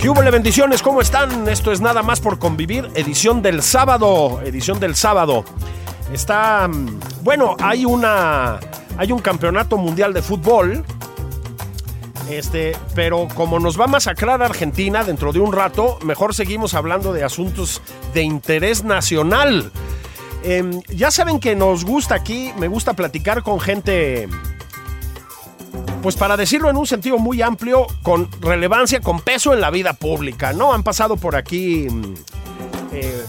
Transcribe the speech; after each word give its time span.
¿Qué 0.00 0.08
bendiciones? 0.30 0.80
¿Cómo 0.80 1.02
están? 1.02 1.46
Esto 1.46 1.72
es 1.72 1.82
nada 1.82 2.02
más 2.02 2.20
por 2.20 2.38
convivir, 2.38 2.88
edición 2.94 3.42
del 3.42 3.62
sábado, 3.62 4.40
edición 4.42 4.80
del 4.80 4.96
sábado. 4.96 5.44
Está, 6.10 6.66
mm, 6.68 7.00
bueno, 7.22 7.54
hay 7.60 7.84
una, 7.84 8.58
hay 8.96 9.12
un 9.12 9.18
campeonato 9.18 9.76
mundial 9.76 10.14
de 10.14 10.22
fútbol, 10.22 10.84
este, 12.30 12.74
pero 12.94 13.28
como 13.34 13.58
nos 13.58 13.78
va 13.78 13.84
a 13.84 13.88
masacrar 13.88 14.42
Argentina 14.42 15.04
dentro 15.04 15.32
de 15.32 15.40
un 15.40 15.52
rato, 15.52 15.98
mejor 16.02 16.34
seguimos 16.34 16.72
hablando 16.72 17.12
de 17.12 17.22
asuntos 17.22 17.82
de 18.14 18.22
interés 18.22 18.84
nacional. 18.84 19.70
Em, 20.42 20.80
ya 20.88 21.10
saben 21.10 21.40
que 21.40 21.54
nos 21.54 21.84
gusta 21.84 22.14
aquí, 22.14 22.52
me 22.58 22.68
gusta 22.68 22.94
platicar 22.94 23.42
con 23.42 23.60
gente 23.60 24.28
pues 26.02 26.16
para 26.16 26.36
decirlo 26.36 26.70
en 26.70 26.76
un 26.76 26.86
sentido 26.86 27.18
muy 27.18 27.42
amplio, 27.42 27.86
con 28.02 28.28
relevancia, 28.40 29.00
con 29.00 29.20
peso 29.20 29.52
en 29.52 29.60
la 29.60 29.70
vida 29.70 29.92
pública, 29.92 30.52
¿no? 30.52 30.72
Han 30.72 30.82
pasado 30.82 31.16
por 31.16 31.36
aquí 31.36 31.88
mm, 31.90 32.14
eh, 32.92 33.24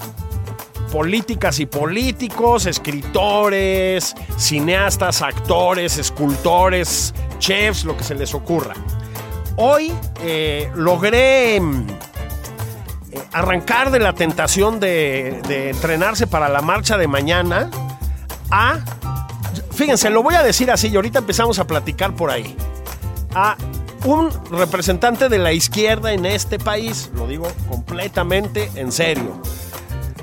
políticas 0.92 1.60
y 1.60 1.66
políticos, 1.66 2.66
escritores, 2.66 4.16
cineastas, 4.38 5.22
actores, 5.22 5.98
escultores, 5.98 7.14
chefs, 7.40 7.84
lo 7.84 7.98
que 7.98 8.04
se 8.04 8.16
les 8.16 8.34
ocurra. 8.34 8.74
Hoy 9.58 9.92
eh, 10.22 10.72
logré 10.76 11.60
mm, 11.60 11.88
eh, 13.12 13.22
arrancar 13.34 13.92
de 13.92 14.00
la 14.00 14.14
tentación 14.14 14.80
de, 14.80 15.42
de 15.48 15.72
entrenarse 15.72 16.26
para 16.28 16.48
la 16.48 16.62
marcha 16.62 16.98
de 16.98 17.08
mañana 17.08 17.70
a 18.50 18.80
fíjense, 19.82 20.12
lo 20.12 20.22
voy 20.22 20.36
a 20.36 20.44
decir 20.44 20.70
así 20.70 20.90
y 20.90 20.96
ahorita 20.96 21.18
empezamos 21.18 21.58
a 21.58 21.66
platicar 21.66 22.16
por 22.16 22.30
ahí. 22.30 22.56
A 23.34 23.58
un 24.06 24.30
representante 24.52 25.28
de 25.28 25.40
la 25.40 25.54
izquierda 25.54 26.14
en 26.14 26.28
este 26.28 26.60
país, 26.60 27.10
lo 27.16 27.26
digo 27.26 27.48
completamente 27.68 28.70
en 28.76 28.92
serio. 28.92 29.42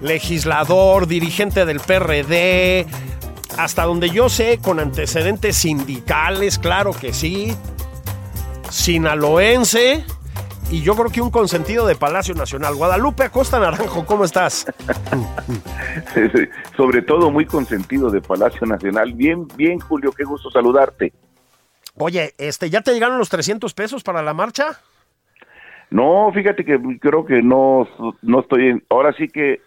Legislador, 0.00 1.08
dirigente 1.08 1.64
del 1.64 1.80
PRD, 1.80 2.86
hasta 3.56 3.82
donde 3.82 4.10
yo 4.10 4.28
sé, 4.28 4.60
con 4.62 4.78
antecedentes 4.78 5.56
sindicales, 5.56 6.60
claro 6.60 6.92
que 6.92 7.12
sí. 7.12 7.52
Sinaloense 8.70 10.04
y 10.70 10.82
yo 10.82 10.94
creo 10.94 11.10
que 11.10 11.20
un 11.20 11.30
consentido 11.30 11.86
de 11.86 11.94
Palacio 11.94 12.34
Nacional. 12.34 12.74
Guadalupe 12.74 13.22
Acosta 13.24 13.58
Naranjo, 13.58 14.04
¿cómo 14.04 14.24
estás? 14.24 14.66
Sobre 16.76 17.02
todo 17.02 17.30
muy 17.30 17.46
consentido 17.46 18.10
de 18.10 18.20
Palacio 18.20 18.66
Nacional. 18.66 19.12
Bien, 19.14 19.46
bien, 19.56 19.80
Julio, 19.80 20.12
qué 20.12 20.24
gusto 20.24 20.50
saludarte. 20.50 21.12
Oye, 21.96 22.34
este, 22.38 22.70
¿ya 22.70 22.82
te 22.82 22.92
llegaron 22.92 23.18
los 23.18 23.28
300 23.28 23.72
pesos 23.74 24.02
para 24.02 24.22
la 24.22 24.34
marcha? 24.34 24.80
No, 25.90 26.30
fíjate 26.34 26.64
que 26.64 26.78
creo 27.00 27.24
que 27.24 27.42
no, 27.42 27.88
no 28.22 28.40
estoy, 28.40 28.68
en, 28.68 28.84
ahora 28.90 29.14
sí 29.14 29.28
que 29.28 29.62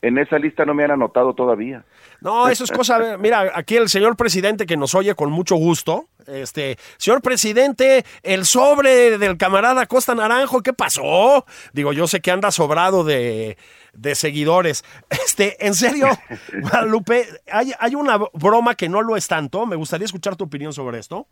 en 0.00 0.18
esa 0.18 0.38
lista 0.38 0.64
no 0.64 0.74
me 0.74 0.84
han 0.84 0.92
anotado 0.92 1.34
todavía. 1.34 1.84
No, 2.20 2.48
eso 2.48 2.64
es 2.64 2.70
cosa. 2.70 3.16
Mira, 3.18 3.52
aquí 3.54 3.76
el 3.76 3.88
señor 3.88 4.16
presidente 4.16 4.66
que 4.66 4.76
nos 4.76 4.94
oye 4.94 5.14
con 5.14 5.30
mucho 5.30 5.56
gusto. 5.56 6.08
Este, 6.26 6.76
señor 6.96 7.22
presidente, 7.22 8.04
el 8.22 8.46
sobre 8.46 9.16
del 9.18 9.36
camarada 9.36 9.86
Costa 9.86 10.14
Naranjo, 10.14 10.62
¿qué 10.62 10.72
pasó? 10.72 11.46
Digo, 11.72 11.92
yo 11.92 12.08
sé 12.08 12.20
que 12.20 12.32
anda 12.32 12.50
sobrado 12.50 13.04
de, 13.04 13.56
de 13.92 14.14
seguidores. 14.14 14.84
Este, 15.10 15.64
en 15.64 15.74
serio, 15.74 16.08
Guadalupe, 16.60 17.26
hay, 17.50 17.72
hay 17.78 17.94
una 17.94 18.18
broma 18.32 18.74
que 18.74 18.88
no 18.88 19.02
lo 19.02 19.16
es 19.16 19.28
tanto. 19.28 19.66
Me 19.66 19.76
gustaría 19.76 20.04
escuchar 20.04 20.36
tu 20.36 20.44
opinión 20.44 20.72
sobre 20.72 20.98
esto. 20.98 21.28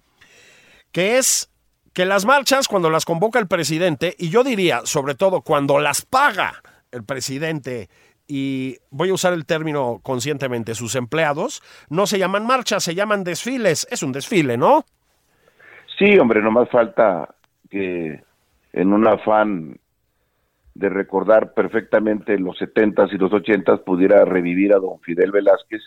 Que 0.93 1.19
es 1.19 1.51
que 1.93 2.05
las 2.05 2.25
marchas, 2.25 2.69
cuando 2.69 2.91
las 2.91 3.05
convoca 3.05 3.39
el 3.39 3.47
presidente, 3.47 4.15
y 4.19 4.29
yo 4.29 4.45
diría, 4.45 4.83
sobre 4.85 5.15
todo, 5.15 5.43
cuando 5.43 5.79
las 5.79 6.03
paga 6.03 6.63
el 6.91 7.05
presidente 7.05 7.89
y 8.27 8.79
voy 8.91 9.11
a 9.11 9.15
usar 9.15 9.33
el 9.33 9.47
término 9.47 10.01
conscientemente, 10.03 10.75
sus 10.75 10.95
empleados, 10.95 11.63
no 11.89 12.07
se 12.07 12.19
llaman 12.19 12.47
marchas, 12.47 12.83
se 12.85 12.95
llaman 12.95 13.25
desfiles. 13.25 13.87
Es 13.91 14.03
un 14.03 14.13
desfile, 14.13 14.57
¿no? 14.57 14.85
Sí, 15.99 16.19
hombre, 16.19 16.43
no 16.43 16.51
más 16.51 16.69
falta 16.71 17.35
que 17.71 18.23
en 18.73 18.93
un 18.93 19.07
afán 19.07 19.79
de 20.75 20.89
recordar 20.89 21.55
perfectamente 21.55 22.39
los 22.39 22.59
setentas 22.59 23.13
y 23.13 23.19
los 23.19 23.33
ochentas 23.33 23.81
pudiera 23.81 24.25
revivir 24.25 24.75
a 24.75 24.79
don 24.79 24.99
Fidel 25.01 25.31
Velázquez, 25.31 25.83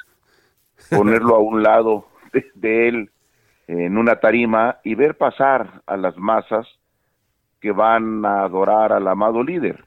ponerlo 0.95 1.35
a 1.35 1.39
un 1.39 1.61
lado 1.63 2.07
de 2.55 2.87
él 2.87 3.11
en 3.67 3.97
una 3.97 4.17
tarima 4.17 4.77
y 4.83 4.95
ver 4.95 5.17
pasar 5.17 5.81
a 5.85 5.97
las 5.97 6.15
masas 6.17 6.65
que 7.59 7.71
van 7.71 8.25
a 8.25 8.43
adorar 8.43 8.93
al 8.93 9.07
amado 9.07 9.43
líder, 9.43 9.83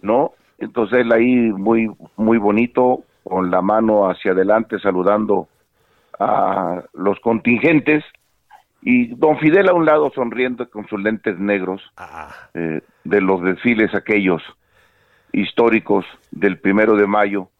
¿no? 0.00 0.32
Entonces 0.58 1.00
él 1.00 1.12
ahí 1.12 1.34
muy, 1.52 1.90
muy 2.16 2.38
bonito, 2.38 3.04
con 3.22 3.50
la 3.50 3.62
mano 3.62 4.08
hacia 4.10 4.32
adelante 4.32 4.78
saludando 4.80 5.48
a 6.18 6.82
los 6.94 7.20
contingentes 7.20 8.04
y 8.82 9.14
don 9.14 9.38
Fidel 9.38 9.68
a 9.68 9.74
un 9.74 9.84
lado 9.84 10.10
sonriendo 10.14 10.68
con 10.70 10.86
sus 10.88 11.00
lentes 11.00 11.38
negros 11.38 11.82
ah. 11.96 12.32
eh, 12.54 12.80
de 13.04 13.20
los 13.20 13.42
desfiles 13.42 13.94
aquellos 13.94 14.42
históricos 15.32 16.04
del 16.30 16.58
primero 16.58 16.96
de 16.96 17.06
mayo 17.06 17.50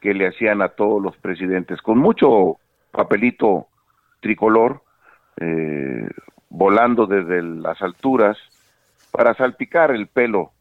que 0.00 0.14
le 0.14 0.26
hacían 0.26 0.62
a 0.62 0.68
todos 0.70 1.02
los 1.02 1.16
presidentes 1.18 1.82
con 1.82 1.98
mucho 1.98 2.56
papelito 2.90 3.66
tricolor 4.20 4.82
eh, 5.38 6.08
volando 6.48 7.06
desde 7.06 7.42
las 7.42 7.80
alturas 7.82 8.38
para 9.12 9.34
salpicar 9.34 9.90
el 9.90 10.06
pelo 10.06 10.52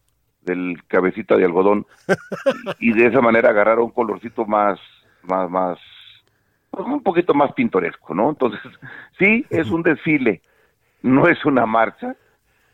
del 0.50 0.84
cabecita 0.88 1.36
de 1.36 1.46
algodón 1.46 1.86
y 2.80 2.94
de 2.94 3.08
esa 3.08 3.22
manera 3.22 3.50
agarrar 3.50 3.80
un 3.80 3.92
colorcito 3.92 4.46
más, 4.46 4.80
más, 5.24 5.50
más, 5.50 5.80
pues, 6.72 6.86
un 6.88 7.02
poquito 7.02 7.34
más 7.34 7.54
pintoresco, 7.54 8.14
¿no? 8.14 8.30
Entonces, 8.30 8.60
sí, 9.18 9.46
es 9.50 9.70
un 9.70 9.84
desfile, 9.84 10.42
no 11.01 11.28
es 11.28 11.44
una 11.46 11.66
marcha. 11.66 12.16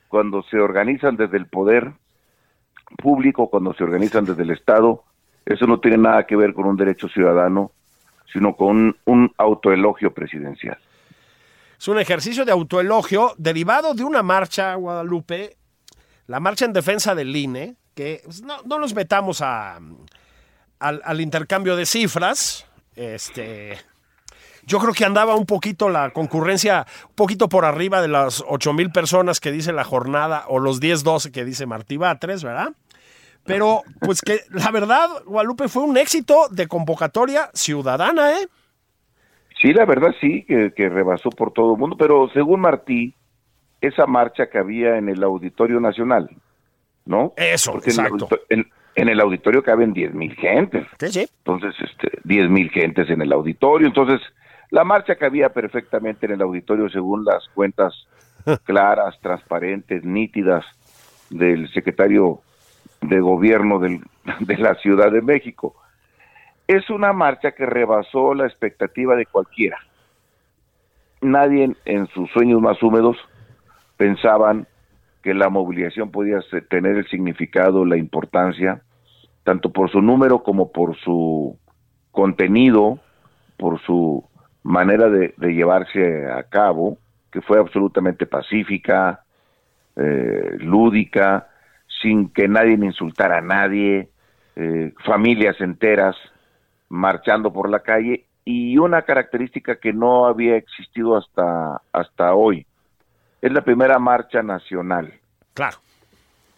Cuando 0.08 0.44
se 0.44 0.58
organizan 0.60 1.18
desde 1.18 1.38
el 1.38 1.48
poder 1.48 1.92
público, 2.98 3.50
cuando 3.50 3.74
se 3.74 3.84
organizan 3.84 4.26
desde 4.26 4.44
el 4.44 4.52
Estado, 4.52 5.04
eso 5.46 5.68
no 5.68 5.80
tiene 5.80 5.98
nada 5.98 6.26
que 6.26 6.36
ver 6.36 6.54
con 6.54 6.66
un 6.66 6.78
derecho 6.78 7.10
ciudadano, 7.10 7.72
sino 8.32 8.56
con 8.56 8.96
un 9.06 9.32
autoelogio 9.38 10.14
presidencial. 10.14 10.78
Es 11.78 11.88
un 11.88 12.00
ejercicio 12.00 12.46
de 12.46 12.52
autoelogio 12.52 13.34
derivado 13.38 13.94
de 13.94 14.04
una 14.04 14.24
marcha, 14.24 14.76
Guadalupe, 14.76 15.58
la 16.28 16.40
marcha 16.40 16.66
en 16.66 16.74
defensa 16.74 17.16
del 17.16 17.36
INE, 17.36 17.76
que 17.94 18.22
pues, 18.24 18.42
no, 18.42 18.62
nos 18.64 18.94
metamos 18.94 19.42
al, 19.42 21.22
intercambio 21.22 21.76
de 21.76 21.86
cifras, 21.86 22.68
este, 22.96 23.78
yo 24.64 24.80
creo 24.80 24.94
que 24.94 25.06
andaba 25.06 25.36
un 25.36 25.46
poquito 25.46 25.90
la 25.90 26.10
concurrencia, 26.12 26.86
un 27.10 27.16
poquito 27.16 27.50
por 27.50 27.66
arriba 27.66 28.02
de 28.02 28.08
las 28.08 28.44
8 28.48 28.74
mil 28.74 28.92
personas 28.92 29.40
que 29.40 29.52
dice 29.52 29.72
la 29.72 29.84
jornada, 29.84 30.46
o 30.48 30.60
los 30.60 30.80
10, 30.80 31.04
12 31.04 31.32
que 31.32 31.46
dice 31.46 31.66
Martí 31.66 31.98
Batres, 31.98 32.44
¿verdad? 32.44 32.70
Pero, 33.46 33.84
pues 34.00 34.22
que 34.22 34.40
la 34.50 34.72
verdad, 34.72 35.08
Guadalupe 35.26 35.68
fue 35.68 35.84
un 35.84 35.98
éxito 35.98 36.48
de 36.50 36.68
convocatoria 36.68 37.52
ciudadana, 37.54 38.40
¿eh? 38.40 38.48
Sí, 39.62 39.72
la 39.72 39.86
verdad 39.86 40.10
sí, 40.20 40.44
que, 40.48 40.74
que 40.76 40.90
rebasó 40.90 41.30
por 41.30 41.54
todo 41.54 41.74
el 41.74 41.80
mundo, 41.80 41.96
pero 41.98 42.28
según 42.34 42.62
Martí, 42.62 43.14
esa 43.88 44.06
marcha 44.06 44.50
que 44.50 44.58
había 44.58 44.98
en 44.98 45.10
el 45.10 45.24
Auditorio 45.24 45.80
Nacional, 45.80 46.30
¿no? 47.06 47.34
Eso, 47.38 47.74
Porque 47.74 47.92
en 47.92 48.00
el 48.00 48.06
exacto. 48.06 48.40
En, 48.50 48.68
en 48.96 49.10
el 49.10 49.20
auditorio 49.20 49.62
caben 49.64 49.92
10 49.94 50.14
mil 50.14 50.34
gentes. 50.36 50.86
Sí, 51.00 51.08
sí. 51.10 51.30
Entonces, 51.40 51.76
este, 51.82 52.18
10 52.24 52.50
mil 52.50 52.70
gentes 52.72 53.10
en 53.10 53.22
el 53.22 53.34
auditorio. 53.34 53.88
Entonces, 53.88 54.22
la 54.72 54.84
marcha 54.86 55.16
cabía 55.16 55.50
perfectamente 55.50 56.26
en 56.26 56.32
el 56.34 56.42
auditorio 56.42 56.90
según 56.90 57.26
las 57.26 57.48
cuentas 57.50 58.08
claras, 58.64 59.20
transparentes, 59.22 60.04
nítidas 60.06 60.64
del 61.30 61.70
secretario 61.74 62.40
de 63.02 63.20
gobierno 63.20 63.80
del- 63.80 64.02
de 64.40 64.58
la 64.58 64.76
Ciudad 64.76 65.12
de 65.12 65.22
México. 65.22 65.76
Es 66.68 66.90
una 66.90 67.14
marcha 67.14 67.52
que 67.52 67.66
rebasó 67.66 68.34
la 68.34 68.48
expectativa 68.48 69.16
de 69.16 69.26
cualquiera. 69.28 69.78
Nadie 71.22 71.64
en, 71.66 71.78
en 71.86 72.08
sus 72.08 72.30
sueños 72.32 72.62
más 72.62 72.82
húmedos 72.82 73.18
pensaban 73.98 74.68
que 75.24 75.34
la 75.34 75.50
movilización 75.50 76.12
podía 76.12 76.40
tener 76.70 76.98
el 76.98 77.08
significado, 77.08 77.86
la 77.86 77.98
importancia, 77.98 78.82
tanto 79.44 79.72
por 79.72 79.90
su 79.90 80.02
número 80.02 80.44
como 80.44 80.72
por 80.72 80.96
su 80.98 81.58
contenido, 82.12 83.00
por 83.58 83.82
su 83.82 84.24
manera 84.64 85.10
de, 85.10 85.34
de 85.38 85.54
llevarse 85.54 86.30
a 86.32 86.44
cabo, 86.44 86.98
que 87.32 87.42
fue 87.42 87.60
absolutamente 87.60 88.26
pacífica, 88.26 89.26
eh, 89.96 90.58
lúdica, 90.60 91.48
sin 92.02 92.30
que 92.30 92.48
nadie 92.48 92.74
insultara 92.74 93.38
a 93.38 93.42
nadie, 93.42 94.10
eh, 94.56 94.94
familias 95.06 95.60
enteras 95.60 96.16
marchando 96.90 97.52
por 97.52 97.70
la 97.70 97.80
calle 97.80 98.26
y 98.44 98.78
una 98.78 99.02
característica 99.02 99.78
que 99.78 99.94
no 99.94 100.28
había 100.28 100.56
existido 100.56 101.18
hasta, 101.18 101.82
hasta 101.92 102.34
hoy. 102.36 102.66
Es 103.46 103.54
la 103.54 103.62
primera 103.62 104.00
marcha 104.00 104.42
nacional. 104.42 105.14
Claro. 105.54 105.78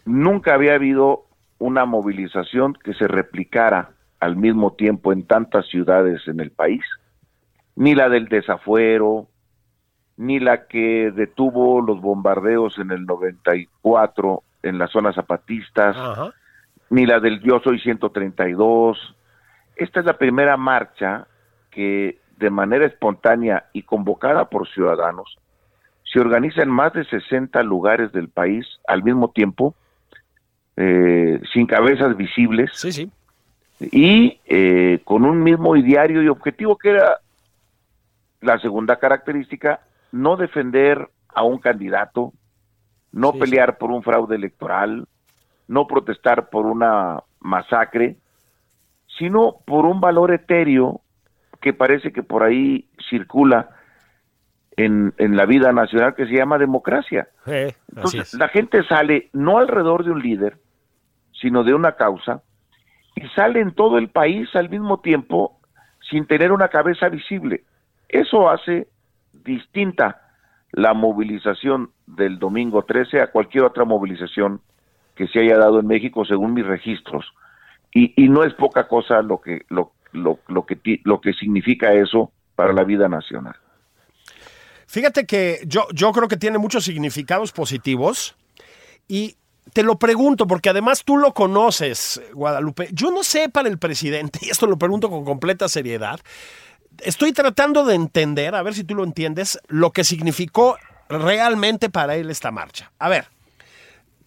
Nunca 0.06 0.54
había 0.54 0.76
habido 0.76 1.26
una 1.60 1.84
movilización 1.84 2.76
que 2.82 2.94
se 2.94 3.10
replicara 3.10 3.90
al 4.22 4.38
mismo 4.38 4.72
tiempo 4.72 5.12
en 5.12 5.28
tantas 5.28 5.68
ciudades 5.68 6.26
en 6.30 6.40
el 6.40 6.52
país, 6.52 6.82
ni 7.76 7.94
la 7.94 8.08
del 8.08 8.30
desafuero, 8.30 9.28
ni 10.16 10.40
la 10.40 10.68
que 10.68 11.12
detuvo 11.14 11.82
los 11.82 12.00
bombardeos 12.00 12.80
en 12.80 12.92
el 12.92 13.06
94 13.06 14.44
en 14.64 14.78
las 14.78 14.90
zonas 14.90 15.16
zapatistas, 15.16 15.94
Ajá. 15.98 16.30
ni 16.90 17.06
la 17.06 17.20
del 17.20 17.42
Yo 17.42 17.60
Soy 17.60 17.82
132. 17.82 18.98
Esta 19.76 20.00
es 20.00 20.06
la 20.06 20.18
primera 20.18 20.56
marcha 20.56 21.28
que 21.70 22.22
de 22.38 22.50
manera 22.50 22.86
espontánea 22.86 23.66
y 23.74 23.84
convocada 23.84 24.46
por 24.46 24.70
ciudadanos 24.70 25.38
se 26.12 26.20
organiza 26.20 26.62
en 26.62 26.70
más 26.70 26.94
de 26.94 27.04
60 27.06 27.62
lugares 27.64 28.12
del 28.12 28.30
país 28.30 28.66
al 28.88 29.04
mismo 29.04 29.30
tiempo, 29.32 29.76
eh, 30.78 31.42
sin 31.54 31.66
cabezas 31.66 32.16
visibles 32.16 32.72
Sí, 32.74 32.92
sí. 32.92 33.12
y 33.80 34.40
eh, 34.46 35.02
con 35.04 35.26
un 35.26 35.44
mismo 35.44 35.76
ideario 35.76 36.22
y 36.22 36.28
objetivo 36.28 36.78
que 36.78 36.92
era 36.92 37.20
la 38.42 38.60
segunda 38.60 38.98
característica, 38.98 39.82
no 40.12 40.38
defender 40.38 41.10
a 41.34 41.44
un 41.44 41.58
candidato, 41.60 42.34
no 43.12 43.32
Sí, 43.34 43.40
pelear 43.40 43.78
por 43.78 43.92
un 43.92 44.04
fraude 44.04 44.36
electoral, 44.36 45.08
no 45.68 45.88
protestar 45.88 46.50
por 46.50 46.66
una 46.66 47.22
masacre, 47.40 48.16
sino 49.18 49.58
por 49.66 49.86
un 49.86 50.00
valor 50.00 50.32
etéreo 50.32 51.02
que 51.60 51.74
parece 51.74 52.12
que 52.14 52.22
por 52.24 52.44
ahí 52.44 52.88
circula 53.10 53.70
en, 54.78 55.14
en 55.18 55.36
la 55.36 55.46
vida 55.46 55.72
nacional 55.74 56.16
que 56.16 56.28
se 56.28 56.34
llama 56.34 56.58
democracia. 56.58 57.28
Eh, 57.48 57.74
Entonces, 57.94 58.34
es. 58.34 58.40
la 58.40 58.48
gente 58.48 58.84
sale 58.84 59.30
no 59.34 59.58
alrededor 59.58 60.06
de 60.06 60.12
un 60.12 60.22
líder, 60.22 60.58
sino 61.34 61.64
de 61.64 61.74
una 61.74 61.94
causa, 61.94 62.42
y 63.16 63.28
sale 63.30 63.60
en 63.60 63.74
todo 63.74 63.98
el 63.98 64.10
país 64.10 64.48
al 64.56 64.70
mismo 64.70 65.00
tiempo 65.00 65.60
sin 66.10 66.26
tener 66.28 66.52
una 66.52 66.70
cabeza 66.70 67.10
visible. 67.10 67.64
Eso 68.08 68.50
hace 68.50 68.88
distinta 69.34 70.22
la 70.72 70.94
movilización 70.94 71.92
del 72.06 72.38
domingo 72.38 72.84
13 72.84 73.22
a 73.22 73.32
cualquier 73.32 73.64
otra 73.64 73.84
movilización 73.84 74.62
que 75.16 75.28
se 75.28 75.40
haya 75.40 75.58
dado 75.58 75.80
en 75.80 75.88
México 75.88 76.24
según 76.26 76.54
mis 76.54 76.66
registros. 76.66 77.26
Y, 77.92 78.14
y 78.16 78.30
no 78.30 78.44
es 78.44 78.54
poca 78.54 78.88
cosa 78.88 79.22
lo 79.24 79.42
que, 79.42 79.66
lo, 79.70 79.94
lo, 80.12 80.40
lo 80.48 80.66
que, 80.66 80.78
lo 81.04 81.20
que 81.20 81.34
significa 81.34 81.94
eso 81.94 82.32
para 82.56 82.74
la 82.74 82.84
vida 82.84 83.10
nacional. 83.10 83.56
Fíjate 84.88 85.26
que 85.26 85.62
yo, 85.66 85.88
yo 85.94 86.12
creo 86.14 86.28
que 86.28 86.38
tiene 86.38 86.58
muchos 86.58 86.86
significados 86.86 87.52
positivos 87.52 88.36
y 89.08 89.36
te 89.74 89.84
lo 89.84 90.00
pregunto 90.00 90.48
porque 90.48 90.70
además 90.70 91.04
tú 91.04 91.18
lo 91.18 91.34
conoces, 91.34 92.22
Guadalupe. 92.34 92.90
Yo 92.94 93.12
no 93.12 93.24
sé 93.24 93.50
para 93.50 93.70
el 93.70 93.78
presidente, 93.78 94.40
y 94.44 94.50
esto 94.50 94.66
lo 94.66 94.78
pregunto 94.78 95.10
con 95.10 95.26
completa 95.26 95.68
seriedad, 95.68 96.20
estoy 97.04 97.34
tratando 97.34 97.86
de 97.86 97.96
entender, 97.96 98.56
a 98.56 98.64
ver 98.64 98.74
si 98.74 98.84
tú 98.84 98.96
lo 98.96 99.04
entiendes, 99.04 99.60
lo 99.68 99.92
que 99.92 100.04
significó 100.04 100.78
realmente 101.10 101.90
para 101.90 102.16
él 102.16 102.30
esta 102.30 102.52
marcha. 102.52 102.92
A 102.98 103.10
ver, 103.10 103.28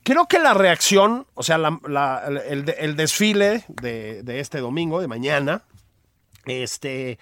creo 0.02 0.26
que 0.26 0.38
la 0.38 0.54
reacción, 0.54 1.26
o 1.34 1.42
sea, 1.42 1.56
el 1.56 2.96
desfile 2.96 3.64
de, 3.68 4.22
de 4.22 4.40
este 4.40 4.58
domingo, 4.58 5.00
de 5.00 5.08
mañana, 5.08 5.62
este, 6.46 7.18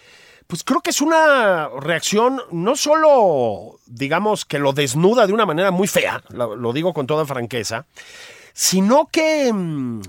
pues 0.48 0.64
creo 0.64 0.80
que 0.80 0.90
es 0.90 1.02
una 1.02 1.68
reacción 1.78 2.40
no 2.50 2.74
solo, 2.74 3.78
digamos, 3.86 4.46
que 4.46 4.58
lo 4.58 4.72
desnuda 4.72 5.26
de 5.26 5.34
una 5.34 5.44
manera 5.44 5.70
muy 5.70 5.86
fea, 5.86 6.22
lo, 6.30 6.72
digo 6.72 6.94
con 6.94 7.06
toda 7.06 7.26
franqueza, 7.26 7.84
sino 8.54 9.08
que 9.12 9.52
mm, 9.52 10.00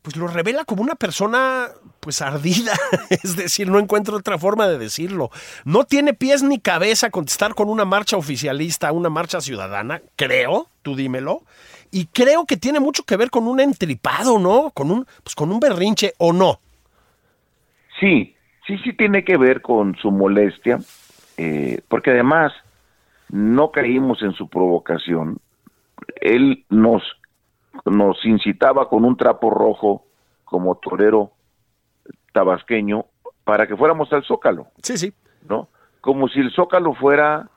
pues 0.00 0.16
lo 0.16 0.26
revela 0.26 0.64
como 0.64 0.82
una 0.82 0.94
persona 0.94 1.68
pues 2.00 2.22
ardida, 2.22 2.72
es 3.10 3.36
decir, 3.36 3.68
no 3.68 3.78
encuentro 3.78 4.16
otra 4.16 4.38
forma 4.38 4.66
de 4.68 4.78
decirlo. 4.78 5.30
No 5.66 5.84
tiene 5.84 6.14
pies 6.14 6.42
ni 6.42 6.58
cabeza 6.58 7.10
contestar 7.10 7.54
con 7.54 7.68
una 7.68 7.84
marcha 7.84 8.16
oficialista, 8.16 8.90
una 8.90 9.10
marcha 9.10 9.42
ciudadana, 9.42 10.00
creo, 10.16 10.68
tú 10.80 10.96
dímelo. 10.96 11.42
Y 11.90 12.06
creo 12.06 12.46
que 12.46 12.56
tiene 12.56 12.80
mucho 12.80 13.02
que 13.02 13.18
ver 13.18 13.28
con 13.28 13.46
un 13.46 13.60
entripado, 13.60 14.38
¿no? 14.38 14.70
Con 14.70 14.90
un, 14.90 15.06
pues 15.22 15.34
con 15.34 15.52
un 15.52 15.60
berrinche 15.60 16.14
o 16.16 16.32
no. 16.32 16.58
Sí, 18.00 18.34
sí, 18.68 18.78
sí 18.84 18.92
tiene 18.92 19.24
que 19.24 19.36
ver 19.36 19.62
con 19.62 19.96
su 19.96 20.12
molestia, 20.12 20.78
eh, 21.36 21.80
porque 21.88 22.10
además 22.10 22.52
no 23.30 23.72
caímos 23.72 24.22
en 24.22 24.34
su 24.34 24.48
provocación. 24.48 25.38
Él 26.20 26.64
nos, 26.68 27.02
nos 27.84 28.24
incitaba 28.24 28.88
con 28.88 29.04
un 29.04 29.16
trapo 29.16 29.50
rojo 29.50 30.04
como 30.44 30.76
torero 30.76 31.32
tabasqueño 32.32 33.06
para 33.44 33.66
que 33.66 33.76
fuéramos 33.76 34.12
al 34.12 34.24
Zócalo, 34.24 34.68
Sí, 34.82 34.96
sí. 34.96 35.12
¿no? 35.48 35.68
Como 36.00 36.28
si 36.28 36.40
el 36.40 36.52
Zócalo 36.52 36.94
fuera 36.94 37.48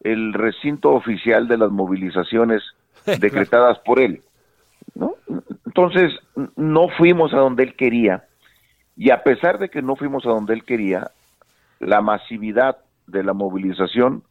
el 0.00 0.32
recinto 0.32 0.90
oficial 0.90 1.48
de 1.48 1.56
las 1.56 1.70
movilizaciones 1.70 2.62
decretadas 3.06 3.78
por 3.80 4.00
él, 4.00 4.22
¿no? 4.94 5.14
Entonces, 5.66 6.12
no 6.56 6.88
fuimos 6.88 7.32
a 7.32 7.38
donde 7.38 7.62
él 7.62 7.76
quería, 7.76 8.27
y 8.98 9.10
a 9.10 9.22
pesar 9.22 9.60
de 9.60 9.68
que 9.70 9.80
no 9.80 9.94
fuimos 9.94 10.26
a 10.26 10.30
donde 10.30 10.52
él 10.52 10.64
quería, 10.64 11.12
la 11.78 12.00
masividad 12.02 12.78
de 13.06 13.22
la 13.22 13.32
movilización, 13.32 14.24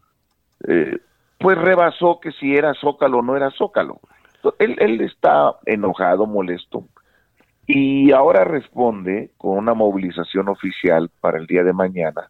eh, 0.67 0.97
pues 1.39 1.57
rebasó 1.57 2.19
que 2.19 2.33
si 2.33 2.53
era 2.53 2.73
Zócalo 2.73 3.19
o 3.19 3.21
no 3.21 3.37
era 3.37 3.49
Zócalo. 3.51 4.01
Él, 4.59 4.75
él 4.79 4.99
está 5.01 5.55
enojado, 5.65 6.25
molesto, 6.25 6.85
y 7.65 8.11
ahora 8.11 8.43
responde 8.43 9.31
con 9.37 9.57
una 9.57 9.73
movilización 9.73 10.49
oficial 10.49 11.09
para 11.21 11.37
el 11.37 11.47
día 11.47 11.63
de 11.63 11.73
mañana, 11.73 12.29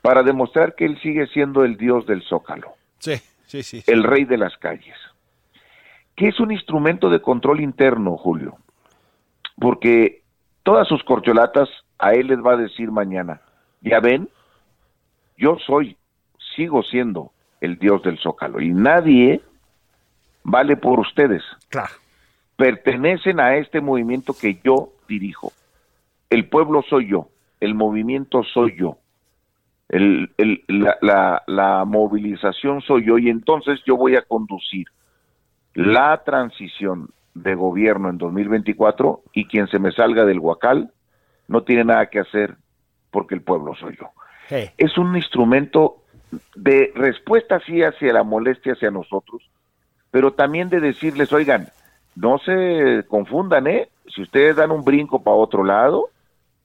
para 0.00 0.22
demostrar 0.22 0.74
que 0.74 0.86
él 0.86 0.98
sigue 1.02 1.26
siendo 1.26 1.62
el 1.64 1.76
dios 1.76 2.06
del 2.06 2.22
Zócalo 2.22 2.74
Sí, 2.98 3.16
sí, 3.46 3.62
sí. 3.62 3.82
el 3.86 4.02
rey 4.02 4.24
de 4.24 4.38
las 4.38 4.56
calles, 4.56 4.96
que 6.16 6.28
es 6.28 6.40
un 6.40 6.52
instrumento 6.52 7.10
de 7.10 7.20
control 7.20 7.60
interno, 7.60 8.16
Julio, 8.16 8.56
porque 9.58 10.23
todas 10.64 10.88
sus 10.88 11.02
corcholatas 11.04 11.68
a 12.00 12.14
él 12.14 12.26
les 12.26 12.38
va 12.38 12.54
a 12.54 12.56
decir 12.56 12.90
mañana, 12.90 13.40
ya 13.80 14.00
ven, 14.00 14.28
yo 15.38 15.56
soy, 15.64 15.96
sigo 16.56 16.82
siendo 16.82 17.30
el 17.60 17.78
dios 17.78 18.02
del 18.02 18.18
zócalo 18.18 18.60
y 18.60 18.70
nadie 18.70 19.40
vale 20.42 20.76
por 20.76 20.98
ustedes, 21.00 21.42
Claro. 21.68 21.92
pertenecen 22.56 23.38
a 23.40 23.56
este 23.56 23.80
movimiento 23.80 24.34
que 24.38 24.60
yo 24.64 24.90
dirijo, 25.08 25.52
el 26.30 26.48
pueblo 26.48 26.82
soy 26.88 27.08
yo, 27.08 27.28
el 27.60 27.74
movimiento 27.74 28.42
soy 28.42 28.76
yo. 28.76 28.98
El- 29.88 30.32
el- 30.38 30.64
la, 30.66 30.96
la- 31.02 31.42
la 31.46 31.84
movilización 31.84 32.80
soy 32.80 33.06
yo 33.06 33.18
y 33.18 33.28
entonces 33.28 33.80
yo 33.86 33.96
voy 33.96 34.16
a 34.16 34.22
conducir 34.22 34.86
la 35.74 36.22
transición 36.24 37.10
de 37.34 37.54
gobierno 37.54 38.08
en 38.10 38.18
2024 38.18 39.22
y 39.32 39.46
quien 39.46 39.66
se 39.68 39.78
me 39.78 39.92
salga 39.92 40.24
del 40.24 40.38
huacal 40.38 40.92
no 41.48 41.62
tiene 41.62 41.84
nada 41.84 42.06
que 42.06 42.20
hacer 42.20 42.56
porque 43.10 43.34
el 43.34 43.42
pueblo 43.42 43.74
soy 43.74 43.96
yo. 43.98 44.10
Es 44.76 44.98
un 44.98 45.16
instrumento 45.16 45.96
de 46.54 46.92
respuesta 46.94 47.60
sí 47.60 47.82
hacia 47.82 48.12
la 48.12 48.22
molestia 48.22 48.72
hacia 48.72 48.90
nosotros, 48.90 49.42
pero 50.10 50.32
también 50.32 50.68
de 50.68 50.80
decirles, 50.80 51.32
oigan, 51.32 51.68
no 52.16 52.38
se 52.38 53.04
confundan, 53.08 53.66
¿eh? 53.66 53.88
Si 54.14 54.22
ustedes 54.22 54.56
dan 54.56 54.70
un 54.70 54.84
brinco 54.84 55.22
para 55.22 55.36
otro 55.36 55.64
lado, 55.64 56.10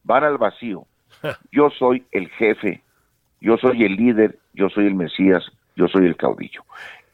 van 0.03 0.23
al 0.23 0.37
vacío. 0.37 0.85
Yo 1.51 1.69
soy 1.71 2.05
el 2.11 2.29
jefe, 2.29 2.83
yo 3.41 3.57
soy 3.57 3.83
el 3.83 3.95
líder, 3.95 4.37
yo 4.53 4.69
soy 4.69 4.87
el 4.87 4.95
Mesías, 4.95 5.43
yo 5.75 5.87
soy 5.87 6.05
el 6.05 6.17
caudillo. 6.17 6.63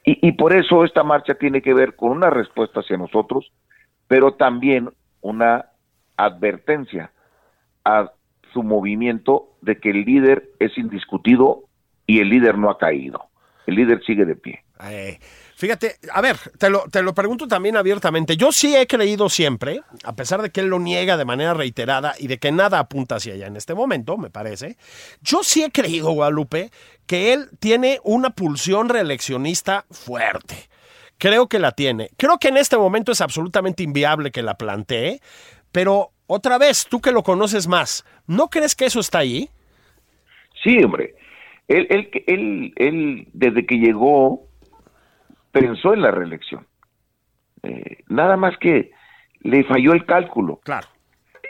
Y, 0.07 0.33
por 0.33 0.55
eso 0.55 0.85
esta 0.85 1.03
marcha 1.03 1.33
tiene 1.33 1.63
que 1.63 1.73
ver 1.73 1.95
con 1.95 2.11
una 2.11 2.29
respuesta 2.29 2.81
hacia 2.81 2.95
nosotros, 2.95 3.51
pero 4.07 4.35
también 4.35 4.91
una 5.21 5.71
advertencia 6.15 7.11
a 7.83 8.11
su 8.53 8.61
movimiento 8.61 9.55
de 9.61 9.79
que 9.79 9.89
el 9.89 10.05
líder 10.05 10.51
es 10.59 10.77
indiscutido 10.77 11.63
y 12.05 12.19
el 12.19 12.29
líder 12.29 12.55
no 12.55 12.69
ha 12.69 12.77
caído. 12.77 13.29
El 13.65 13.75
líder 13.75 14.03
sigue 14.05 14.25
de 14.25 14.35
pie. 14.35 14.63
Fíjate, 15.55 15.95
a 16.11 16.21
ver, 16.21 16.37
te 16.57 16.69
lo, 16.69 16.83
te 16.89 17.01
lo 17.01 17.13
pregunto 17.13 17.47
también 17.47 17.77
abiertamente. 17.77 18.37
Yo 18.37 18.51
sí 18.51 18.75
he 18.75 18.87
creído 18.87 19.29
siempre, 19.29 19.81
a 20.03 20.15
pesar 20.15 20.41
de 20.41 20.49
que 20.49 20.61
él 20.61 20.67
lo 20.67 20.79
niega 20.79 21.17
de 21.17 21.25
manera 21.25 21.53
reiterada 21.53 22.13
y 22.19 22.27
de 22.27 22.37
que 22.37 22.51
nada 22.51 22.79
apunta 22.79 23.15
hacia 23.15 23.33
allá 23.33 23.47
en 23.47 23.55
este 23.55 23.73
momento, 23.73 24.17
me 24.17 24.29
parece. 24.29 24.77
Yo 25.21 25.43
sí 25.43 25.63
he 25.63 25.71
creído, 25.71 26.11
Guadalupe, 26.11 26.71
que 27.07 27.33
él 27.33 27.49
tiene 27.59 27.99
una 28.03 28.31
pulsión 28.31 28.89
reeleccionista 28.89 29.85
fuerte. 29.89 30.55
Creo 31.17 31.47
que 31.47 31.59
la 31.59 31.71
tiene. 31.71 32.09
Creo 32.17 32.37
que 32.39 32.49
en 32.49 32.57
este 32.57 32.77
momento 32.77 33.11
es 33.11 33.21
absolutamente 33.21 33.83
inviable 33.83 34.31
que 34.31 34.41
la 34.41 34.55
plantee, 34.55 35.21
pero 35.71 36.11
otra 36.27 36.57
vez, 36.57 36.87
tú 36.89 37.01
que 37.01 37.11
lo 37.11 37.23
conoces 37.23 37.67
más, 37.67 38.05
¿no 38.27 38.49
crees 38.49 38.75
que 38.75 38.85
eso 38.85 38.99
está 38.99 39.19
ahí? 39.19 39.49
Sí, 40.63 40.83
hombre. 40.83 41.15
Él, 41.67 41.87
él, 41.89 42.09
él, 42.27 42.73
él 42.75 43.27
desde 43.33 43.65
que 43.65 43.75
llegó, 43.75 44.47
pensó 45.55 45.93
en 45.93 46.01
la 46.01 46.11
reelección. 46.11 46.67
Eh, 47.63 48.03
nada 48.09 48.35
más 48.35 48.57
que 48.57 48.91
le 49.39 49.63
falló 49.63 49.93
el 49.93 50.05
cálculo. 50.05 50.59
Claro. 50.65 50.87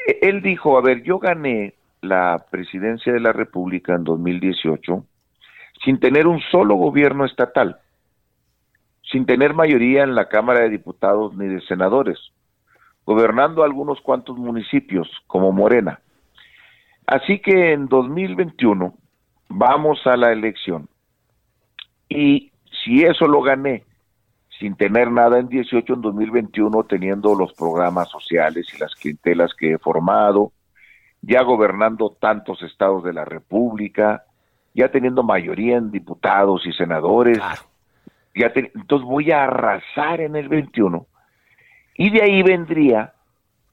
E, 0.08 0.20
él 0.22 0.44
dijo, 0.44 0.78
a 0.78 0.82
ver, 0.82 1.02
yo 1.02 1.18
gané 1.18 1.74
la 2.02 2.46
presidencia 2.52 3.12
de 3.12 3.20
la 3.20 3.34
República 3.34 3.96
en 3.96 4.04
2018 4.04 5.04
sin 5.84 6.00
tener 6.00 6.28
un 6.28 6.40
solo 6.52 6.76
gobierno 6.76 7.26
estatal, 7.26 7.80
sin 9.12 9.26
tener 9.26 9.56
mayoría 9.56 10.04
en 10.04 10.14
la 10.14 10.30
Cámara 10.30 10.60
de 10.62 10.70
Diputados 10.70 11.36
ni 11.36 11.48
de 11.48 11.62
senadores, 11.62 12.20
gobernando 13.06 13.64
algunos 13.64 14.02
cuantos 14.02 14.38
municipios 14.38 15.10
como 15.26 15.52
Morena. 15.52 16.00
Así 17.08 17.40
que 17.40 17.74
en 17.74 17.88
2021 17.88 18.94
vamos 19.50 20.00
a 20.06 20.16
la 20.16 20.32
elección. 20.32 20.88
Y 22.08 22.52
si 22.84 23.04
eso 23.04 23.26
lo 23.26 23.42
gané 23.42 23.84
sin 24.60 24.76
tener 24.76 25.12
nada 25.12 25.40
en 25.40 25.50
18, 25.50 25.94
en 25.94 26.02
2021, 26.02 26.84
teniendo 26.84 27.36
los 27.36 27.54
programas 27.54 28.10
sociales 28.10 28.68
y 28.74 28.80
las 28.80 28.96
clientelas 28.96 29.54
que 29.54 29.74
he 29.74 29.78
formado, 29.78 30.52
ya 31.22 31.42
gobernando 31.44 32.16
tantos 32.20 32.62
estados 32.62 33.04
de 33.04 33.14
la 33.14 33.26
República, 33.26 34.24
ya 34.74 34.90
teniendo 34.90 35.24
mayoría 35.24 35.78
en 35.78 35.92
diputados 35.92 36.66
y 36.66 36.74
senadores, 36.74 37.40
ya 38.36 38.52
entonces 38.54 39.08
voy 39.08 39.32
a 39.32 39.44
arrasar 39.46 40.22
en 40.22 40.36
el 40.36 40.50
21. 40.50 41.06
Y 41.98 42.10
de 42.10 42.22
ahí 42.22 42.44
vendría 42.44 43.14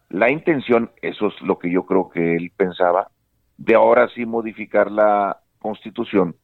la 0.09 0.31
intención, 0.31 0.91
eso 1.01 1.29
es 1.29 1.41
lo 1.43 1.59
que 1.59 1.71
yo 1.71 1.85
creo 1.85 2.09
que 2.09 2.37
él 2.37 2.53
pensaba, 2.57 3.09
de 3.57 3.75
ahora 3.75 4.09
sí 4.15 4.27
modificar 4.27 4.91
la 4.91 5.39
constitución 5.59 6.37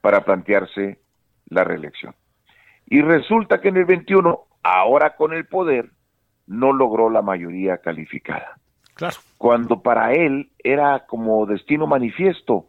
para 0.00 0.24
plantearse 0.24 0.98
la 1.48 1.64
reelección. 1.64 2.14
Y 2.88 3.00
resulta 3.02 3.60
que 3.60 3.68
en 3.68 3.76
el 3.76 3.84
21, 3.84 4.38
ahora 4.62 5.16
con 5.16 5.32
el 5.32 5.46
poder, 5.46 5.90
no 6.46 6.72
logró 6.72 7.10
la 7.10 7.22
mayoría 7.22 7.78
calificada. 7.78 8.58
Claro. 8.94 9.16
Cuando 9.36 9.82
para 9.82 10.12
él 10.12 10.50
era 10.58 11.06
como 11.06 11.46
destino 11.46 11.86
manifiesto, 11.86 12.66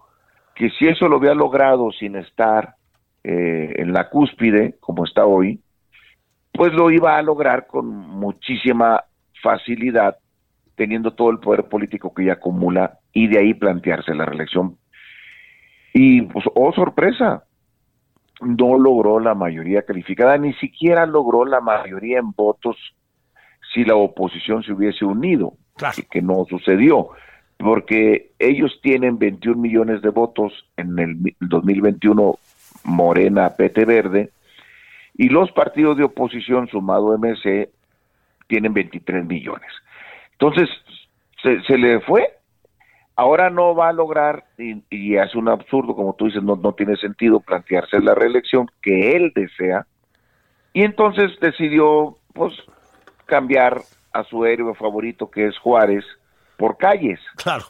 que 0.56 0.70
si 0.72 0.88
eso 0.88 1.08
lo 1.08 1.18
había 1.18 1.34
logrado 1.34 1.92
sin 1.92 2.16
estar 2.16 2.76
eh, 3.24 3.74
en 3.78 3.94
la 3.94 4.10
cúspide, 4.10 4.76
como 4.80 5.06
está 5.06 5.26
hoy, 5.26 5.62
pues 6.52 6.74
lo 6.74 6.92
iba 6.92 7.18
a 7.18 7.22
lograr 7.22 7.68
con 7.68 7.88
muchísima 7.88 9.06
facilidad, 9.42 10.18
teniendo 10.76 11.14
todo 11.14 11.30
el 11.32 11.40
poder 11.40 11.70
político 11.70 12.14
que 12.14 12.26
ya 12.26 12.34
acumula 12.34 13.00
y 13.14 13.28
de 13.28 13.40
ahí 13.40 13.54
plantearse 13.54 14.14
la 14.14 14.26
reelección 14.26 14.78
y 15.94 16.22
pues, 16.24 16.46
oh 16.56 16.72
sorpresa, 16.74 17.44
no 18.41 18.77
logró 18.77 19.19
la 19.19 19.36
mayoría 19.36 19.84
calificada, 19.84 20.38
ni 20.38 20.53
siquiera 20.53 21.05
logró 21.05 21.46
la 21.46 21.62
mayoría 21.62 22.19
en 22.19 22.31
votos 22.31 22.77
si 23.74 23.84
la 23.84 23.96
oposición 23.96 24.63
se 24.63 24.74
hubiese 24.74 25.05
unido, 25.05 25.53
que 26.10 26.22
no 26.22 26.46
sucedió, 26.50 27.10
porque 27.58 28.31
ellos 28.39 28.79
tienen 28.81 29.19
21 29.19 29.62
millones 29.62 30.01
de 30.01 30.10
votos 30.10 30.53
en 30.77 30.98
el 30.98 31.36
2021, 31.39 32.36
Morena, 32.86 33.55
PT 33.55 33.86
Verde, 33.86 34.31
y 35.15 35.29
los 35.29 35.51
partidos 35.51 35.98
de 35.98 36.05
oposición 36.05 36.67
sumado 36.67 37.17
MC 37.17 37.69
tienen 38.48 38.74
23 38.74 39.25
millones. 39.25 39.69
Entonces, 40.31 40.69
se, 41.43 41.62
se 41.63 41.77
le 41.77 42.00
fue 42.00 42.38
Ahora 43.20 43.50
no 43.50 43.76
va 43.76 43.90
a 43.90 43.94
lograr, 43.94 44.46
y, 44.58 45.18
es 45.18 45.36
un 45.36 45.50
absurdo, 45.50 45.94
como 45.94 46.14
tú 46.14 46.28
dices, 46.28 46.42
no, 46.42 46.56
no 46.56 46.72
tiene 46.72 46.96
sentido 46.96 47.42
plantearse 47.42 48.00
la 48.00 48.16
reelección 48.16 48.72
que 48.82 49.18
él 49.18 49.34
desea, 49.36 49.86
y 50.72 50.84
entonces 50.84 51.38
decidió, 51.42 52.16
pues, 52.34 52.54
cambiar 53.26 53.82
a 54.14 54.24
su 54.24 54.46
héroe 54.46 54.74
favorito, 54.74 55.30
que 55.30 55.48
es 55.48 55.58
Juárez, 55.58 56.06
por 56.56 56.78
calles. 56.78 57.20
Claro. 57.36 57.66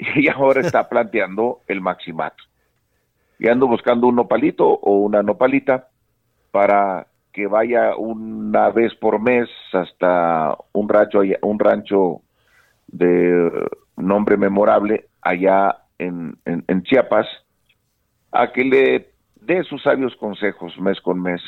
Y 0.16 0.28
ahora 0.28 0.62
está 0.62 0.88
planteando 0.88 1.60
el 1.68 1.80
maximato. 1.80 2.42
Y 3.38 3.46
ando 3.46 3.68
buscando 3.68 4.08
un 4.08 4.16
nopalito 4.16 4.66
o 4.66 4.96
una 4.96 5.22
nopalita 5.22 5.90
para 6.50 7.06
que 7.32 7.46
vaya 7.46 7.94
una 7.94 8.70
vez 8.70 8.96
por 8.96 9.20
mes 9.20 9.48
hasta 9.72 10.56
un 10.72 10.88
rancho, 10.88 11.20
un 11.42 11.58
rancho 11.60 12.22
de 12.88 13.48
nombre 13.96 14.36
memorable 14.36 15.08
allá 15.20 15.78
en, 15.98 16.36
en, 16.44 16.82
Chiapas, 16.82 17.26
a 18.32 18.52
que 18.52 18.64
le 18.64 19.10
dé 19.40 19.62
sus 19.64 19.82
sabios 19.82 20.16
consejos 20.16 20.78
mes 20.78 21.00
con 21.00 21.20
mes 21.20 21.40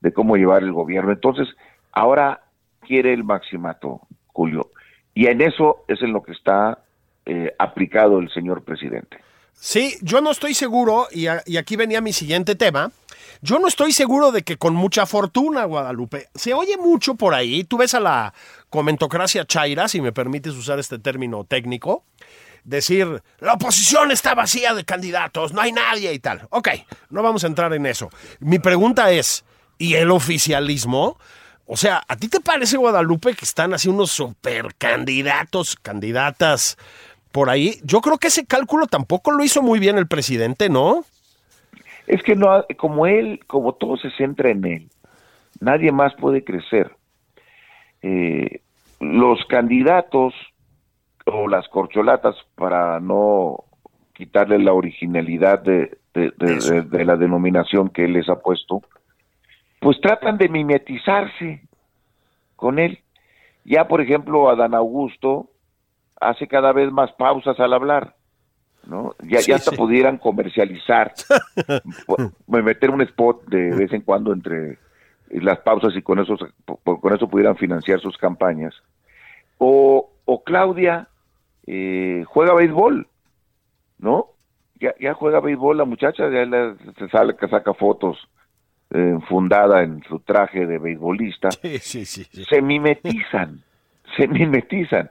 de 0.00 0.12
cómo 0.12 0.36
llevar 0.36 0.62
el 0.62 0.72
gobierno. 0.72 1.12
Entonces, 1.12 1.48
ahora 1.92 2.42
quiere 2.80 3.12
el 3.12 3.24
maximato, 3.24 4.00
Julio. 4.26 4.70
Y 5.14 5.26
en 5.26 5.40
eso 5.40 5.84
es 5.88 6.00
en 6.02 6.12
lo 6.12 6.22
que 6.22 6.32
está 6.32 6.78
eh, 7.26 7.54
aplicado 7.58 8.18
el 8.18 8.30
señor 8.30 8.64
presidente. 8.64 9.18
Sí, 9.60 9.98
yo 10.02 10.20
no 10.20 10.30
estoy 10.30 10.54
seguro, 10.54 11.08
y, 11.10 11.26
aquí 11.26 11.76
venía 11.76 12.00
mi 12.00 12.12
siguiente 12.12 12.54
tema, 12.54 12.92
yo 13.42 13.58
no 13.58 13.66
estoy 13.66 13.92
seguro 13.92 14.30
de 14.30 14.42
que 14.42 14.56
con 14.56 14.74
mucha 14.74 15.04
fortuna, 15.04 15.64
Guadalupe, 15.64 16.28
se 16.34 16.54
oye 16.54 16.76
mucho 16.76 17.16
por 17.16 17.34
ahí, 17.34 17.64
tú 17.64 17.76
ves 17.76 17.94
a 17.94 18.00
la 18.00 18.34
comentocracia 18.70 19.44
chaira, 19.44 19.88
si 19.88 20.00
me 20.00 20.12
permites 20.12 20.54
usar 20.54 20.78
este 20.78 20.98
término 20.98 21.44
técnico, 21.44 22.04
decir, 22.62 23.22
la 23.40 23.54
oposición 23.54 24.12
está 24.12 24.34
vacía 24.34 24.74
de 24.74 24.84
candidatos, 24.84 25.52
no 25.52 25.60
hay 25.60 25.72
nadie 25.72 26.12
y 26.12 26.18
tal. 26.18 26.46
Ok, 26.50 26.68
no 27.10 27.22
vamos 27.22 27.44
a 27.44 27.48
entrar 27.48 27.72
en 27.72 27.86
eso. 27.86 28.10
Mi 28.40 28.58
pregunta 28.58 29.10
es, 29.10 29.44
¿y 29.78 29.94
el 29.94 30.10
oficialismo? 30.10 31.18
O 31.66 31.76
sea, 31.76 32.02
¿a 32.08 32.16
ti 32.16 32.28
te 32.28 32.40
parece, 32.40 32.76
Guadalupe, 32.76 33.34
que 33.34 33.44
están 33.44 33.74
así 33.74 33.88
unos 33.88 34.10
super 34.10 34.74
candidatos, 34.76 35.76
candidatas 35.76 36.78
por 37.32 37.50
ahí? 37.50 37.74
Yo 37.84 38.00
creo 38.00 38.18
que 38.18 38.28
ese 38.28 38.46
cálculo 38.46 38.86
tampoco 38.86 39.30
lo 39.30 39.44
hizo 39.44 39.62
muy 39.62 39.78
bien 39.78 39.98
el 39.98 40.06
presidente, 40.06 40.68
¿no? 40.68 41.04
Es 42.06 42.22
que 42.22 42.34
no, 42.34 42.64
como 42.78 43.06
él, 43.06 43.40
como 43.46 43.74
todo 43.74 43.96
se 43.96 44.10
centra 44.12 44.50
en 44.50 44.64
él, 44.64 44.88
nadie 45.60 45.92
más 45.92 46.14
puede 46.14 46.42
crecer 46.42 46.90
eh, 48.02 48.60
los 49.00 49.44
candidatos 49.46 50.34
o 51.26 51.48
las 51.48 51.68
corcholatas, 51.68 52.34
para 52.54 53.00
no 53.00 53.64
quitarle 54.14 54.58
la 54.58 54.72
originalidad 54.72 55.60
de, 55.60 55.98
de, 56.14 57.04
la 57.04 57.16
denominación 57.16 57.90
que 57.90 58.04
él 58.04 58.14
les 58.14 58.28
ha 58.28 58.40
puesto, 58.40 58.82
pues 59.80 60.00
tratan 60.00 60.38
de 60.38 60.48
mimetizarse 60.48 61.62
con 62.56 62.78
él. 62.78 62.98
Ya, 63.64 63.86
por 63.86 64.00
ejemplo, 64.00 64.48
Adán 64.48 64.74
Augusto 64.74 65.50
hace 66.20 66.46
cada 66.46 66.72
vez 66.72 66.90
más 66.90 67.12
pausas 67.12 67.58
al 67.60 67.72
hablar, 67.72 68.14
¿no? 68.86 69.14
Ya, 69.22 69.40
ya 69.40 69.56
hasta 69.56 69.72
pudieran 69.72 70.18
comercializar, 70.18 71.12
meter 72.46 72.90
un 72.90 73.02
spot 73.02 73.46
de 73.46 73.70
vez 73.74 73.92
en 73.92 74.02
cuando 74.02 74.32
entre 74.32 74.78
las 75.30 75.58
pausas 75.58 75.94
y 75.94 76.02
con 76.02 76.18
eso, 76.18 76.36
con 76.82 77.14
eso 77.14 77.28
pudieran 77.28 77.56
financiar 77.56 78.00
sus 78.00 78.16
campañas. 78.16 78.74
O, 79.58 80.10
o 80.24 80.44
Claudia 80.44 81.08
eh, 81.66 82.24
juega 82.26 82.54
béisbol, 82.54 83.06
¿no? 83.98 84.34
ya, 84.80 84.94
ya 85.00 85.14
juega 85.14 85.40
béisbol 85.40 85.76
la 85.76 85.84
muchacha, 85.84 86.28
ya 86.30 86.74
se 86.98 87.08
sale 87.08 87.36
que 87.36 87.48
saca 87.48 87.74
fotos 87.74 88.16
eh, 88.90 89.18
fundada 89.28 89.82
en 89.82 90.02
su 90.04 90.20
traje 90.20 90.66
de 90.66 90.78
beisbolista. 90.78 91.50
Sí, 91.50 91.78
sí, 91.78 92.04
sí, 92.04 92.24
sí. 92.24 92.44
Se 92.44 92.62
mimetizan, 92.62 93.62
se 94.16 94.28
mimetizan. 94.28 95.10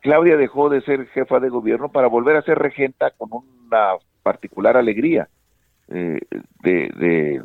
Claudia 0.00 0.36
dejó 0.36 0.68
de 0.68 0.80
ser 0.82 1.06
jefa 1.08 1.40
de 1.40 1.48
gobierno 1.48 1.90
para 1.90 2.08
volver 2.08 2.36
a 2.36 2.42
ser 2.42 2.58
regenta 2.58 3.10
con 3.10 3.30
una 3.32 3.94
particular 4.22 4.76
alegría 4.76 5.28
eh, 5.88 6.20
de, 6.62 6.90
de 6.96 7.42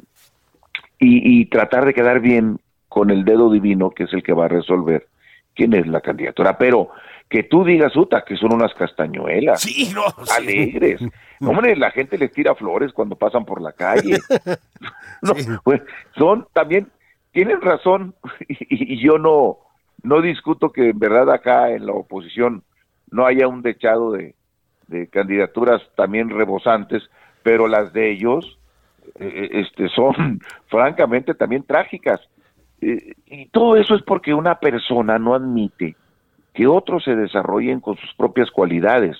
y, 1.00 1.42
y 1.42 1.46
tratar 1.46 1.86
de 1.86 1.94
quedar 1.94 2.20
bien 2.20 2.60
con 2.88 3.10
el 3.10 3.26
dedo 3.26 3.52
divino 3.52 3.90
que 3.90 4.04
es 4.04 4.14
el 4.14 4.24
que 4.24 4.34
va 4.34 4.46
a 4.46 4.50
resolver 4.50 5.08
quién 5.54 5.74
es 5.74 5.88
la 5.88 6.02
candidatura. 6.02 6.58
Pero 6.58 6.90
que 7.30 7.44
tú 7.44 7.64
digas, 7.64 7.96
Uta, 7.96 8.24
que 8.24 8.38
son 8.38 8.54
unas 8.54 8.74
castañuelas. 8.76 9.62
Sí, 9.62 9.92
no, 9.94 10.04
sí. 10.24 10.34
Alegres. 10.38 11.02
Hombre, 11.42 11.76
la 11.76 11.92
gente 11.92 12.18
les 12.18 12.32
tira 12.32 12.56
flores 12.56 12.94
cuando 12.94 13.16
pasan 13.16 13.46
por 13.46 13.62
la 13.62 13.72
calle. 13.72 14.18
No, 15.22 15.34
pues, 15.64 15.82
son 16.16 16.46
también, 16.54 16.92
tienen 17.32 17.60
razón, 17.60 18.14
y, 18.48 18.94
y 18.94 19.04
yo 19.04 19.18
no, 19.18 19.58
no 20.06 20.22
discuto 20.22 20.72
que 20.72 20.90
en 20.90 21.00
verdad 21.00 21.30
acá 21.32 21.72
en 21.72 21.86
la 21.86 21.94
oposición 21.94 22.64
no 23.12 23.26
haya 23.26 23.48
un 23.48 23.62
dechado 23.62 24.12
de, 24.12 24.36
de 24.88 25.08
candidaturas 25.08 25.82
también 25.96 26.30
rebosantes, 26.30 27.04
pero 27.44 27.68
las 27.68 27.94
de 27.94 28.12
ellos 28.12 28.60
eh, 29.20 29.50
este, 29.54 29.90
son 29.90 30.40
francamente 30.68 31.34
también 31.34 31.64
trágicas. 31.64 32.20
Eh, 32.82 33.14
y 33.26 33.48
todo 33.50 33.76
eso 33.78 33.96
es 33.96 34.04
porque 34.04 34.34
una 34.34 34.56
persona 34.60 35.18
no 35.20 35.34
admite 35.36 35.96
que 36.54 36.68
otros 36.68 37.04
se 37.04 37.16
desarrollen 37.16 37.80
con 37.82 37.98
sus 37.98 38.14
propias 38.16 38.50
cualidades, 38.52 39.18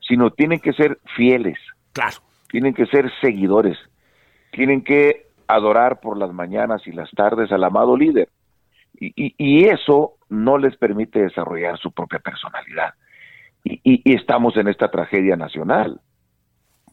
sino 0.00 0.30
tienen 0.30 0.60
que 0.60 0.72
ser 0.72 0.98
fieles, 1.16 1.58
Claro. 1.92 2.16
tienen 2.50 2.72
que 2.74 2.86
ser 2.86 3.10
seguidores, 3.20 3.76
tienen 4.52 4.82
que 4.82 5.26
adorar 5.48 6.00
por 6.00 6.16
las 6.16 6.32
mañanas 6.32 6.86
y 6.86 6.92
las 6.92 7.10
tardes 7.10 7.50
al 7.52 7.64
amado 7.64 7.96
líder. 7.96 8.28
Y, 9.00 9.12
y- 9.16 9.34
y 9.38 9.64
eso 9.64 10.14
no 10.28 10.58
les 10.58 10.76
permite 10.76 11.20
desarrollar 11.20 11.78
su 11.78 11.92
propia 11.92 12.18
personalidad. 12.18 12.94
Y, 13.64 13.80
y- 13.82 14.02
y 14.04 14.14
estamos 14.14 14.56
en 14.56 14.68
esta 14.68 14.90
tragedia 14.90 15.36
nacional. 15.36 16.00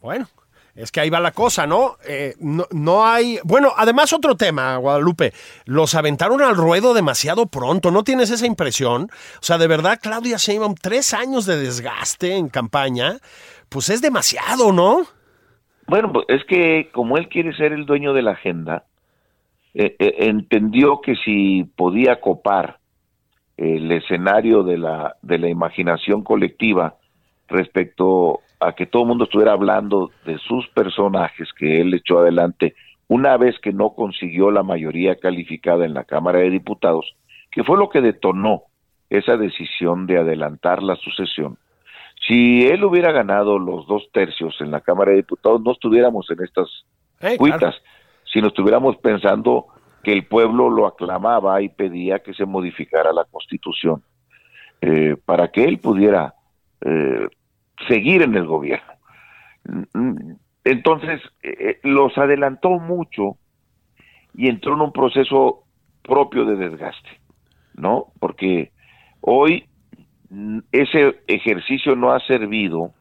Bueno, 0.01 0.27
es 0.75 0.91
que 0.91 0.99
ahí 0.99 1.09
va 1.09 1.19
la 1.19 1.31
cosa, 1.31 1.65
¿no? 1.65 1.95
Eh, 2.07 2.33
no, 2.39 2.65
no 2.71 3.05
hay. 3.05 3.39
Bueno, 3.43 3.71
además, 3.77 4.11
otro 4.13 4.35
tema, 4.35 4.75
Guadalupe. 4.77 5.31
Los 5.65 5.95
aventaron 5.95 6.41
al 6.41 6.55
ruedo 6.55 6.93
demasiado 6.93 7.45
pronto. 7.45 7.91
¿No 7.91 8.03
tienes 8.03 8.29
esa 8.29 8.45
impresión? 8.45 9.03
O 9.03 9.43
sea, 9.43 9.57
de 9.57 9.67
verdad, 9.67 9.99
Claudia 10.01 10.37
Sheinbaum, 10.37 10.75
tres 10.75 11.13
años 11.13 11.45
de 11.45 11.57
desgaste 11.57 12.35
en 12.35 12.49
campaña, 12.49 13.17
pues 13.69 13.89
es 13.89 14.01
demasiado, 14.01 14.71
¿no? 14.73 15.03
Bueno, 15.87 16.11
pues 16.11 16.25
es 16.29 16.43
que 16.45 16.89
como 16.91 17.17
él 17.17 17.29
quiere 17.29 17.55
ser 17.55 17.71
el 17.71 17.85
dueño 17.85 18.13
de 18.13 18.21
la 18.23 18.31
agenda, 18.31 18.85
eh, 19.75 19.95
eh, 19.99 20.15
entendió 20.27 20.99
que 21.01 21.15
si 21.15 21.63
podía 21.75 22.19
copar 22.19 22.79
el 23.57 23.91
escenario 23.91 24.63
de 24.63 24.77
la, 24.77 25.15
de 25.21 25.37
la 25.37 25.49
imaginación 25.49 26.23
colectiva 26.23 26.95
respecto 27.47 28.41
a 28.59 28.73
que 28.73 28.85
todo 28.85 29.03
el 29.03 29.09
mundo 29.09 29.25
estuviera 29.25 29.53
hablando 29.53 30.11
de 30.25 30.37
sus 30.39 30.67
personajes 30.69 31.49
que 31.57 31.81
él 31.81 31.93
echó 31.93 32.19
adelante 32.19 32.75
una 33.07 33.37
vez 33.37 33.59
que 33.59 33.71
no 33.71 33.91
consiguió 33.91 34.51
la 34.51 34.63
mayoría 34.63 35.15
calificada 35.15 35.85
en 35.85 35.93
la 35.93 36.05
Cámara 36.05 36.39
de 36.39 36.49
Diputados, 36.49 37.15
que 37.51 37.63
fue 37.63 37.77
lo 37.77 37.89
que 37.89 38.01
detonó 38.01 38.63
esa 39.09 39.37
decisión 39.37 40.07
de 40.07 40.17
adelantar 40.17 40.81
la 40.81 40.95
sucesión. 40.95 41.57
Si 42.27 42.65
él 42.65 42.83
hubiera 42.83 43.11
ganado 43.11 43.59
los 43.59 43.85
dos 43.87 44.09
tercios 44.11 44.55
en 44.59 44.71
la 44.71 44.81
Cámara 44.81 45.11
de 45.11 45.17
Diputados, 45.17 45.61
no 45.61 45.73
estuviéramos 45.73 46.27
en 46.31 46.43
estas 46.43 46.85
cuitas, 47.37 47.59
claro. 47.59 47.75
si 48.25 48.41
no 48.41 48.47
estuviéramos 48.47 48.97
pensando 48.97 49.67
que 50.05 50.13
el 50.13 50.27
pueblo 50.27 50.69
lo 50.69 50.85
aclamaba 50.85 51.63
y 51.63 51.69
pedía 51.69 52.19
que 52.19 52.35
se 52.35 52.45
modificara 52.45 53.11
la 53.11 53.25
Constitución 53.25 54.03
eh, 54.79 55.17
para 55.25 55.47
que 55.47 55.63
él 55.63 55.79
pudiera 55.79 56.35
eh, 56.81 57.27
seguir 57.87 58.21
en 58.21 58.35
el 58.35 58.45
gobierno. 58.45 58.93
Entonces, 60.63 61.21
eh, 61.41 61.79
los 61.81 62.15
adelantó 62.19 62.69
mucho 62.77 63.37
y 64.35 64.47
entró 64.47 64.75
en 64.75 64.81
un 64.81 64.91
proceso 64.91 65.63
propio 66.03 66.45
de 66.45 66.55
desgaste, 66.55 67.09
¿no? 67.73 68.13
Porque 68.19 68.73
hoy 69.21 69.67
mm, 70.29 70.59
ese 70.71 71.19
ejercicio 71.25 71.95
no 71.95 72.11
ha 72.11 72.19
servido 72.19 72.93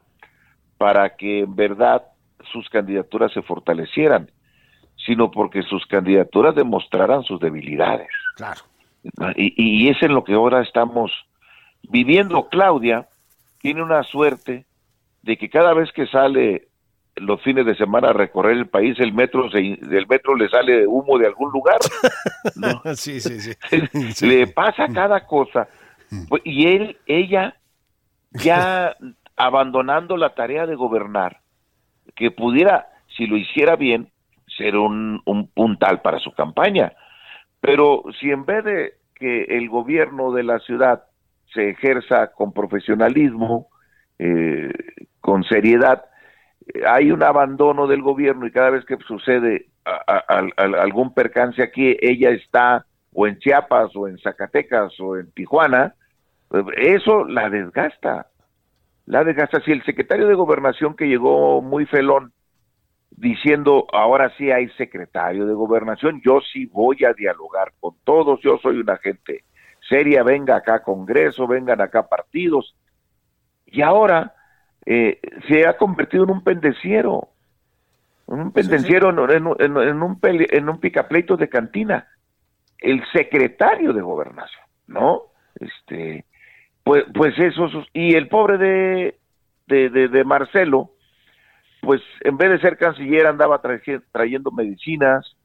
para 0.78 1.16
que 1.16 1.40
en 1.40 1.54
verdad 1.54 2.02
sus 2.50 2.66
candidaturas 2.70 3.30
se 3.34 3.42
fortalecieran, 3.42 4.30
sino 5.04 5.30
porque 5.30 5.62
sus 5.62 5.84
candidaturas 5.86 6.54
demostraran 6.54 7.22
sus 7.24 7.40
debilidades. 7.40 8.08
Claro. 8.36 8.62
Y, 9.36 9.52
y 9.56 9.88
es 9.90 10.02
en 10.02 10.14
lo 10.14 10.24
que 10.24 10.34
ahora 10.34 10.62
estamos 10.62 11.12
viviendo. 11.82 12.48
Claudia 12.48 13.08
tiene 13.60 13.82
una 13.82 14.02
suerte 14.02 14.64
de 15.22 15.36
que 15.36 15.48
cada 15.48 15.74
vez 15.74 15.90
que 15.92 16.06
sale 16.06 16.68
los 17.16 17.40
fines 17.42 17.64
de 17.64 17.76
semana 17.76 18.10
a 18.10 18.12
recorrer 18.12 18.56
el 18.56 18.66
país, 18.66 18.98
el 18.98 19.12
metro 19.12 19.50
se, 19.50 19.58
del 19.58 20.06
metro 20.06 20.34
le 20.34 20.48
sale 20.48 20.86
humo 20.86 21.18
de 21.18 21.26
algún 21.26 21.50
lugar. 21.52 21.78
¿no? 22.56 22.82
Sí, 22.94 23.20
sí, 23.20 23.40
sí. 23.40 23.52
Sí. 24.14 24.26
le 24.26 24.46
pasa 24.48 24.88
cada 24.92 25.26
cosa. 25.26 25.68
Pues, 26.28 26.42
Y 26.44 26.66
él, 26.66 26.98
ella, 27.06 27.56
ya 28.32 28.96
abandonando 29.36 30.16
la 30.16 30.34
tarea 30.34 30.66
de 30.66 30.74
gobernar, 30.74 31.40
que 32.14 32.30
pudiera, 32.30 32.88
si 33.16 33.26
lo 33.26 33.36
hiciera 33.36 33.76
bien, 33.76 34.10
ser 34.56 34.76
un, 34.76 35.20
un 35.24 35.48
puntal 35.48 36.00
para 36.02 36.18
su 36.18 36.32
campaña. 36.32 36.92
Pero 37.60 38.02
si 38.20 38.30
en 38.30 38.44
vez 38.44 38.64
de 38.64 38.92
que 39.14 39.44
el 39.44 39.68
gobierno 39.68 40.32
de 40.32 40.42
la 40.42 40.58
ciudad 40.60 41.04
se 41.52 41.70
ejerza 41.70 42.32
con 42.32 42.52
profesionalismo, 42.52 43.68
eh, 44.18 44.72
con 45.20 45.44
seriedad, 45.44 46.04
hay 46.86 47.10
un 47.10 47.22
abandono 47.22 47.86
del 47.86 48.02
gobierno 48.02 48.46
y 48.46 48.50
cada 48.50 48.70
vez 48.70 48.84
que 48.84 48.96
sucede 49.06 49.66
a- 49.84 50.24
algún 50.80 51.12
percance 51.12 51.62
aquí, 51.62 51.96
ella 52.00 52.30
está 52.30 52.86
o 53.12 53.26
en 53.26 53.38
Chiapas 53.38 53.94
o 53.94 54.08
en 54.08 54.18
Zacatecas 54.18 54.98
o 54.98 55.16
en 55.16 55.30
Tijuana, 55.32 55.94
eso 56.76 57.24
la 57.24 57.50
desgasta. 57.50 58.26
La 59.06 59.24
desgasta. 59.24 59.60
Si 59.60 59.72
el 59.72 59.84
secretario 59.84 60.26
de 60.26 60.34
gobernación 60.34 60.96
que 60.96 61.06
llegó 61.06 61.60
muy 61.62 61.86
felón 61.86 62.32
diciendo 63.16 63.86
ahora 63.92 64.32
sí 64.36 64.50
hay 64.50 64.68
secretario 64.70 65.46
de 65.46 65.54
gobernación, 65.54 66.20
yo 66.24 66.40
sí 66.40 66.66
voy 66.66 67.04
a 67.04 67.12
dialogar 67.12 67.72
con 67.80 67.94
todos, 68.04 68.40
yo 68.42 68.58
soy 68.58 68.78
una 68.78 68.96
gente 68.98 69.44
seria, 69.88 70.22
venga 70.22 70.56
acá 70.56 70.82
Congreso, 70.82 71.46
vengan 71.46 71.80
acá 71.80 72.08
partidos. 72.08 72.74
Y 73.66 73.82
ahora 73.82 74.34
eh, 74.86 75.20
se 75.48 75.66
ha 75.66 75.76
convertido 75.76 76.24
en 76.24 76.30
un 76.30 76.42
pendeciero, 76.44 77.28
en 78.28 78.40
un 78.40 78.52
pendenciero, 78.52 79.10
En, 79.10 79.18
en- 79.46 79.54
en- 79.58 79.76
en 79.88 80.02
un 80.02 80.20
pele- 80.20 80.48
en 80.50 80.68
un 80.68 80.80
picapleitos 80.80 81.38
de 81.38 81.48
cantina. 81.48 82.08
El 82.78 83.02
secretario 83.12 83.92
de 83.92 84.00
gobernación, 84.02 84.64
¿no? 84.86 85.22
Este, 85.60 86.24
pues, 86.82 87.04
pues 87.14 87.38
eso, 87.38 87.68
y 87.92 88.14
el 88.14 88.28
pobre 88.28 88.58
de, 88.58 89.18
de, 89.66 89.88
de, 89.90 90.08
de 90.08 90.24
Marcelo, 90.24 90.90
pues 91.84 92.02
en 92.20 92.36
vez 92.36 92.50
de 92.50 92.60
ser 92.60 92.76
canciller 92.76 93.26
andaba 93.26 93.60
trayendo 94.12 94.50
medicinas, 94.50 95.36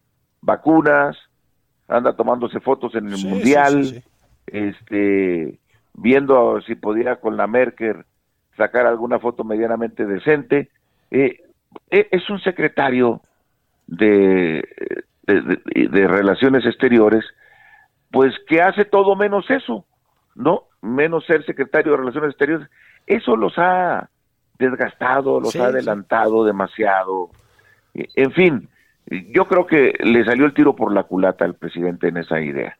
vacunas, 0.41 1.17
anda 1.88 2.15
tomándose 2.15 2.60
fotos 2.60 2.95
en 2.95 3.08
el 3.08 3.17
Sí, 3.17 3.28
mundial, 3.28 3.73
sí, 3.86 3.89
sí, 3.95 4.02
sí. 4.02 4.04
este, 4.47 5.60
viendo 5.93 6.62
si 6.62 6.75
podía 6.75 7.17
con 7.17 7.36
la 7.38 7.47
Merkel 7.47 8.06
sacar 8.58 8.86
alguna 8.86 9.19
foto 9.19 9.43
medianamente 9.43 10.06
decente. 10.06 10.69
Eh, 11.12 11.41
eh, 11.91 12.08
es 12.12 12.30
un 12.30 12.39
secretario 12.39 13.21
de, 13.88 14.63
de, 15.23 15.41
de- 15.41 15.88
de 15.89 16.08
Relaciones 16.08 16.65
Exteriores, 16.65 17.23
pues 18.12 18.34
que 18.47 18.62
hace 18.62 18.86
todo 18.86 19.15
menos 19.15 19.49
eso, 19.49 19.86
¿no? 20.36 20.63
Menos 20.82 21.25
ser 21.25 21.45
secretario 21.45 21.91
de 21.91 21.97
Relaciones 21.97 22.30
Exteriores. 22.32 22.67
Eso 23.08 23.36
los 23.36 23.54
ha 23.58 24.10
desgastado, 24.60 25.39
los 25.39 25.52
Sí, 25.54 25.58
ha 25.60 25.63
sí. 25.63 25.67
adelantado 25.69 26.45
demasiado. 26.45 27.30
Eh, 27.93 28.08
En 28.15 28.32
fin, 28.34 28.69
yo 29.32 29.48
creo 29.48 29.65
que 29.65 29.93
le 30.04 30.24
salió 30.26 30.45
el 30.45 30.54
tiro 30.54 30.76
por 30.76 30.93
la 30.93 31.04
culata 31.04 31.45
al 31.45 31.56
presidente 31.56 32.08
en 32.10 32.17
esa 32.17 32.39
idea. 32.41 32.78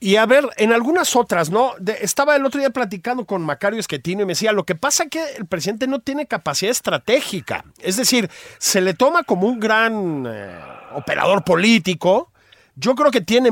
Y 0.00 0.14
a 0.14 0.26
ver, 0.26 0.48
en 0.58 0.72
algunas 0.72 1.16
otras, 1.16 1.50
¿no? 1.50 1.72
De- 1.80 1.98
estaba 2.02 2.36
el 2.36 2.46
otro 2.46 2.60
día 2.60 2.70
platicando 2.70 3.26
con 3.26 3.42
Macario 3.42 3.80
Esquetino 3.80 4.22
y 4.22 4.26
me 4.26 4.30
decía, 4.32 4.52
lo 4.52 4.62
que 4.64 4.76
pasa 4.76 5.02
es 5.04 5.10
que 5.10 5.24
el 5.38 5.46
presidente 5.46 5.88
no 5.88 5.98
tiene 5.98 6.26
capacidad 6.26 6.70
estratégica. 6.70 7.64
Es 7.80 7.96
decir, 7.96 8.30
se 8.58 8.80
le 8.80 8.94
toma 8.94 9.24
como 9.24 9.48
un 9.48 9.58
gran 9.58 10.24
eh, 10.28 10.56
operador 10.94 11.42
político. 11.42 12.30
Yo 12.76 12.94
creo 12.94 13.10
que 13.10 13.20
tiene, 13.22 13.50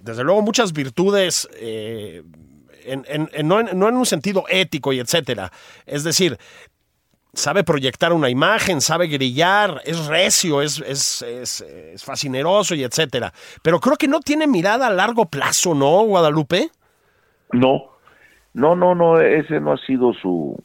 desde 0.00 0.22
luego, 0.22 0.40
muchas 0.40 0.72
virtudes, 0.72 1.48
eh, 1.56 2.22
en- 2.84 3.04
en- 3.08 3.28
en- 3.32 3.48
no, 3.48 3.58
en, 3.58 3.76
no 3.76 3.88
en 3.88 3.96
un 3.96 4.06
sentido 4.06 4.44
ético 4.48 4.92
y 4.92 5.00
etcétera. 5.00 5.50
Es 5.84 6.04
decir, 6.04 6.38
sabe 7.38 7.62
proyectar 7.64 8.12
una 8.12 8.28
imagen, 8.28 8.80
sabe 8.80 9.06
grillar, 9.06 9.80
es 9.84 10.06
recio, 10.06 10.60
es, 10.60 10.80
es, 10.80 11.22
es, 11.22 11.60
es 11.60 12.04
fascineroso 12.04 12.74
y 12.74 12.82
etcétera. 12.82 13.32
Pero 13.62 13.80
creo 13.80 13.96
que 13.96 14.08
no 14.08 14.20
tiene 14.20 14.46
mirada 14.46 14.88
a 14.88 14.90
largo 14.90 15.26
plazo, 15.26 15.74
¿no, 15.74 16.02
Guadalupe? 16.04 16.68
No, 17.52 17.84
no, 18.54 18.74
no, 18.74 18.94
no, 18.94 19.20
ese 19.20 19.60
no 19.60 19.72
ha 19.72 19.78
sido 19.78 20.12
su... 20.12 20.60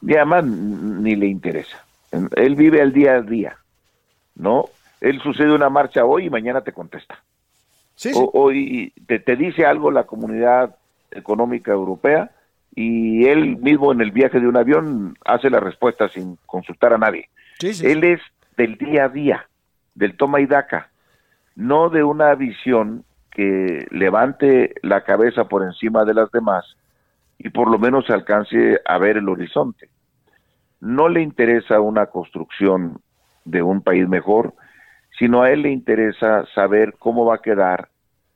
Y 0.00 0.16
además 0.16 0.44
ni 0.44 1.14
le 1.14 1.26
interesa. 1.26 1.84
Él 2.10 2.56
vive 2.56 2.80
el 2.80 2.92
día 2.92 3.14
a 3.14 3.22
día, 3.22 3.56
¿no? 4.34 4.64
Él 5.00 5.20
sucede 5.22 5.52
una 5.52 5.68
marcha 5.68 6.04
hoy 6.04 6.26
y 6.26 6.30
mañana 6.30 6.62
te 6.62 6.72
contesta. 6.72 7.22
Sí, 7.94 8.12
sí. 8.12 8.28
hoy 8.32 8.92
te, 9.06 9.20
te 9.20 9.36
dice 9.36 9.64
algo 9.64 9.90
la 9.90 10.04
comunidad 10.04 10.74
económica 11.10 11.70
europea 11.70 12.30
y 12.74 13.26
él 13.26 13.58
mismo 13.58 13.92
en 13.92 14.00
el 14.00 14.12
viaje 14.12 14.40
de 14.40 14.48
un 14.48 14.56
avión 14.56 15.16
hace 15.24 15.50
la 15.50 15.60
respuesta 15.60 16.08
sin 16.08 16.38
consultar 16.46 16.92
a 16.92 16.98
nadie. 16.98 17.28
Sí, 17.58 17.74
sí. 17.74 17.86
Él 17.86 18.04
es 18.04 18.20
del 18.56 18.76
día 18.76 19.04
a 19.04 19.08
día, 19.08 19.48
del 19.94 20.16
toma 20.16 20.40
y 20.40 20.46
daca, 20.46 20.90
no 21.54 21.90
de 21.90 22.02
una 22.02 22.34
visión 22.34 23.04
que 23.30 23.86
levante 23.90 24.74
la 24.82 25.04
cabeza 25.04 25.44
por 25.44 25.62
encima 25.62 26.04
de 26.04 26.14
las 26.14 26.30
demás 26.30 26.76
y 27.38 27.50
por 27.50 27.70
lo 27.70 27.78
menos 27.78 28.08
alcance 28.10 28.80
a 28.84 28.98
ver 28.98 29.16
el 29.16 29.28
horizonte. 29.28 29.88
No 30.80 31.08
le 31.08 31.22
interesa 31.22 31.80
una 31.80 32.06
construcción 32.06 33.00
de 33.44 33.62
un 33.62 33.82
país 33.82 34.08
mejor, 34.08 34.54
sino 35.18 35.42
a 35.42 35.50
él 35.50 35.62
le 35.62 35.70
interesa 35.70 36.44
saber 36.54 36.94
cómo 36.98 37.24
va 37.24 37.36
a 37.36 37.42
quedar 37.42 37.88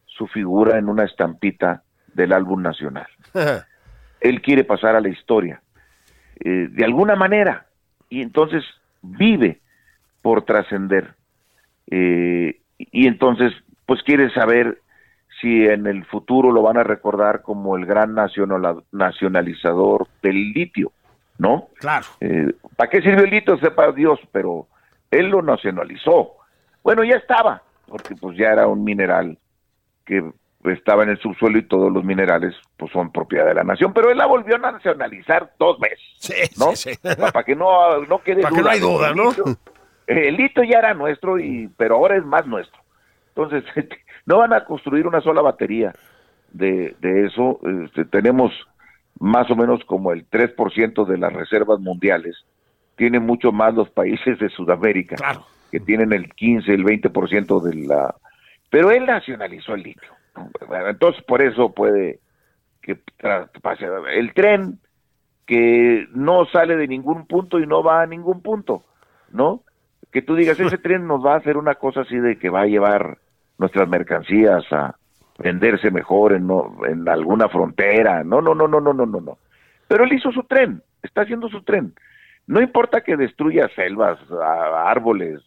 su 0.07 0.27
figura 0.27 0.79
en 0.79 0.88
una 0.88 1.05
estampita 1.05 1.83
del 2.14 2.33
álbum 2.33 2.62
nacional. 2.62 3.07
él 4.20 4.42
quiere 4.42 4.64
pasar 4.64 4.96
a 4.96 5.00
la 5.00 5.09
historia, 5.09 5.62
eh, 6.40 6.68
de 6.70 6.85
alguna 6.85 7.16
manera, 7.16 7.66
y 8.09 8.22
entonces 8.22 8.64
vive 9.02 9.61
por 10.22 10.42
trascender. 10.42 11.14
Eh, 11.90 12.61
y 12.79 13.07
entonces, 13.07 13.52
pues 13.87 14.02
quiere 14.02 14.31
saber 14.31 14.81
si 15.40 15.66
en 15.66 15.87
el 15.87 16.05
futuro 16.07 16.50
lo 16.50 16.62
van 16.62 16.79
a 16.79 16.83
recordar 16.83 17.42
como 17.42 17.76
el 17.76 17.87
gran 17.87 18.14
nacional, 18.14 18.83
nacionalizador 18.90 20.09
del 20.22 20.52
litio, 20.52 20.92
¿no? 21.38 21.68
Claro. 21.79 22.07
Eh, 22.20 22.52
¿Para 22.76 22.90
qué 22.90 23.02
sirvió 23.02 23.24
el 23.24 23.31
litio? 23.31 23.59
Sepa 23.59 23.92
Dios, 23.92 24.18
pero 24.33 24.66
él 25.11 25.29
lo 25.29 25.42
nacionalizó. 25.42 26.33
Bueno, 26.83 27.05
ya 27.05 27.16
estaba, 27.16 27.62
porque 27.87 28.14
pues 28.14 28.37
ya 28.38 28.48
era 28.48 28.66
un 28.66 28.83
mineral 28.83 29.38
que 30.05 30.24
estaba 30.72 31.02
en 31.05 31.11
el 31.11 31.18
subsuelo 31.18 31.59
y 31.59 31.62
todos 31.68 31.92
los 31.92 32.05
minerales 32.05 32.55
pues 32.76 32.90
son 32.92 33.11
propiedad 33.12 33.46
de 33.46 33.55
la 33.55 33.64
nación, 33.64 33.92
pero 33.92 34.11
él 34.11 34.18
la 34.18 34.26
volvió 34.26 34.57
a 34.57 34.72
nacionalizar 34.72 35.52
dos 35.59 35.79
veces, 35.79 36.00
Sí, 36.18 36.35
¿no? 36.59 36.74
sí, 36.76 36.94
sí. 36.94 37.00
Para 37.16 37.44
que 37.44 37.55
no, 37.55 38.00
no 38.07 38.18
quede 38.22 38.42
Para 38.42 38.55
que 38.57 38.62
no 38.62 38.68
hay 38.70 38.81
duda, 38.81 39.11
El 39.11 39.16
¿no? 39.16 39.33
El 40.07 40.38
hito 40.40 40.62
ya 40.62 40.79
era 40.79 40.94
nuestro, 40.94 41.38
y, 41.38 41.68
pero 41.76 41.96
ahora 41.96 42.16
es 42.16 42.24
más 42.24 42.46
nuestro. 42.46 42.81
Entonces, 43.35 43.64
no 44.26 44.38
van 44.38 44.52
a 44.52 44.64
construir 44.64 45.07
una 45.07 45.20
sola 45.20 45.42
batería 45.42 45.92
de, 46.52 46.94
de 47.00 47.26
eso. 47.26 47.59
Este, 47.85 48.05
tenemos 48.05 48.52
más 49.18 49.50
o 49.50 49.57
menos 49.57 49.85
como 49.85 50.12
el 50.12 50.29
3% 50.31 51.07
de 51.07 51.18
las 51.18 51.33
reservas 51.33 51.81
mundiales. 51.81 52.37
Tienen 52.96 53.26
mucho 53.26 53.50
más 53.52 53.74
los 53.74 53.90
países 53.90 54.38
de 54.38 54.48
Sudamérica, 54.48 55.16
Claro. 55.16 55.44
que 55.70 55.81
tienen 55.81 56.12
el 56.12 56.33
15, 56.35 56.72
el 56.72 56.85
20% 56.85 57.61
de 57.62 57.74
la... 57.87 58.14
Pero 58.70 58.90
él 58.90 59.07
nacionalizó 59.07 59.74
el 59.74 59.83
litio. 59.83 60.11
Entonces, 60.88 61.22
por 61.25 61.42
eso 61.42 61.72
puede 61.72 62.20
que 62.83 62.99
pase 63.62 63.87
el 64.14 64.33
tren 64.35 64.79
que 65.46 66.07
no 66.12 66.44
sale 66.46 66.77
de 66.77 66.88
ningún 66.88 67.27
punto 67.27 67.59
y 67.61 67.66
no 67.66 67.83
va 67.83 68.03
a 68.03 68.07
ningún 68.07 68.42
punto, 68.42 68.85
¿no? 69.33 69.62
Que 70.12 70.22
tú 70.22 70.35
digas, 70.35 70.59
ese 70.59 70.79
tren 70.79 71.07
nos 71.07 71.25
va 71.25 71.35
a 71.35 71.38
hacer 71.38 71.57
una 71.57 71.75
cosa 71.77 72.01
así 72.03 72.16
de 72.18 72.38
que 72.38 72.49
va 72.51 72.62
a 72.62 72.66
llevar 72.66 73.18
nuestras 73.59 73.88
mercancías 73.88 74.64
a 74.72 74.96
venderse 75.38 75.90
mejor 75.90 76.33
en, 76.33 76.46
no- 76.46 76.77
en 76.87 77.09
alguna 77.09 77.49
frontera. 77.49 78.25
No, 78.25 78.40
no, 78.40 78.55
no, 78.55 78.66
no, 78.66 78.81
no, 78.81 78.92
no, 78.92 79.07
no, 79.07 79.20
no. 79.20 79.38
Pero 79.88 80.05
él 80.05 80.12
hizo 80.12 80.33
su 80.33 80.42
tren, 80.44 80.83
está 81.03 81.22
haciendo 81.22 81.49
su 81.49 81.62
tren. 81.62 81.94
No 82.46 82.61
importa 82.61 83.03
que 83.03 83.16
destruya 83.16 83.68
selvas, 83.75 84.18
árboles, 84.40 85.40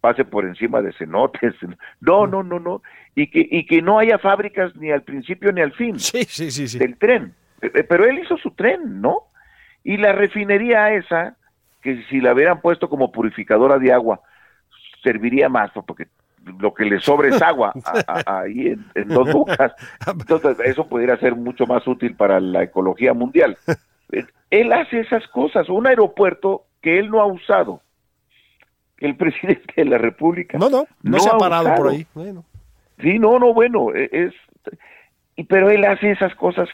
pase 0.00 0.24
por 0.24 0.44
encima 0.44 0.82
de 0.82 0.92
cenotes. 0.92 1.54
No, 2.00 2.26
no, 2.26 2.42
no, 2.42 2.58
no. 2.58 2.82
Y 3.14 3.26
que, 3.28 3.46
y 3.50 3.66
que 3.66 3.82
no 3.82 3.98
haya 3.98 4.18
fábricas 4.18 4.74
ni 4.76 4.90
al 4.90 5.02
principio 5.02 5.52
ni 5.52 5.60
al 5.60 5.72
fin 5.72 5.98
Sí, 5.98 6.24
sí, 6.24 6.50
sí, 6.50 6.68
sí. 6.68 6.78
del 6.78 6.96
tren. 6.96 7.34
Eh, 7.60 7.70
eh, 7.74 7.84
Pero 7.84 8.04
él 8.06 8.18
hizo 8.18 8.36
su 8.38 8.50
tren, 8.52 9.00
¿no? 9.00 9.24
Y 9.84 9.96
la 9.96 10.12
refinería 10.12 10.92
esa, 10.94 11.36
que 11.82 12.02
si 12.08 12.20
la 12.20 12.32
hubieran 12.32 12.60
puesto 12.60 12.88
como 12.88 13.12
purificadora 13.12 13.78
de 13.78 13.92
agua, 13.92 14.20
serviría 15.02 15.48
más, 15.48 15.70
porque 15.86 16.06
lo 16.60 16.72
que 16.72 16.84
le 16.84 17.00
sobra 17.00 17.28
es 17.28 17.42
agua 17.42 17.72
ahí 18.26 18.68
en, 18.68 18.84
en 18.94 19.08
dos 19.08 19.30
bocas. 19.32 19.72
Entonces, 20.06 20.58
eso 20.64 20.86
pudiera 20.88 21.16
ser 21.18 21.34
mucho 21.34 21.66
más 21.66 21.86
útil 21.86 22.14
para 22.14 22.40
la 22.40 22.62
ecología 22.62 23.12
mundial. 23.14 23.56
Él 24.50 24.72
hace 24.72 25.00
esas 25.00 25.26
cosas. 25.28 25.68
Un 25.68 25.86
aeropuerto 25.86 26.64
que 26.82 26.98
él 26.98 27.08
no 27.10 27.20
ha 27.20 27.26
usado. 27.26 27.80
El 29.00 29.16
presidente 29.22 29.72
de 29.76 29.84
la 29.86 29.98
República. 29.98 30.58
No, 30.58 30.70
no, 30.70 30.86
no, 31.02 31.18
se 31.18 31.28
ha 31.28 31.32
ha 31.34 31.38
parado 31.38 31.74
por 31.74 31.88
ahí. 31.88 32.06
Bueno. 32.14 32.44
Sí, 33.00 33.18
no, 33.18 33.38
no, 33.38 33.52
bueno, 33.54 33.94
e- 33.94 34.08
es 34.12 34.34
y 35.36 35.44
pero 35.44 35.70
él 35.70 35.84
hace 35.86 36.10
esas 36.10 36.34
cosas 36.34 36.68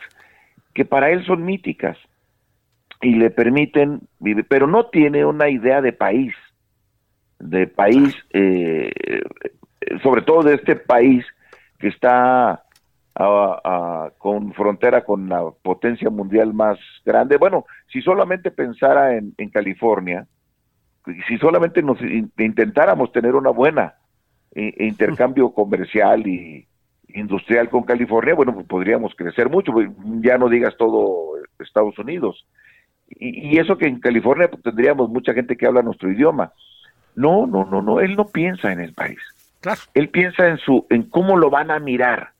que 0.74 0.84
para 0.84 1.10
él 1.10 1.24
son 1.24 1.44
míticas 1.44 1.96
y 3.00 3.14
le 3.14 3.30
permiten 3.30 4.00
vivir, 4.18 4.44
pero 4.48 4.66
no 4.66 4.86
tiene 4.86 5.24
una 5.24 5.48
idea 5.48 5.80
de 5.80 5.92
país, 5.92 6.34
de 7.38 7.66
país, 7.68 8.14
eh, 8.32 8.90
eh, 9.06 9.22
sobre 10.02 10.22
todo 10.22 10.42
de 10.42 10.54
este 10.54 10.74
país 10.76 11.24
que 11.78 11.88
está 11.88 12.50
a- 12.50 12.62
a- 13.14 14.10
con 14.18 14.52
frontera 14.54 15.04
con 15.04 15.28
la 15.28 15.42
potencia 15.62 16.10
mundial 16.10 16.52
más 16.54 16.78
grande. 17.04 17.36
Bueno, 17.36 17.66
si 17.92 18.02
solamente 18.02 18.50
pensara 18.50 19.14
en, 19.16 19.32
en 19.38 19.48
California, 19.50 20.26
si 21.28 21.38
solamente 21.38 21.82
nos 21.82 22.00
in- 22.00 22.32
intentáramos 22.38 23.12
tener 23.12 23.34
una 23.34 23.50
buena 23.50 23.94
e- 24.54 24.74
e 24.76 24.86
intercambio 24.86 25.50
comercial 25.52 26.26
y 26.26 26.66
industrial 27.08 27.70
con 27.70 27.84
California, 27.84 28.34
bueno, 28.34 28.52
pues 28.54 28.66
podríamos 28.66 29.14
crecer 29.14 29.48
mucho, 29.48 29.72
pues, 29.72 29.88
ya 30.20 30.36
no 30.38 30.48
digas 30.48 30.74
todo 30.76 31.32
Estados 31.58 31.98
Unidos. 31.98 32.46
Y, 33.08 33.54
y 33.54 33.58
eso 33.58 33.78
que 33.78 33.86
en 33.86 34.00
California 34.00 34.48
pues, 34.50 34.62
tendríamos 34.62 35.08
mucha 35.08 35.32
gente 35.32 35.56
que 35.56 35.66
habla 35.66 35.82
nuestro 35.82 36.10
idioma. 36.10 36.52
No, 37.14 37.46
no, 37.46 37.64
no, 37.64 37.80
no, 37.80 38.00
él 38.00 38.16
no 38.16 38.26
piensa 38.26 38.72
en 38.72 38.80
el 38.80 38.92
país. 38.92 39.18
Claro. 39.60 39.80
Él 39.94 40.08
piensa 40.10 40.48
en 40.48 40.58
su 40.58 40.86
en 40.90 41.04
cómo 41.04 41.36
lo 41.38 41.48
van 41.48 41.70
a 41.70 41.78
mirar 41.78 42.32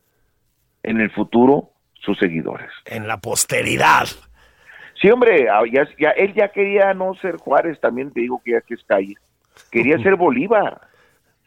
en 0.83 1.01
el 1.01 1.11
futuro 1.11 1.71
sus 1.95 2.19
seguidores. 2.19 2.71
En 2.85 3.09
la 3.09 3.17
posteridad. 3.19 4.07
Sí, 5.01 5.11
hombre, 5.11 5.49
ah, 5.51 5.63
ya, 5.71 5.87
ya- 5.99 6.11
él 6.11 6.33
ya 6.35 6.49
quería 6.49 6.95
no 6.95 7.15
ser 7.17 7.37
Juárez, 7.37 7.79
también 7.81 8.11
te 8.13 8.21
digo 8.21 8.41
que 8.45 8.53
ya 8.53 8.61
que 8.61 8.75
es 8.75 8.85
calle. 8.85 9.15
Quería 9.71 9.99
ser 10.03 10.17
Bolívar. 10.17 10.81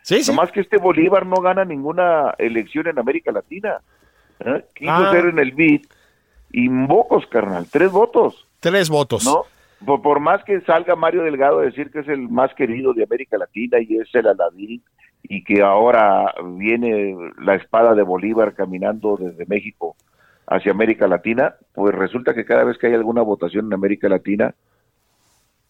Sí, 0.03 0.23
sí. 0.23 0.31
Nomás 0.31 0.51
que 0.51 0.61
este 0.61 0.77
Bolívar 0.77 1.25
no 1.25 1.37
gana 1.41 1.65
ninguna 1.65 2.33
elección 2.37 2.87
en 2.87 2.99
América 2.99 3.31
Latina. 3.31 3.79
¿eh? 4.39 4.63
Quiso 4.75 4.91
Ah. 4.91 5.11
ser 5.11 5.25
en 5.25 5.39
el 5.39 5.51
BID 5.51 5.81
y 6.51 6.69
pocos, 6.87 7.25
carnal, 7.27 7.67
tres 7.71 7.91
votos, 7.91 8.47
Tres 8.59 8.89
votos. 8.89 9.23
¿no? 9.25 9.43
Por, 9.85 10.01
por 10.01 10.19
más 10.19 10.43
que 10.43 10.59
salga 10.61 10.95
Mario 10.95 11.23
Delgado 11.23 11.59
a 11.59 11.63
decir 11.63 11.91
que 11.91 11.99
es 11.99 12.07
el 12.07 12.27
más 12.29 12.53
querido 12.55 12.93
de 12.93 13.03
América 13.03 13.37
Latina 13.37 13.77
y 13.79 13.97
es 13.97 14.13
el 14.13 14.27
Aladín 14.27 14.81
y 15.23 15.43
que 15.43 15.61
ahora 15.61 16.33
viene 16.57 17.15
la 17.39 17.55
espada 17.55 17.93
de 17.93 18.03
Bolívar 18.03 18.53
caminando 18.55 19.17
desde 19.17 19.45
México 19.45 19.95
hacia 20.49 20.71
América 20.71 21.07
Latina, 21.07 21.55
pues 21.73 21.93
resulta 21.95 22.33
que 22.33 22.43
cada 22.45 22.63
vez 22.63 22.77
que 22.77 22.87
hay 22.87 22.93
alguna 22.95 23.21
votación 23.21 23.67
en 23.67 23.73
América 23.73 24.09
Latina, 24.09 24.53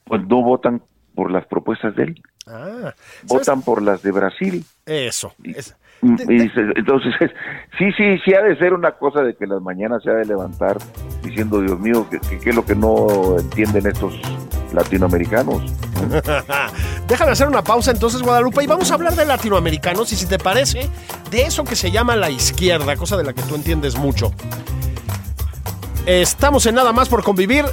pues 0.06 0.26
no 0.28 0.42
votan 0.42 0.82
por 1.16 1.32
las 1.32 1.46
propuestas 1.46 1.96
de 1.96 2.04
él, 2.04 2.22
Ah, 2.48 2.94
votan 3.28 3.62
por 3.62 3.82
las 3.82 4.02
de 4.02 4.12
Brasil. 4.12 4.64
Eso. 4.86 5.34
es- 5.44 5.76
Mm, 6.02 6.16
De- 6.16 6.34
y 6.34 6.38
de- 6.38 6.50
se- 6.54 6.80
entonces, 6.80 7.14
sí, 7.78 7.92
sí, 7.98 8.18
sí 8.24 8.34
ha 8.34 8.42
de 8.42 8.56
ser 8.58 8.74
una 8.74 8.94
cosa 8.94 9.22
de 9.22 9.36
que 9.36 9.46
las 9.46 9.62
mañanas 9.62 10.02
se 10.02 10.10
ha 10.10 10.14
de 10.14 10.24
levantar 10.26 10.78
diciendo, 11.22 11.60
Dios 11.62 11.78
mío, 11.78 12.08
¿qué, 12.10 12.20
qué- 12.22 12.40
qué 12.40 12.50
es 12.52 12.56
lo 12.56 12.64
que 12.66 12.74
no 12.74 13.38
entienden 13.38 13.86
estos 13.86 14.18
latinoamericanos? 14.74 15.62
Déjame 17.10 17.32
hacer 17.32 17.48
una 17.48 17.64
pausa 17.64 17.90
entonces, 17.90 18.22
Guadalupe, 18.22 18.64
y 18.64 18.68
vamos 18.68 18.92
a 18.92 18.94
hablar 18.94 19.16
de 19.16 19.26
latinoamericanos 19.26 20.14
y 20.14 20.16
si 20.16 20.28
te 20.28 20.38
parece, 20.38 20.88
de 21.32 21.42
eso 21.42 21.64
que 21.64 21.76
se 21.76 21.90
llama 21.90 22.16
la 22.16 22.30
izquierda, 22.30 22.96
cosa 22.96 23.18
de 23.18 23.24
la 23.24 23.34
que 23.34 23.42
tú 23.42 23.56
entiendes 23.56 23.98
mucho. 23.98 24.32
Estamos 26.06 26.68
en 26.68 26.76
nada 26.76 26.94
más 26.94 27.10
por 27.10 27.24
convivir. 27.24 27.66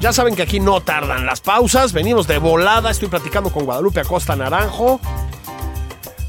Ya 0.00 0.12
saben 0.14 0.34
que 0.34 0.42
aquí 0.42 0.58
no 0.58 0.80
tardan 0.80 1.26
las 1.26 1.40
pausas. 1.40 1.92
Venimos 1.92 2.26
de 2.26 2.38
volada. 2.38 2.90
Estoy 2.90 3.08
platicando 3.08 3.50
con 3.50 3.66
Guadalupe 3.66 4.00
Acosta 4.00 4.34
Naranjo. 4.36 5.00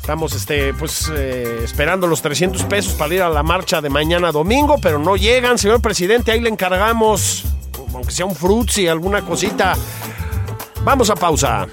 Estamos 0.01 0.33
este, 0.33 0.73
pues, 0.73 1.09
eh, 1.15 1.61
esperando 1.63 2.07
los 2.07 2.21
300 2.21 2.63
pesos 2.63 2.93
para 2.93 3.13
ir 3.13 3.21
a 3.21 3.29
la 3.29 3.43
marcha 3.43 3.79
de 3.79 3.89
mañana 3.89 4.31
domingo, 4.31 4.77
pero 4.81 4.99
no 4.99 5.15
llegan. 5.15 5.57
Señor 5.57 5.81
presidente, 5.81 6.31
ahí 6.31 6.41
le 6.41 6.49
encargamos, 6.49 7.45
aunque 7.93 8.11
sea 8.11 8.25
un 8.25 8.35
frutzi, 8.35 8.87
alguna 8.87 9.21
cosita. 9.21 9.77
Vamos 10.83 11.09
a 11.09 11.15
pausa. 11.15 11.67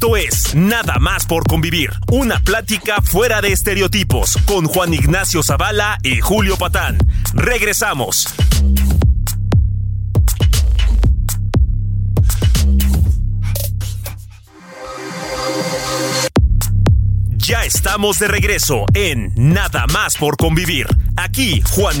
Esto 0.00 0.16
es 0.16 0.54
Nada 0.54 0.98
más 0.98 1.26
por 1.26 1.46
convivir, 1.46 1.90
una 2.10 2.40
plática 2.40 3.02
fuera 3.02 3.42
de 3.42 3.52
estereotipos 3.52 4.38
con 4.46 4.64
Juan 4.64 4.94
Ignacio 4.94 5.42
Zavala 5.42 5.98
y 6.02 6.20
Julio 6.22 6.56
Patán. 6.56 6.96
Regresamos. 7.34 8.26
Ya 17.36 17.64
estamos 17.66 18.18
de 18.20 18.28
regreso 18.28 18.86
en 18.94 19.34
Nada 19.36 19.84
más 19.92 20.16
por 20.16 20.38
convivir. 20.38 20.86
Aquí 21.18 21.62
Juan 21.72 22.00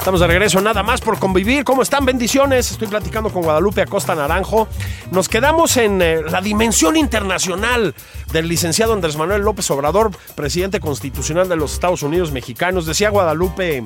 Estamos 0.00 0.20
de 0.20 0.28
regreso, 0.28 0.62
nada 0.62 0.82
más 0.82 1.02
por 1.02 1.18
convivir. 1.18 1.62
¿Cómo 1.62 1.82
están? 1.82 2.06
Bendiciones. 2.06 2.70
Estoy 2.70 2.88
platicando 2.88 3.30
con 3.30 3.42
Guadalupe 3.42 3.82
Acosta 3.82 4.14
Naranjo. 4.14 4.66
Nos 5.10 5.28
quedamos 5.28 5.76
en 5.76 6.00
eh, 6.00 6.22
la 6.22 6.40
dimensión 6.40 6.96
internacional 6.96 7.94
del 8.32 8.48
licenciado 8.48 8.94
Andrés 8.94 9.18
Manuel 9.18 9.42
López 9.42 9.70
Obrador, 9.70 10.10
presidente 10.34 10.80
constitucional 10.80 11.50
de 11.50 11.56
los 11.56 11.74
Estados 11.74 12.02
Unidos 12.02 12.32
mexicanos. 12.32 12.86
Decía 12.86 13.10
Guadalupe, 13.10 13.84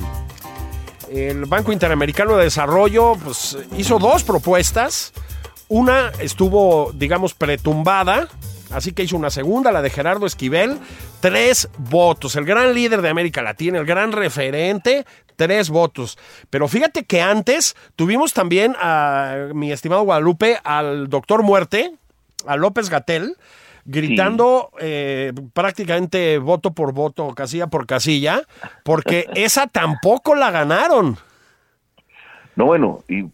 el 1.11 1.47
Banco 1.47 1.73
Interamericano 1.73 2.37
de 2.37 2.45
Desarrollo 2.45 3.17
pues, 3.17 3.59
hizo 3.77 3.99
dos 3.99 4.23
propuestas. 4.23 5.13
Una 5.67 6.13
estuvo, 6.21 6.93
digamos, 6.95 7.35
pretumbada, 7.35 8.29
así 8.71 8.93
que 8.93 9.03
hizo 9.03 9.17
una 9.17 9.31
segunda, 9.31 9.73
la 9.73 9.83
de 9.83 9.91
Gerardo 9.91 10.27
Esquivel. 10.27 10.79
Tres 11.19 11.69
votos. 11.77 12.37
El 12.37 12.45
gran 12.45 12.73
líder 12.73 13.03
de 13.03 13.09
América 13.09 13.43
Latina, 13.43 13.79
el 13.79 13.87
gran 13.87 14.13
referente, 14.13 15.07
tres 15.37 15.71
votos. 15.71 16.19
Pero 16.51 16.69
fíjate 16.69 17.05
que 17.05 17.21
antes 17.23 17.77
tuvimos 17.97 18.33
también 18.33 18.75
a 18.79 19.49
mi 19.55 19.73
estimado 19.73 20.03
Guadalupe, 20.03 20.59
al 20.65 21.09
doctor 21.09 21.43
Muerte, 21.43 21.93
a 22.47 22.57
López 22.57 22.91
Gatel, 22.91 23.37
gritando 23.85 24.71
eh, 24.81 25.33
prácticamente 25.53 26.39
voto 26.39 26.73
por 26.73 26.93
voto, 26.93 27.29
casilla 27.35 27.67
por 27.67 27.87
casilla, 27.87 28.43
porque 28.83 29.27
esa 29.35 29.67
tampoco 29.67 30.35
la 30.35 30.51
ganaron. 30.51 31.17
No, 32.57 32.67
bueno, 32.67 33.01
y 33.09 33.25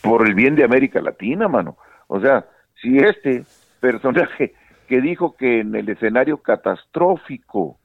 por 0.00 0.26
el 0.26 0.34
bien 0.34 0.56
de 0.56 0.64
América 0.64 1.00
Latina, 1.00 1.46
mano. 1.46 1.76
O 2.08 2.20
sea, 2.20 2.46
si 2.80 2.98
este 2.98 3.44
personaje 3.80 4.54
que 4.88 5.00
dijo 5.00 5.36
que 5.36 5.60
en 5.60 5.74
el 5.74 5.88
escenario 5.88 6.38
catastrófico, 6.38 7.78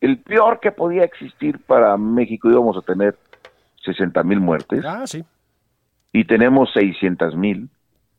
el 0.00 0.18
peor 0.18 0.60
que 0.60 0.72
podía 0.72 1.04
existir 1.04 1.58
para 1.60 1.96
México 1.96 2.50
íbamos 2.50 2.76
a 2.76 2.82
tener 2.82 3.16
60 3.84 4.22
mil 4.24 4.40
muertes 4.40 4.84
Ah, 4.84 5.06
sí. 5.06 5.24
y 6.12 6.24
tenemos 6.24 6.72
600 6.72 7.36
mil, 7.36 7.68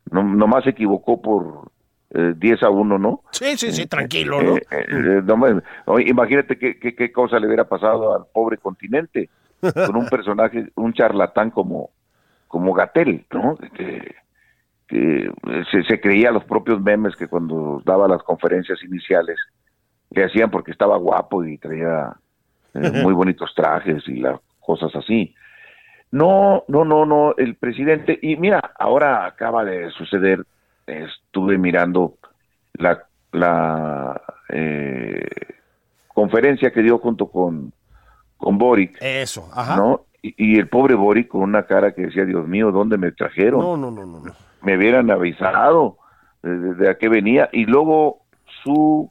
no, 0.10 0.24
nomás 0.24 0.64
se 0.64 0.72
equivocó 0.72 1.22
por 1.22 1.72
eh, 2.14 2.34
10 2.36 2.64
a 2.64 2.70
1, 2.70 2.98
¿no? 2.98 3.22
Sí, 3.32 3.58
sí, 3.58 3.72
sí, 3.72 3.86
tranquilo, 3.88 4.42
¿no? 4.42 4.58
Eh, 4.58 4.66
eh, 4.72 5.22
no 5.24 6.00
imagínate 6.00 6.58
qué, 6.58 6.78
qué, 6.80 6.94
qué 6.96 7.12
cosa 7.12 7.40
le 7.40 7.48
hubiera 7.48 7.66
pasado 7.68 8.16
al 8.16 8.26
pobre 8.34 8.58
continente 8.58 9.30
con 9.62 9.96
un 9.96 10.08
personaje, 10.08 10.70
un 10.76 10.94
charlatán 10.94 11.52
como, 11.52 11.92
como 12.48 12.74
Gatel, 12.74 13.26
¿no? 13.32 13.58
Que, 13.74 14.16
que 14.88 15.32
se, 15.72 15.84
se 15.84 16.02
creía 16.02 16.32
los 16.32 16.44
propios 16.44 16.82
memes 16.82 17.16
que 17.16 17.28
cuando 17.28 17.82
daba 17.86 18.08
las 18.08 18.24
conferencias 18.24 18.84
iniciales 18.84 19.38
le 20.12 20.26
hacían 20.26 20.52
porque 20.52 20.72
estaba 20.72 20.98
guapo 20.98 21.44
y 21.44 21.58
traía 21.58 22.14
eh, 22.74 22.92
muy 23.04 23.14
bonitos 23.14 23.54
trajes 23.56 24.08
y 24.08 24.16
las 24.22 24.40
cosas 24.60 24.96
así. 24.96 25.34
No, 26.12 26.64
no, 26.68 26.84
no, 26.86 27.06
no, 27.06 27.34
el 27.38 27.56
presidente, 27.56 28.20
y 28.22 28.36
mira, 28.36 28.60
ahora 28.78 29.26
acaba 29.26 29.64
de 29.64 29.90
suceder, 29.92 30.44
estuve 30.86 31.58
mirando 31.58 32.16
la, 32.74 33.04
la 33.32 34.22
eh, 34.50 35.26
conferencia 36.10 36.72
que 36.72 36.82
dio 36.82 36.98
junto 36.98 37.28
con, 37.28 37.72
con 38.38 38.58
Boric, 38.58 38.98
Eso, 39.02 39.50
ajá. 39.54 39.78
¿no? 39.78 40.02
Y, 40.22 40.36
y 40.56 40.60
el 40.60 40.68
pobre 40.68 40.96
Boric 40.96 41.30
con 41.30 41.42
una 41.42 41.64
cara 41.64 41.94
que 41.94 42.04
decía, 42.04 42.26
Dios 42.26 42.48
mío, 42.48 42.72
¿dónde 42.72 42.98
me 42.98 43.12
trajeron? 43.12 43.62
No, 43.62 43.78
no, 43.78 43.90
no, 43.92 44.06
no. 44.06 44.20
no. 44.20 44.34
me 44.62 44.78
hubieran 44.78 45.10
avisado 45.12 45.98
de, 46.44 46.58
de- 46.58 46.74
de 46.76 46.90
a 46.90 46.98
qué 46.98 47.08
venía. 47.10 47.50
Y 47.54 47.66
luego 47.66 48.20
su 48.64 49.11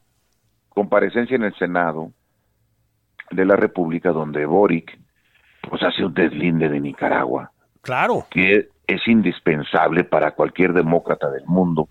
comparecencia 0.81 1.37
en 1.37 1.45
el 1.45 1.55
Senado 1.57 2.11
de 3.31 3.45
la 3.45 3.55
República, 3.57 4.11
donde 4.13 4.47
Boric 4.47 4.99
pues 5.69 5.83
hace 5.83 6.05
un 6.07 6.15
deslinde 6.15 6.69
de 6.71 6.81
Nicaragua, 6.81 7.53
Claro. 7.83 8.25
que 8.31 8.69
es 8.87 9.07
indispensable 9.07 10.05
para 10.05 10.31
cualquier 10.33 10.73
demócrata 10.73 11.31
del 11.31 11.45
mundo, 11.47 11.89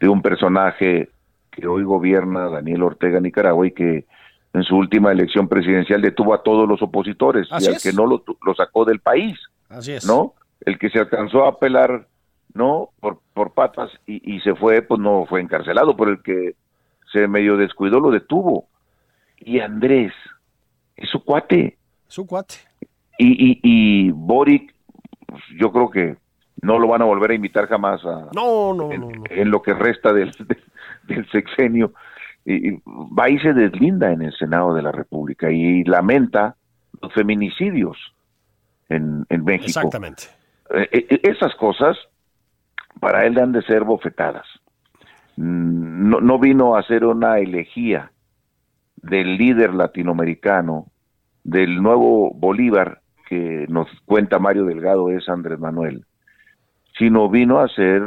de 0.00 0.08
un 0.08 0.20
personaje 0.20 1.10
que 1.52 1.66
hoy 1.68 1.84
gobierna 1.84 2.48
Daniel 2.48 2.82
Ortega 2.82 3.20
Nicaragua 3.20 3.66
y 3.68 3.70
que 3.70 4.04
en 4.52 4.62
su 4.64 4.76
última 4.76 5.12
elección 5.12 5.46
presidencial 5.48 6.02
detuvo 6.02 6.34
a 6.34 6.42
todos 6.42 6.68
los 6.68 6.82
opositores 6.82 7.46
Así 7.52 7.66
y 7.66 7.68
al 7.68 7.74
es. 7.76 7.82
que 7.84 7.92
no 7.92 8.06
lo, 8.06 8.24
lo 8.44 8.54
sacó 8.54 8.84
del 8.84 8.98
país. 9.00 9.38
Así 9.68 9.92
es. 9.92 10.04
¿no? 10.04 10.34
El 10.66 10.76
que 10.78 10.90
se 10.90 10.98
alcanzó 10.98 11.44
a 11.44 11.50
apelar, 11.50 12.08
¿no? 12.52 12.90
Por, 13.00 13.20
por 13.32 13.54
patas 13.54 13.90
y, 14.06 14.34
y 14.34 14.40
se 14.40 14.54
fue, 14.56 14.82
pues 14.82 15.00
no 15.00 15.24
fue 15.26 15.40
encarcelado, 15.40 15.96
pero 15.96 16.10
el 16.10 16.20
que 16.22 16.54
se 17.12 17.28
medio 17.28 17.56
descuidó 17.56 18.00
lo 18.00 18.10
detuvo. 18.10 18.68
Y 19.38 19.60
Andrés, 19.60 20.12
es 20.96 21.08
su 21.10 21.24
cuate. 21.24 21.76
Su 22.08 22.26
cuate. 22.26 22.56
Y, 23.18 23.50
y, 23.52 23.60
y 23.62 24.10
Boric, 24.10 24.74
pues, 25.26 25.42
yo 25.58 25.72
creo 25.72 25.90
que 25.90 26.16
no 26.62 26.78
lo 26.78 26.88
van 26.88 27.02
a 27.02 27.06
volver 27.06 27.32
a 27.32 27.34
invitar 27.34 27.68
jamás 27.68 28.04
a, 28.04 28.28
No, 28.34 28.72
no, 28.74 28.92
en, 28.92 29.00
no, 29.00 29.10
no. 29.10 29.24
en 29.28 29.50
lo 29.50 29.62
que 29.62 29.74
resta 29.74 30.12
del, 30.12 30.32
del 31.04 31.30
sexenio. 31.30 31.92
Y, 32.44 32.70
y 32.70 32.82
va 32.86 33.28
y 33.28 33.38
se 33.38 33.52
deslinda 33.52 34.10
en 34.12 34.22
el 34.22 34.32
Senado 34.36 34.74
de 34.74 34.82
la 34.82 34.92
República 34.92 35.50
y 35.50 35.84
lamenta 35.84 36.56
los 37.00 37.12
feminicidios 37.12 37.96
en, 38.88 39.26
en 39.28 39.44
México. 39.44 39.80
Exactamente. 39.80 40.24
Eh, 40.74 40.88
eh, 40.92 41.20
esas 41.24 41.54
cosas 41.56 41.96
para 43.00 43.26
él 43.26 43.38
han 43.38 43.52
de 43.52 43.62
ser 43.62 43.84
bofetadas. 43.84 44.46
Mm, 45.36 46.08
No, 46.10 46.20
no 46.20 46.38
vino 46.38 46.74
a 46.76 46.80
hacer 46.80 47.04
una 47.04 47.38
elegía 47.38 48.12
del 48.96 49.36
líder 49.36 49.72
latinoamericano, 49.74 50.86
del 51.44 51.82
nuevo 51.82 52.32
Bolívar 52.34 53.00
que 53.28 53.66
nos 53.68 53.88
cuenta 54.04 54.38
Mario 54.38 54.66
Delgado 54.66 55.10
es 55.10 55.28
Andrés 55.28 55.58
Manuel, 55.58 56.04
sino 56.98 57.28
vino 57.30 57.58
a 57.58 57.64
hacer 57.64 58.02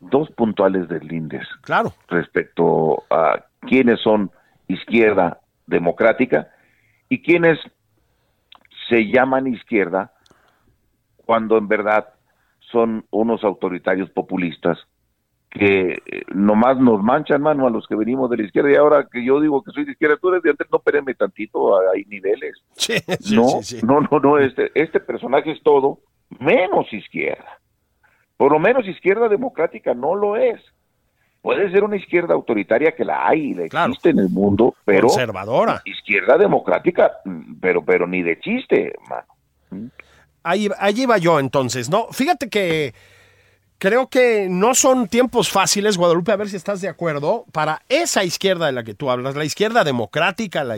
dos 0.00 0.30
puntuales 0.32 0.88
deslindes 0.88 1.46
Claro. 1.62 1.92
respecto 2.08 3.04
a 3.10 3.44
quiénes 3.60 4.00
son 4.00 4.30
izquierda 4.68 5.40
democrática 5.66 6.48
y 7.08 7.22
quiénes 7.22 7.58
se 8.88 9.06
llaman 9.06 9.46
izquierda 9.46 10.12
cuando 11.24 11.56
en 11.58 11.68
verdad 11.68 12.08
son 12.72 13.04
unos 13.10 13.42
autoritarios 13.44 14.10
populistas 14.10 14.78
que 15.58 15.92
eh, 16.06 16.22
nomás 16.34 16.78
nos 16.78 17.02
manchan 17.02 17.40
mano 17.42 17.66
a 17.66 17.70
los 17.70 17.86
que 17.86 17.96
venimos 17.96 18.28
de 18.30 18.36
la 18.38 18.42
izquierda 18.44 18.70
y 18.72 18.76
ahora 18.76 19.06
que 19.10 19.24
yo 19.24 19.40
digo 19.40 19.62
que 19.62 19.72
soy 19.72 19.84
de 19.84 19.92
izquierda, 19.92 20.16
tú 20.20 20.28
eres 20.30 20.42
de 20.42 20.50
antes, 20.50 20.66
no 20.70 20.78
espérenme 20.78 21.14
tantito, 21.14 21.78
hay 21.90 22.04
niveles. 22.04 22.54
Sí, 22.76 22.94
sí, 23.20 23.34
no, 23.36 23.48
sí, 23.62 23.80
no, 23.82 24.00
no, 24.00 24.20
no, 24.20 24.38
este, 24.38 24.70
este 24.74 25.00
personaje 25.00 25.50
es 25.52 25.62
todo 25.62 25.98
menos 26.38 26.92
izquierda. 26.92 27.58
Por 28.36 28.52
lo 28.52 28.58
menos 28.58 28.86
izquierda 28.86 29.28
democrática 29.28 29.94
no 29.94 30.14
lo 30.14 30.36
es. 30.36 30.60
puede 31.40 31.70
ser 31.70 31.84
una 31.84 31.96
izquierda 31.96 32.34
autoritaria 32.34 32.92
que 32.94 33.04
la 33.04 33.26
hay, 33.26 33.54
la 33.54 33.68
Claro. 33.68 33.88
existe 33.92 34.10
en 34.10 34.18
el 34.18 34.28
mundo, 34.28 34.74
pero 34.84 35.06
Conservadora. 35.08 35.80
izquierda 35.84 36.36
democrática, 36.36 37.12
pero 37.60 37.84
pero 37.84 38.06
ni 38.06 38.22
de 38.22 38.38
chiste, 38.40 38.92
mano. 39.08 39.90
Ahí, 40.42 40.68
ahí 40.78 41.02
iba 41.02 41.18
yo 41.18 41.40
entonces, 41.40 41.88
¿no? 41.90 42.06
Fíjate 42.12 42.48
que 42.50 42.94
creo 43.78 44.08
que 44.08 44.48
no 44.48 44.74
son 44.74 45.08
tiempos 45.08 45.50
fáciles, 45.50 45.96
Guadalupe, 45.96 46.32
a 46.32 46.36
ver 46.36 46.48
si 46.48 46.56
estás 46.56 46.80
de 46.80 46.88
acuerdo, 46.88 47.44
para 47.52 47.82
esa 47.88 48.24
izquierda 48.24 48.66
de 48.66 48.72
la 48.72 48.84
que 48.84 48.94
tú 48.94 49.10
hablas, 49.10 49.36
la 49.36 49.44
izquierda 49.44 49.84
democrática, 49.84 50.64
la, 50.64 50.76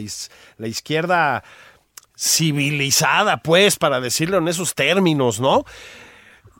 la 0.57 0.67
izquierda 0.67 1.45
civilizada, 2.17 3.39
pues, 3.39 3.79
para 3.79 4.01
decirlo 4.01 4.39
en 4.39 4.49
esos 4.49 4.75
términos, 4.75 5.41
¿no? 5.41 5.65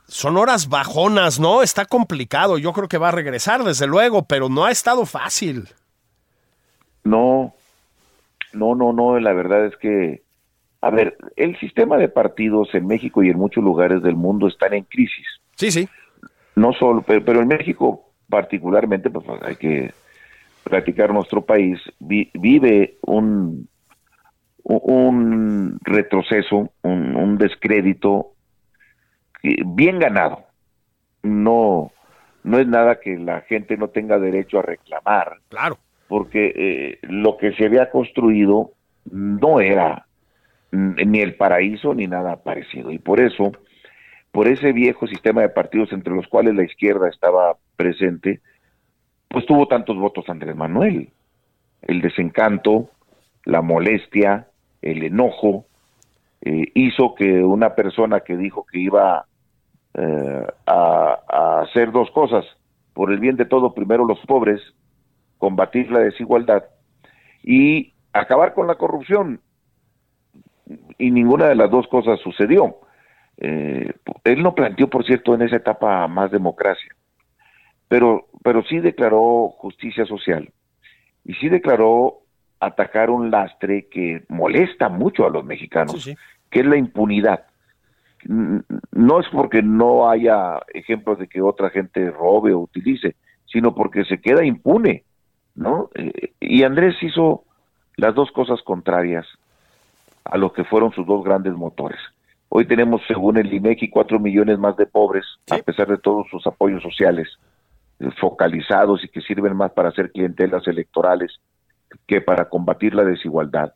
Son 0.07 0.37
horas 0.37 0.69
bajonas, 0.69 1.39
¿no? 1.39 1.61
Está 1.61 1.85
complicado, 1.85 2.57
yo 2.57 2.73
creo 2.73 2.87
que 2.87 2.97
va 2.97 3.09
a 3.09 3.11
regresar, 3.11 3.63
desde 3.63 3.85
luego, 3.85 4.23
pero 4.23 4.49
no 4.49 4.65
ha 4.65 4.71
estado 4.71 5.05
fácil. 5.05 5.67
No, 7.03 7.53
no, 8.53 8.75
no, 8.75 8.93
no, 8.93 9.19
la 9.19 9.33
verdad 9.33 9.65
es 9.65 9.75
que, 9.77 10.23
a 10.81 10.89
ver, 10.89 11.17
el 11.35 11.59
sistema 11.59 11.97
de 11.97 12.09
partidos 12.09 12.69
en 12.73 12.87
México 12.87 13.21
y 13.21 13.29
en 13.29 13.37
muchos 13.37 13.63
lugares 13.63 14.01
del 14.01 14.15
mundo 14.15 14.47
están 14.47 14.73
en 14.73 14.85
crisis. 14.85 15.27
Sí, 15.55 15.71
sí. 15.71 15.89
No 16.59 16.73
solo, 16.73 17.01
pero, 17.01 17.23
pero 17.23 17.41
en 17.41 17.47
México 17.47 18.05
particularmente, 18.29 19.09
pues 19.09 19.25
hay 19.41 19.55
que 19.55 19.91
platicar 20.63 21.11
nuestro 21.11 21.41
país, 21.43 21.79
vi- 21.99 22.29
vive 22.35 22.97
un, 23.01 23.67
un 24.63 25.79
retroceso, 25.83 26.71
un, 26.83 27.15
un 27.15 27.37
descrédito 27.37 28.33
que- 29.41 29.55
bien 29.65 29.99
ganado. 29.99 30.43
No, 31.23 31.91
no 32.43 32.59
es 32.59 32.67
nada 32.67 32.99
que 32.99 33.17
la 33.17 33.41
gente 33.41 33.77
no 33.77 33.87
tenga 33.89 34.19
derecho 34.19 34.59
a 34.59 34.63
reclamar, 34.63 35.37
Claro. 35.49 35.77
porque 36.07 36.53
eh, 36.55 36.99
lo 37.03 37.37
que 37.37 37.53
se 37.53 37.65
había 37.65 37.89
construido 37.89 38.71
no 39.11 39.59
era 39.59 40.05
ni 40.71 41.19
el 41.19 41.35
paraíso 41.35 41.95
ni 41.95 42.05
nada 42.07 42.35
parecido. 42.43 42.91
Y 42.91 42.99
por 42.99 43.19
eso, 43.19 43.51
por 44.31 44.47
ese 44.47 44.71
viejo 44.71 45.07
sistema 45.07 45.41
de 45.41 45.49
partidos 45.49 45.91
entre 45.91 46.13
los 46.13 46.27
cuales 46.27 46.55
la 46.55 46.63
izquierda 46.63 47.09
estaba 47.09 47.57
presente, 47.75 48.41
pues 49.27 49.45
tuvo 49.45 49.67
tantos 49.67 49.97
votos 49.97 50.29
Andrés 50.29 50.55
Manuel. 50.55 51.09
El 51.81 52.01
desencanto, 52.01 52.89
la 53.45 53.61
molestia, 53.61 54.47
el 54.81 55.03
enojo, 55.03 55.65
eh, 56.41 56.71
hizo 56.73 57.15
que 57.15 57.43
una 57.43 57.75
persona 57.75 58.21
que 58.21 58.37
dijo 58.37 58.65
que 58.65 58.79
iba 58.79 59.25
eh, 59.93 60.47
a, 60.65 61.19
a 61.27 61.61
hacer 61.61 61.91
dos 61.91 62.11
cosas, 62.11 62.45
por 62.93 63.11
el 63.11 63.19
bien 63.19 63.35
de 63.35 63.45
todo, 63.45 63.73
primero 63.73 64.05
los 64.05 64.19
pobres, 64.21 64.61
combatir 65.37 65.91
la 65.91 65.99
desigualdad 65.99 66.65
y 67.43 67.93
acabar 68.13 68.53
con 68.53 68.67
la 68.67 68.75
corrupción. 68.75 69.41
Y 70.97 71.09
ninguna 71.11 71.47
de 71.47 71.55
las 71.55 71.71
dos 71.71 71.87
cosas 71.87 72.19
sucedió. 72.19 72.75
Eh, 73.41 73.93
él 74.25 74.43
no 74.43 74.53
planteó, 74.53 74.89
por 74.89 75.05
cierto, 75.05 75.33
en 75.33 75.43
esa 75.43 75.55
etapa 75.55 76.07
más 76.07 76.29
democracia, 76.29 76.93
pero, 77.87 78.27
pero 78.43 78.63
sí 78.63 78.79
declaró 78.79 79.49
justicia 79.57 80.05
social 80.05 80.51
y 81.23 81.33
sí 81.35 81.47
declaró 81.47 82.19
atacar 82.59 83.09
un 83.09 83.31
lastre 83.31 83.87
que 83.89 84.23
molesta 84.27 84.89
mucho 84.89 85.25
a 85.25 85.29
los 85.29 85.45
mexicanos, 85.45 86.03
Sí, 86.03 86.11
sí. 86.11 86.17
que 86.49 86.59
es 86.59 86.65
la 86.65 86.75
impunidad. 86.77 87.45
No 88.25 89.21
es 89.21 89.27
porque 89.31 89.61
no 89.63 90.09
haya 90.09 90.59
ejemplos 90.73 91.17
de 91.19 91.27
que 91.27 91.41
otra 91.41 91.69
gente 91.69 92.11
robe 92.11 92.53
o 92.53 92.59
utilice, 92.59 93.15
sino 93.45 93.73
porque 93.73 94.03
se 94.03 94.19
queda 94.19 94.43
impune, 94.43 95.05
¿no? 95.55 95.89
Eh, 95.95 96.33
y 96.41 96.63
Andrés 96.63 96.95
hizo 97.01 97.45
las 97.95 98.13
dos 98.13 98.29
cosas 98.31 98.61
contrarias 98.63 99.25
a 100.25 100.37
lo 100.37 100.51
que 100.51 100.65
fueron 100.65 100.91
sus 100.91 101.07
dos 101.07 101.23
grandes 101.23 101.53
motores. 101.53 101.99
Hoy 102.49 102.65
tenemos, 102.65 103.01
según 103.07 103.37
el 103.37 103.53
INEGI, 103.53 103.89
cuatro 103.89 104.19
millones 104.19 104.57
más 104.57 104.75
de 104.75 104.85
pobres, 104.87 105.25
Sí. 105.45 105.55
a 105.55 105.63
pesar 105.63 105.87
de 105.87 105.97
todos 105.97 106.27
sus 106.29 106.45
apoyos 106.47 106.81
sociales 106.81 107.27
eh, 107.99 108.09
focalizados 108.19 109.03
y 109.03 109.07
que 109.09 109.21
sirven 109.21 109.55
más 109.55 109.71
para 109.71 109.89
hacer 109.89 110.11
clientelas 110.11 110.67
electorales 110.67 111.39
que 112.07 112.21
para 112.21 112.49
combatir 112.49 112.95
la 112.95 113.03
desigualdad. 113.03 113.73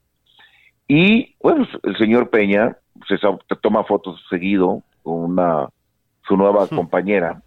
Y, 0.88 1.36
bueno, 1.42 1.68
el 1.84 1.98
señor 1.98 2.30
Peña 2.30 2.78
se 3.08 3.18
toma 3.62 3.84
fotos 3.86 4.24
seguido 4.30 4.84
con 5.02 5.16
una, 5.16 5.68
su 6.28 6.38
nueva 6.38 6.68
compañera, 6.68 7.42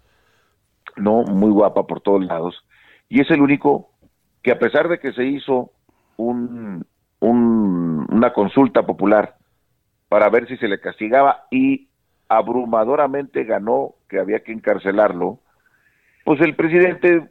¿no? 0.95 1.23
Muy 1.23 1.51
guapa 1.51 1.85
por 1.87 2.01
todos 2.01 2.25
lados. 2.25 2.63
Y 3.09 3.21
es 3.21 3.29
el 3.31 3.41
único 3.41 3.89
que 4.43 4.51
a 4.51 4.59
pesar 4.59 4.87
de 4.89 4.99
que 4.99 5.13
se 5.13 5.23
hizo 5.25 5.71
un, 6.17 6.85
un- 7.19 8.05
una 8.09 8.33
consulta 8.33 8.85
popular 8.85 9.36
para 10.09 10.29
ver 10.29 10.47
si 10.47 10.57
se 10.57 10.67
le 10.67 10.79
castigaba 10.79 11.45
y 11.51 11.87
abrumadoramente 12.29 13.43
ganó 13.43 13.95
que 14.09 14.19
había 14.19 14.39
que 14.43 14.51
encarcelarlo, 14.51 15.39
pues 16.25 16.41
el 16.41 16.55
presidente 16.55 17.29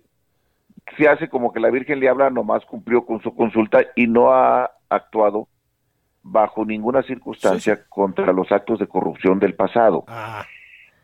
se 0.97 1.09
hace 1.09 1.29
como 1.29 1.53
que 1.53 1.61
la 1.61 1.71
Virgen 1.71 2.01
le 2.01 2.09
habla, 2.09 2.31
nomás 2.31 2.65
cumplió 2.65 3.05
con 3.05 3.21
su 3.23 3.35
consulta 3.35 3.81
y 3.95 4.07
no 4.07 4.33
ha 4.33 4.71
actuado 4.89 5.49
bajo 6.23 6.65
ninguna 6.65 7.03
circunstancia 7.03 7.85
contra 7.89 8.33
los 8.33 8.51
actos 8.53 8.79
de 8.79 8.87
corrupción 8.87 9.39
del 9.39 9.55
pasado, 9.55 10.05
Ah, 10.09 10.45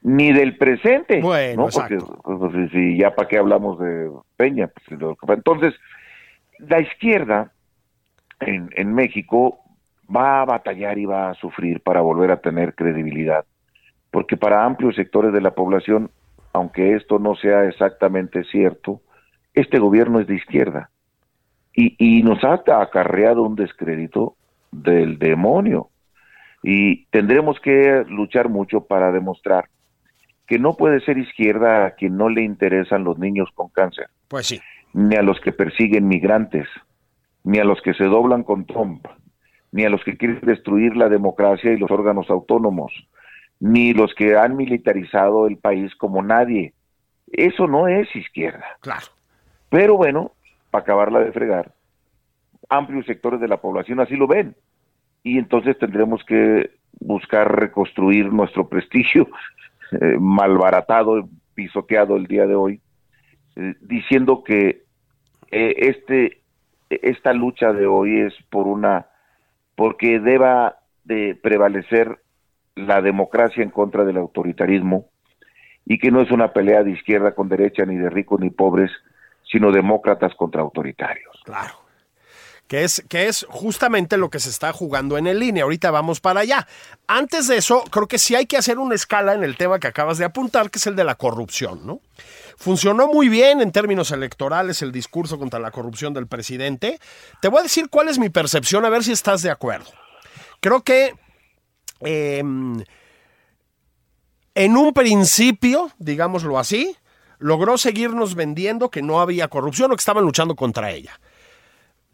ni 0.03 0.33
del 0.33 0.57
presente. 0.57 1.21
Bueno, 1.21 1.65
¿no? 1.65 1.69
Porque 1.71 1.95
exacto. 1.95 2.21
pues, 2.23 2.71
si- 2.73 2.99
ya 2.99 3.15
para 3.15 3.29
qué 3.29 3.39
hablamos 3.39 3.79
de 3.79 4.11
Peña. 4.37 4.69
Pues, 4.89 5.39
entonces, 5.39 5.75
la 6.59 6.81
izquierda 6.81 7.53
en, 8.41 8.69
en 8.75 8.95
México 8.95 9.59
va 10.15 10.43
a 10.43 10.45
batallar 10.45 10.99
y 10.99 11.07
va 11.07 11.31
a 11.31 11.35
sufrir 11.35 11.81
para 11.81 12.01
volver 12.01 12.31
a 12.31 12.41
tener 12.41 12.75
credibilidad, 12.75 13.45
porque 14.11 14.37
para 14.37 14.65
amplios 14.65 14.97
sectores 14.97 15.33
de 15.33 15.41
la 15.41 15.55
población, 15.55 16.11
aunque 16.53 16.95
esto 16.95 17.19
no 17.19 17.35
sea 17.35 17.65
exactamente 17.65 18.45
cierto, 18.45 19.01
este 19.55 19.79
gobierno 19.79 20.21
es 20.21 20.27
de 20.27 20.37
izquierda. 20.37 20.91
Y, 21.75 21.97
y 21.99 22.23
nos 22.23 22.45
ha 22.45 22.61
acarreado 22.81 23.43
un 23.43 23.57
descrédito 23.57 24.37
del 24.71 25.19
demonio. 25.19 25.89
Y 26.63 27.07
tendremos 27.07 27.59
que 27.61 28.05
luchar 28.09 28.51
mucho 28.51 28.83
para 28.83 29.11
demostrar 29.11 29.67
que 30.47 30.59
no 30.59 30.77
puede 30.77 31.01
ser 31.01 31.17
izquierda 31.17 31.87
a 31.87 31.91
quien 31.93 32.17
no 32.17 32.29
le 32.29 32.43
interesan 32.43 33.05
los 33.05 33.19
niños 33.19 33.49
con 33.55 33.69
cáncer. 33.71 34.09
Pues 34.29 34.47
sí. 34.47 34.61
ni 34.93 35.17
a 35.17 35.23
los 35.23 35.41
que 35.41 35.53
persiguen 35.53 36.09
migrantes, 36.09 36.67
ni 37.45 37.59
a 37.59 37.65
los 37.65 37.81
que 37.81 37.95
se 37.95 38.05
doblan 38.05 38.43
con 38.43 38.67
Trump, 38.67 39.07
ni 39.73 39.85
a 39.85 39.91
los 39.91 40.05
que 40.05 40.17
quieren 40.17 40.41
destruir 40.43 40.97
la 40.97 41.09
democracia 41.09 41.73
y 41.73 41.79
los 41.79 41.91
órganos 41.91 42.31
autónomos, 42.31 42.93
ni 43.59 43.95
los 43.95 44.15
que 44.15 44.37
han 44.37 44.57
militarizado 44.57 45.47
el 45.47 45.57
país 45.57 45.95
como 45.97 46.23
nadie. 46.23 46.75
Eso 47.33 47.67
no 47.67 47.89
es 47.89 48.15
izquierda. 48.15 48.65
Claro. 48.81 49.07
Pero 49.71 49.97
bueno, 49.97 50.33
para 50.71 50.83
acabarla 50.83 51.21
de 51.21 51.33
fregar, 51.33 51.73
amplios 52.69 53.07
sectores 53.07 53.41
de 53.41 53.49
la 53.49 53.57
población 53.61 54.01
así 54.01 54.15
lo 54.15 54.27
ven. 54.27 54.55
Y 55.23 55.39
entonces 55.39 55.79
tendremos 55.79 56.23
que 56.25 56.71
buscar 57.01 57.59
reconstruir 57.59 58.31
nuestro 58.33 58.69
prestigio 58.69 59.29
eh, 59.93 60.17
malbaratado, 60.21 61.29
pisoteado 61.55 62.17
el 62.17 62.27
día 62.27 62.47
de 62.47 62.55
hoy, 62.55 62.81
eh, 63.57 63.75
diciendo 63.81 64.45
que 64.45 64.83
eh, 65.51 65.75
este 65.79 66.43
esta 66.91 67.33
lucha 67.33 67.73
de 67.73 67.87
hoy 67.87 68.21
es 68.21 68.35
por 68.51 68.67
una 68.67 69.07
porque 69.75 70.21
deba 70.21 70.79
de 71.05 71.39
prevalecer 71.41 72.21
la 72.75 73.03
democracia 73.03 73.63
en 73.63 73.71
contra 73.71 74.05
del 74.05 74.17
autoritarismo 74.17 75.07
y 75.85 75.99
que 75.99 76.11
no 76.11 76.21
es 76.21 76.31
una 76.31 76.53
pelea 76.53 76.83
de 76.83 76.93
izquierda 76.93 77.35
con 77.35 77.49
derecha 77.49 77.85
ni 77.85 77.97
de 77.97 78.11
ricos 78.11 78.41
ni 78.41 78.51
pobres, 78.51 78.91
sino 79.45 79.73
demócratas 79.73 80.35
contra 80.35 80.63
autoritarios. 80.63 81.41
Claro. 81.45 81.82
Que 82.69 82.85
es, 82.85 83.05
que 83.09 83.29
es 83.29 83.45
justamente 83.51 84.17
lo 84.17 84.31
que 84.31 84.41
se 84.41 84.49
está 84.49 84.73
jugando 84.73 85.19
en 85.19 85.27
el 85.27 85.39
línea. 85.39 85.65
Ahorita 85.65 85.91
vamos 85.91 86.21
para 86.21 86.41
allá. 86.41 86.67
Antes 87.07 87.47
de 87.49 87.59
eso, 87.59 87.85
creo 87.91 88.09
que 88.09 88.19
sí 88.19 88.35
hay 88.35 88.47
que 88.47 88.57
hacer 88.57 88.79
una 88.79 88.95
escala 88.95 89.35
en 89.35 89.45
el 89.45 89.59
tema 89.59 89.79
que 89.79 89.89
acabas 89.89 90.17
de 90.17 90.25
apuntar, 90.25 90.71
que 90.71 90.79
es 90.79 90.87
el 90.87 90.97
de 90.97 91.05
la 91.05 91.17
corrupción, 91.17 91.87
¿no? 91.87 92.01
Funcionó 92.57 93.09
muy 93.09 93.29
bien 93.29 93.61
en 93.61 93.73
términos 93.73 94.11
electorales 94.11 94.81
el 94.81 94.91
discurso 94.91 95.39
contra 95.39 95.61
la 95.61 95.71
corrupción 95.71 96.15
del 96.15 96.27
presidente. 96.27 96.99
Te 97.43 97.49
voy 97.49 97.61
a 97.61 97.65
decir 97.65 97.91
cuál 97.91 98.09
es 98.09 98.19
mi 98.19 98.31
percepción, 98.31 98.85
a 98.85 98.89
ver 98.89 99.05
si 99.05 99.13
estás 99.13 99.43
de 99.43 99.51
acuerdo. 99.51 99.91
Creo 100.61 100.83
que 100.83 101.15
eh, 102.01 102.43
en 104.55 104.77
un 104.77 104.93
principio, 104.93 105.91
digámoslo 105.99 106.59
así, 106.59 106.97
logró 107.39 107.79
seguirnos 107.79 108.35
vendiendo 108.35 108.91
que 108.91 109.03
no 109.03 109.21
había 109.21 109.49
corrupción 109.49 109.91
o 109.91 109.97
que 109.97 110.01
estaban 110.01 110.25
luchando 110.25 110.55
contra 110.55 110.91
ella. 110.91 111.19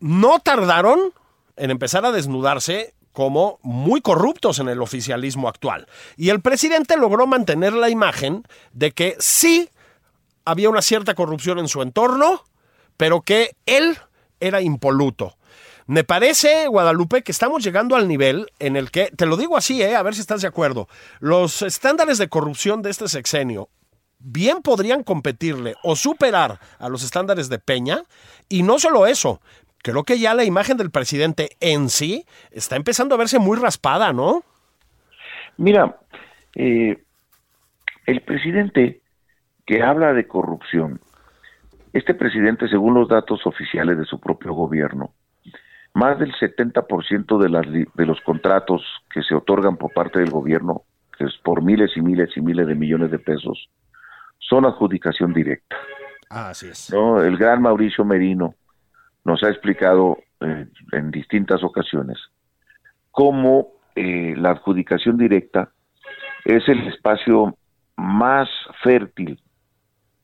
No 0.01 0.39
tardaron 0.39 1.13
en 1.57 1.71
empezar 1.71 2.05
a 2.05 2.13
desnudarse 2.13 2.95
como 3.13 3.59
muy 3.63 4.01
corruptos 4.01 4.61
en 4.61 4.69
el 4.69 4.81
oficialismo 4.81 5.49
actual. 5.49 5.89
Y 6.17 6.29
el 6.31 6.41
presidente 6.41 6.97
logró 6.97 7.27
mantener 7.27 7.73
la 7.73 7.91
imagen 7.91 8.45
de 8.73 8.93
que 8.93 9.17
sí 9.19 9.71
había 10.45 10.71
una 10.71 10.83
cierta 10.83 11.15
corrupción 11.15 11.59
en 11.59 11.69
su 11.69 11.83
entorno, 11.83 12.45
pero 12.97 13.23
que 13.23 13.57
él 13.67 13.99
era 14.41 14.61
impoluto. 14.61 15.37
Me 15.87 16.05
parece, 16.05 16.69
Guadalupe, 16.69 17.23
que 17.23 17.33
estamos 17.33 17.65
llegando 17.65 17.97
al 17.97 18.07
nivel 18.07 18.53
en 18.59 18.77
el 18.77 18.91
que, 18.91 19.07
te 19.07 19.27
lo 19.27 19.37
digo 19.37 19.57
así, 19.57 19.83
eh, 19.83 19.97
a 19.97 20.03
ver 20.03 20.15
si 20.15 20.21
estás 20.21 20.43
de 20.43 20.49
acuerdo, 20.49 20.87
los 21.19 21.63
estándares 21.63 22.19
de 22.19 22.29
corrupción 22.29 22.83
de 22.83 22.91
este 22.91 23.09
sexenio 23.09 23.71
bien 24.19 24.63
podrían 24.63 25.03
competirle 25.03 25.77
o 25.83 25.97
superar 25.97 26.61
a 26.79 26.89
los 26.89 27.03
estándares 27.03 27.49
de 27.49 27.59
Peña, 27.59 28.03
y 28.49 28.63
no 28.63 28.79
solo 28.79 29.07
eso, 29.07 29.41
creo 29.83 30.05
que 30.05 30.19
ya 30.19 30.35
la 30.35 30.45
imagen 30.45 30.77
del 30.77 30.91
presidente 30.91 31.51
en 31.61 31.89
sí 31.89 32.25
está 32.51 32.77
empezando 32.77 33.15
a 33.15 33.19
verse 33.19 33.39
muy 33.39 33.59
raspada, 33.59 34.13
¿no? 34.13 34.43
Mira, 35.57 35.99
eh, 36.55 37.03
el 38.07 38.21
presidente 38.23 39.01
que 39.67 39.83
habla 39.83 40.13
de 40.13 40.27
corrupción, 40.27 41.01
este 41.93 42.15
presidente, 42.15 42.69
según 42.69 42.95
los 42.95 43.09
datos 43.09 43.47
oficiales 43.47 43.99
de 43.99 44.05
su 44.05 44.21
propio 44.21 44.53
gobierno, 44.53 45.13
más 45.95 46.19
del 46.19 46.33
70% 46.33 47.39
de, 47.39 47.49
las, 47.49 47.67
de 47.71 48.07
los 48.07 48.21
contratos 48.21 48.83
que 49.13 49.23
se 49.23 49.35
otorgan 49.35 49.77
por 49.77 49.93
parte 49.93 50.21
del 50.21 50.31
gobierno, 50.31 50.83
que 51.17 51.25
es 51.25 51.37
por 51.43 51.63
miles 51.63 51.91
y 51.97 52.01
miles 52.01 52.31
y 52.37 52.41
miles 52.41 52.67
de 52.67 52.75
millones 52.75 53.11
de 53.11 53.19
pesos, 53.19 53.69
son 54.39 54.65
adjudicación 54.65 55.35
directa. 55.35 55.77
Ah, 56.31 56.51
así 56.51 56.69
es. 56.69 56.93
¿no? 56.93 57.23
El 57.23 57.37
gran 57.37 57.61
Mauricio 57.63 58.05
Merino 58.05 58.55
nos 59.25 59.43
ha 59.43 59.49
explicado 59.49 60.19
eh, 60.41 60.67
en 60.93 61.11
distintas 61.11 61.63
ocasiones 61.65 62.19
cómo 63.11 63.73
eh, 63.97 64.35
la 64.37 64.51
adjudicación 64.51 65.17
directa 65.17 65.73
es 66.45 66.69
el 66.69 66.87
espacio 66.87 67.57
más 67.97 68.49
fértil 68.83 69.41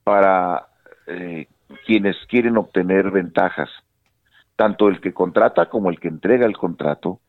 para 0.04 0.68
eh, 1.08 1.48
quienes 1.84 2.16
quieren 2.28 2.56
obtener 2.56 3.10
ventajas, 3.10 3.68
tanto 4.54 4.88
el 4.88 5.00
que 5.00 5.12
contrata 5.12 5.68
como 5.68 5.90
el 5.90 5.98
que 5.98 6.08
entrega 6.08 6.46
el 6.46 6.56
contrato, 6.56 7.20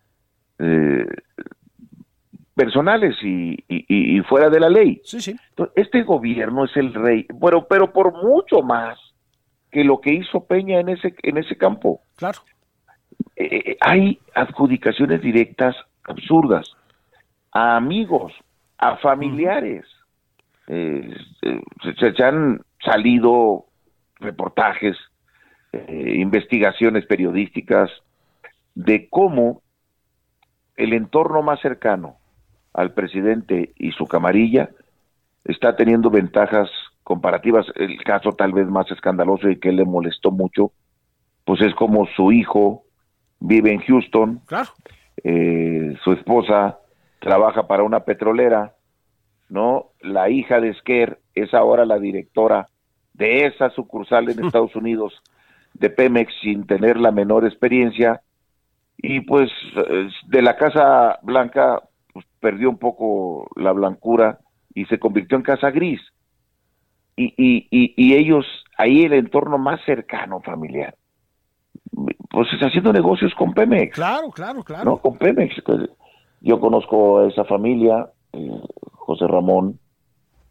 personales 2.55 3.17
y, 3.21 4.21
fuera 4.29 4.49
de 4.49 4.59
la 4.59 4.69
ley. 4.69 5.01
Sí, 5.03 5.19
sí. 5.19 5.35
este 5.75 6.03
gobierno 6.03 6.65
es 6.65 6.77
el 6.77 6.93
rey, 6.93 7.25
bueno, 7.33 7.65
pero 7.67 7.91
por 7.91 8.13
mucho 8.23 8.61
más 8.61 8.97
que 9.75 9.83
lo 9.83 9.99
que 9.99 10.13
hizo 10.13 10.45
Peña 10.45 10.79
en 10.79 10.87
ese 10.87 11.13
en 11.21 11.37
ese 11.37 11.57
campo. 11.57 11.99
Claro. 12.15 12.39
Eh, 13.35 13.49
eh, 13.71 13.77
hay 13.81 14.17
adjudicaciones 14.33 15.21
directas 15.21 15.75
absurdas 16.05 16.71
a 17.51 17.75
amigos, 17.75 18.31
a 18.77 18.95
familiares. 18.95 19.85
Eh, 20.67 21.13
se, 21.99 22.23
han 22.23 22.61
salido 22.79 23.65
reportajes, 24.21 24.95
investigaciones 25.89 27.05
periodísticas 27.05 27.91
de 28.75 29.09
cómo 29.09 29.61
el 30.77 30.93
entorno 30.93 31.41
más 31.41 31.59
cercano 31.59 32.15
al 32.71 32.93
presidente 32.93 33.73
y 33.75 33.91
su 33.91 34.05
camarilla, 34.05 34.69
está 35.43 35.75
teniendo 35.75 36.09
ventajas 36.09 36.69
comparativas. 37.05 37.67
El 37.75 38.03
caso 38.03 38.33
tal 38.33 38.51
vez 38.51 38.67
más 38.67 38.91
escandaloso 38.91 39.49
y 39.49 39.59
que 39.59 39.71
le 39.71 39.85
molestó 39.85 40.31
mucho, 40.31 40.73
pues 41.45 41.61
es 41.61 41.73
como 41.75 42.05
su 42.07 42.33
hijo 42.33 42.83
vive 43.39 43.71
en 43.71 43.79
Houston, 43.81 44.41
eh, 45.23 45.95
su 46.03 46.11
esposa 46.11 46.79
trabaja 47.19 47.67
para 47.67 47.83
una 47.83 48.01
petrolera, 48.01 48.73
¿no? 49.49 49.91
La 50.01 50.29
hija 50.29 50.59
de 50.59 50.69
Esquer 50.69 51.19
es 51.35 51.53
ahora 51.53 51.85
la 51.85 51.99
directora 51.99 52.67
de 53.13 53.45
esa 53.45 53.69
sucursal 53.69 54.29
en 54.29 54.43
Estados 54.45 54.75
Unidos 54.75 55.13
de 55.73 55.89
Pemex 55.89 56.33
sin 56.41 56.65
tener 56.65 56.97
la 56.97 57.11
menor 57.11 57.45
experiencia 57.45 58.21
y 58.97 59.21
pues 59.21 59.51
eh, 59.75 60.09
de 60.27 60.41
la 60.41 60.57
Casa 60.57 61.19
Blanca 61.21 61.83
pues, 62.13 62.25
perdió 62.39 62.69
un 62.69 62.79
poco 62.79 63.47
la 63.55 63.73
blancura 63.73 64.39
y 64.73 64.85
se 64.85 64.99
convirtió 64.99 65.37
en 65.37 65.43
casa 65.43 65.69
gris. 65.69 66.01
Y, 67.17 67.33
y, 67.37 67.93
y, 67.95 68.13
ellos, 68.15 68.45
ahí 68.77 69.03
el 69.03 69.13
entorno 69.13 69.57
más 69.57 69.79
cercano 69.85 70.41
familiar, 70.41 70.95
pues 72.29 72.51
está 72.51 72.67
haciendo 72.67 72.91
negocios 72.91 73.33
con 73.35 73.53
Pemex. 73.53 73.95
Claro, 73.95 74.29
claro, 74.31 74.63
claro. 74.63 74.83
No, 74.83 74.97
con 74.97 75.17
Pemex. 75.17 75.55
Yo 76.41 76.59
conozco 76.59 77.19
a 77.19 77.27
esa 77.27 77.45
familia, 77.45 78.09
eh, 78.33 78.51
José 78.91 79.27
Ramón 79.27 79.79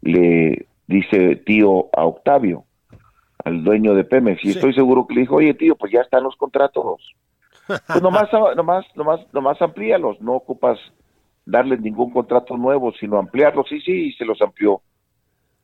le 0.01 0.67
dice 0.87 1.35
tío 1.37 1.89
a 1.95 2.05
Octavio, 2.05 2.65
al 3.43 3.63
dueño 3.63 3.93
de 3.93 4.03
Pemex, 4.03 4.43
y 4.43 4.49
estoy 4.49 4.73
seguro 4.73 5.05
que 5.05 5.13
le 5.13 5.21
dijo, 5.21 5.35
oye 5.35 5.53
tío, 5.53 5.75
pues 5.75 5.91
ya 5.91 6.01
están 6.01 6.23
los 6.23 6.35
contratos. 6.35 7.13
Pues 7.67 8.01
nomás, 8.01 8.29
nomás, 8.55 8.85
nomás, 8.95 9.19
nomás 9.33 9.61
amplíalos, 9.61 10.19
no 10.19 10.33
ocupas 10.33 10.79
darles 11.45 11.79
ningún 11.79 12.11
contrato 12.11 12.57
nuevo, 12.57 12.91
sino 12.99 13.19
ampliarlos. 13.19 13.67
Sí, 13.69 13.79
sí, 13.81 14.07
y 14.07 14.13
se 14.13 14.25
los 14.25 14.41
amplió 14.41 14.81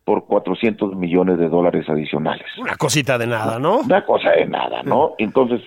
por 0.04 0.26
400 0.26 0.96
millones 0.96 1.38
de 1.38 1.48
dólares 1.48 1.88
adicionales. 1.88 2.46
Una 2.58 2.76
cosita 2.76 3.18
de 3.18 3.28
nada, 3.28 3.60
¿no? 3.60 3.80
Una 3.82 4.04
cosa 4.04 4.32
de 4.32 4.46
nada, 4.48 4.82
¿no? 4.84 5.14
Entonces, 5.18 5.62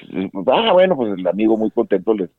ah, 0.47 0.73
bueno, 0.73 0.97
pues 0.97 1.17
el 1.17 1.27
amigo 1.27 1.57
muy 1.57 1.71
contento 1.71 2.15
les 2.15 2.31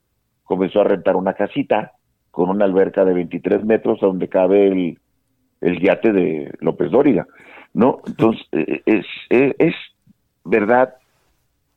comenzó 0.43 0.81
a 0.81 0.85
rentar 0.85 1.15
una 1.15 1.33
casita 1.33 1.93
con 2.31 2.49
una 2.49 2.65
alberca 2.65 3.05
de 3.05 3.13
23 3.13 3.63
metros 3.63 3.99
donde 4.01 4.27
cabe 4.27 4.67
el, 4.67 4.99
el 5.61 5.79
yate 5.79 6.11
de 6.11 6.51
López 6.59 6.91
Dóriga, 6.91 7.25
¿no? 7.73 8.01
Entonces, 8.05 8.45
eh, 8.51 8.81
es, 8.85 9.05
es, 9.29 9.75
verdad, 10.43 10.95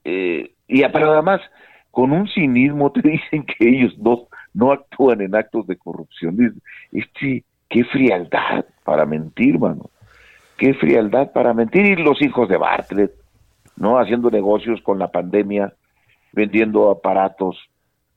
eh, 0.04 0.52
y 0.66 0.82
pero 0.88 1.12
además, 1.12 1.40
con 1.90 2.12
un 2.12 2.28
cinismo 2.28 2.90
te 2.92 3.02
dicen 3.08 3.44
que 3.44 3.68
ellos 3.68 3.94
dos 3.98 4.22
no 4.52 4.72
actúan 4.72 5.20
en 5.20 5.36
actos 5.36 5.66
de 5.68 5.76
corrupción. 5.76 6.60
Este, 6.90 7.44
qué 7.68 7.84
frialdad 7.84 8.64
para 8.84 9.06
mentir, 9.06 9.58
mano. 9.58 9.90
Qué 10.58 10.74
frialdad 10.74 11.32
para 11.32 11.54
mentir. 11.54 11.86
Y 11.86 11.96
los 11.96 12.20
hijos 12.20 12.48
de 12.48 12.58
Bartlett, 12.58 13.12
¿no? 13.76 13.98
Haciendo 13.98 14.30
negocios 14.30 14.82
con 14.82 14.98
la 14.98 15.08
pandemia, 15.08 15.72
vendiendo 16.32 16.90
aparatos. 16.90 17.56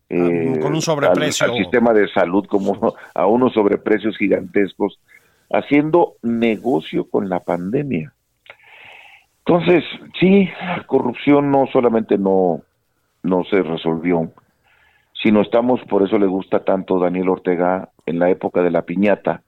Ah, 0.09 0.15
eh, 0.15 0.59
con 0.61 0.73
un 0.73 0.81
sobreprecio. 0.81 1.45
Al, 1.45 1.57
sistema 1.57 1.93
de 1.93 2.09
salud 2.09 2.45
como 2.47 2.95
a 3.15 3.25
unos 3.27 3.53
sobreprecios 3.53 4.17
gigantescos, 4.17 4.99
haciendo 5.49 6.15
negocio 6.21 7.09
con 7.09 7.29
la 7.29 7.39
pandemia. 7.39 8.11
Entonces, 9.45 9.83
sí, 10.19 10.49
la 10.59 10.83
corrupción 10.85 11.49
no 11.49 11.67
solamente 11.71 12.17
no, 12.17 12.61
no 13.23 13.43
se 13.45 13.61
resolvió, 13.61 14.29
si 15.21 15.31
no 15.31 15.41
estamos, 15.41 15.81
por 15.81 16.03
eso 16.03 16.17
le 16.17 16.25
gusta 16.25 16.63
tanto 16.63 16.99
Daniel 16.99 17.29
Ortega 17.29 17.89
en 18.05 18.17
la 18.17 18.29
época 18.29 18.61
de 18.63 18.71
la 18.71 18.83
piñata 18.83 19.43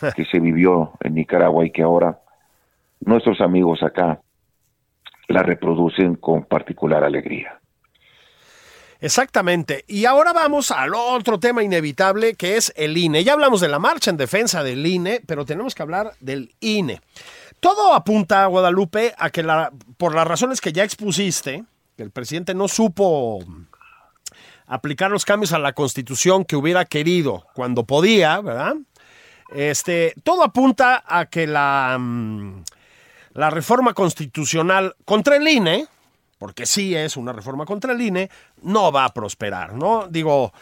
que 0.14 0.24
se 0.24 0.38
vivió 0.38 0.92
en 1.00 1.14
Nicaragua 1.14 1.66
y 1.66 1.70
que 1.70 1.82
ahora 1.82 2.20
nuestros 3.00 3.40
amigos 3.40 3.82
acá 3.82 4.20
la 5.28 5.42
reproducen 5.42 6.16
con 6.16 6.44
particular 6.44 7.04
alegría. 7.04 7.60
Exactamente. 9.00 9.84
Y 9.86 10.06
ahora 10.06 10.32
vamos 10.32 10.70
al 10.70 10.94
otro 10.94 11.38
tema 11.38 11.62
inevitable 11.62 12.34
que 12.34 12.56
es 12.56 12.72
el 12.76 12.96
INE. 12.96 13.24
Ya 13.24 13.34
hablamos 13.34 13.60
de 13.60 13.68
la 13.68 13.78
marcha 13.78 14.10
en 14.10 14.16
defensa 14.16 14.62
del 14.62 14.86
INE, 14.86 15.20
pero 15.26 15.44
tenemos 15.44 15.74
que 15.74 15.82
hablar 15.82 16.12
del 16.20 16.54
INE. 16.60 17.00
Todo 17.60 17.94
apunta, 17.94 18.46
Guadalupe, 18.46 19.14
a 19.18 19.30
que 19.30 19.42
la, 19.42 19.72
por 19.96 20.14
las 20.14 20.26
razones 20.26 20.60
que 20.60 20.72
ya 20.72 20.84
expusiste, 20.84 21.64
que 21.96 22.02
el 22.02 22.10
presidente 22.10 22.54
no 22.54 22.68
supo 22.68 23.40
aplicar 24.66 25.10
los 25.10 25.24
cambios 25.24 25.52
a 25.52 25.58
la 25.58 25.72
Constitución 25.72 26.44
que 26.44 26.56
hubiera 26.56 26.84
querido 26.84 27.46
cuando 27.54 27.84
podía, 27.84 28.40
¿verdad? 28.40 28.74
Este, 29.54 30.14
todo 30.24 30.42
apunta 30.42 31.04
a 31.06 31.26
que 31.26 31.46
la, 31.46 31.96
mm, 31.98 32.64
la 33.36 33.50
reforma 33.50 33.94
constitucional 33.94 34.94
contra 35.04 35.36
el 35.36 35.46
INE, 35.46 35.86
porque 36.38 36.66
sí 36.66 36.94
es 36.94 37.16
una 37.16 37.32
reforma 37.32 37.64
contra 37.64 37.92
el 37.92 38.00
INE, 38.00 38.30
no 38.62 38.90
va 38.90 39.04
a 39.04 39.14
prosperar, 39.14 39.74
¿no? 39.74 40.08
Digo, 40.08 40.52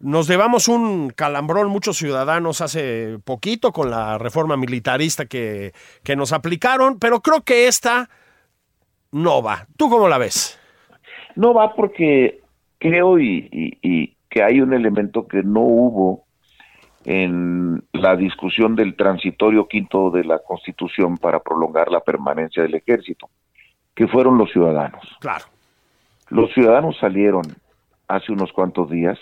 nos 0.00 0.26
llevamos 0.26 0.66
un 0.68 1.10
calambrón 1.10 1.68
muchos 1.68 1.96
ciudadanos 1.96 2.60
hace 2.60 3.18
poquito 3.24 3.72
con 3.72 3.90
la 3.90 4.18
reforma 4.18 4.56
militarista 4.56 5.26
que, 5.26 5.72
que 6.02 6.16
nos 6.16 6.32
aplicaron, 6.32 6.98
pero 6.98 7.20
creo 7.20 7.42
que 7.42 7.68
esta 7.68 8.08
no 9.12 9.42
va. 9.42 9.66
¿Tú 9.76 9.88
cómo 9.88 10.08
la 10.08 10.18
ves? 10.18 10.58
No 11.36 11.54
va 11.54 11.74
porque 11.74 12.40
creo 12.78 13.20
y, 13.20 14.16
que 14.28 14.42
hay 14.42 14.60
un 14.60 14.72
elemento 14.72 15.28
que 15.28 15.42
no 15.42 15.60
hubo 15.60 16.24
en 17.04 17.82
la 17.92 18.16
discusión 18.16 18.76
del 18.76 18.96
transitorio 18.96 19.66
quinto 19.66 20.10
de 20.10 20.24
la 20.24 20.38
Constitución 20.38 21.18
para 21.18 21.40
prolongar 21.40 21.90
la 21.90 22.00
permanencia 22.00 22.62
del 22.62 22.74
ejército, 22.74 23.28
que 23.94 24.06
fueron 24.08 24.38
los 24.38 24.50
ciudadanos. 24.52 25.02
Claro. 25.20 25.44
Los 26.28 26.52
ciudadanos 26.52 26.96
salieron 26.98 27.42
hace 28.08 28.32
unos 28.32 28.52
cuantos 28.52 28.90
días 28.90 29.18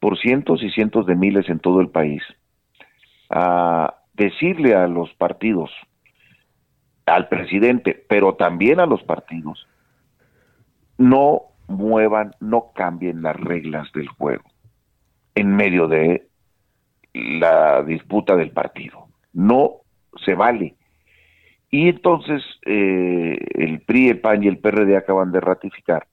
por 0.00 0.18
cientos 0.18 0.62
y 0.62 0.70
cientos 0.70 1.06
de 1.06 1.16
miles 1.16 1.48
en 1.48 1.58
todo 1.58 1.80
el 1.80 1.88
país 1.88 2.22
a 3.30 3.94
decirle 4.14 4.74
a 4.74 4.86
los 4.86 5.12
partidos 5.14 5.70
al 7.06 7.28
presidente, 7.28 8.04
pero 8.08 8.34
también 8.34 8.80
a 8.80 8.86
los 8.86 9.02
partidos, 9.04 9.66
no 10.98 11.42
muevan, 11.68 12.34
no 12.40 12.72
cambien 12.74 13.22
las 13.22 13.36
reglas 13.36 13.90
del 13.92 14.08
juego 14.08 14.44
en 15.34 15.54
medio 15.54 15.86
de 15.86 16.26
la 17.16 17.82
disputa 17.82 18.36
del 18.36 18.50
partido. 18.50 19.06
No 19.32 19.80
se 20.24 20.34
vale. 20.34 20.74
Y 21.70 21.88
entonces 21.88 22.42
eh, 22.64 23.36
el 23.54 23.80
PRI, 23.80 24.08
el 24.08 24.20
PAN 24.20 24.42
y 24.42 24.48
el 24.48 24.58
PRD 24.58 24.96
acaban 24.96 25.32
de 25.32 25.40
ratificar 25.40 26.06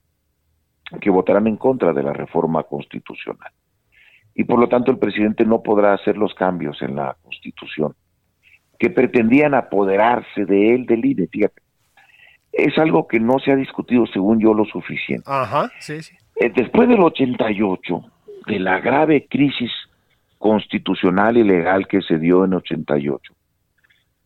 que 0.99 1.09
votarán 1.09 1.47
en 1.47 1.57
contra 1.57 1.93
de 1.93 2.03
la 2.03 2.13
reforma 2.13 2.63
constitucional. 2.63 3.51
Y 4.35 4.43
por 4.45 4.59
lo 4.59 4.67
tanto 4.67 4.91
el 4.91 4.97
presidente 4.97 5.45
no 5.45 5.61
podrá 5.61 5.93
hacer 5.93 6.17
los 6.17 6.33
cambios 6.33 6.81
en 6.81 6.95
la 6.95 7.15
constitución 7.21 7.93
que 8.79 8.89
pretendían 8.89 9.53
apoderarse 9.53 10.45
de 10.45 10.75
él, 10.75 10.85
del 10.85 11.05
INE. 11.05 11.27
Fíjate, 11.27 11.61
es 12.51 12.77
algo 12.77 13.07
que 13.07 13.19
no 13.19 13.39
se 13.39 13.51
ha 13.51 13.55
discutido, 13.55 14.05
según 14.07 14.39
yo, 14.39 14.53
lo 14.53 14.65
suficiente. 14.65 15.23
Ajá, 15.25 15.71
sí, 15.79 16.01
sí. 16.01 16.15
Eh, 16.35 16.51
después 16.53 16.89
del 16.89 16.99
88, 16.99 18.01
de 18.47 18.59
la 18.59 18.79
grave 18.79 19.27
crisis 19.29 19.71
constitucional 20.43 21.37
y 21.37 21.43
legal 21.45 21.87
que 21.87 22.01
se 22.01 22.19
dio 22.19 22.43
en 22.43 22.53
88, 22.53 23.33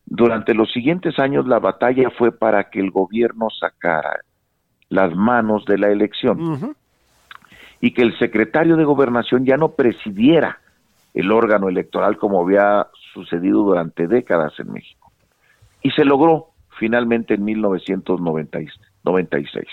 durante 0.07 0.55
los 0.55 0.71
siguientes 0.71 1.19
años 1.19 1.45
la 1.45 1.59
batalla 1.59 2.09
fue 2.09 2.31
para 2.31 2.71
que 2.71 2.79
el 2.79 2.89
gobierno 2.89 3.49
sacara 3.51 4.21
las 4.89 5.15
manos 5.15 5.63
de 5.65 5.77
la 5.77 5.89
elección 5.89 6.75
y 7.81 7.91
que 7.91 8.01
el 8.01 8.17
secretario 8.17 8.77
de 8.77 8.83
gobernación 8.83 9.45
ya 9.45 9.57
no 9.57 9.73
presidiera 9.73 10.59
el 11.13 11.31
órgano 11.31 11.69
electoral 11.69 12.17
como 12.17 12.41
había 12.41 12.87
sucedido 13.13 13.61
durante 13.61 14.07
décadas 14.07 14.59
en 14.59 14.71
México. 14.71 15.11
Y 15.83 15.91
se 15.91 16.03
logró 16.03 16.47
finalmente 16.79 17.35
en 17.35 17.43
1996. 17.43 19.69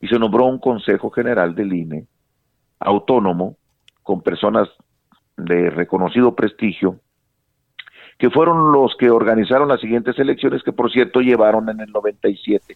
Y 0.00 0.08
se 0.08 0.18
nombró 0.18 0.46
un 0.46 0.58
Consejo 0.58 1.10
General 1.10 1.54
del 1.54 1.74
INE 1.74 2.06
autónomo 2.80 3.58
con 4.08 4.22
personas 4.22 4.70
de 5.36 5.68
reconocido 5.68 6.34
prestigio 6.34 6.98
que 8.16 8.30
fueron 8.30 8.72
los 8.72 8.96
que 8.96 9.10
organizaron 9.10 9.68
las 9.68 9.82
siguientes 9.82 10.18
elecciones 10.18 10.62
que 10.62 10.72
por 10.72 10.90
cierto 10.90 11.20
llevaron 11.20 11.68
en 11.68 11.80
el 11.80 11.92
97 11.92 12.74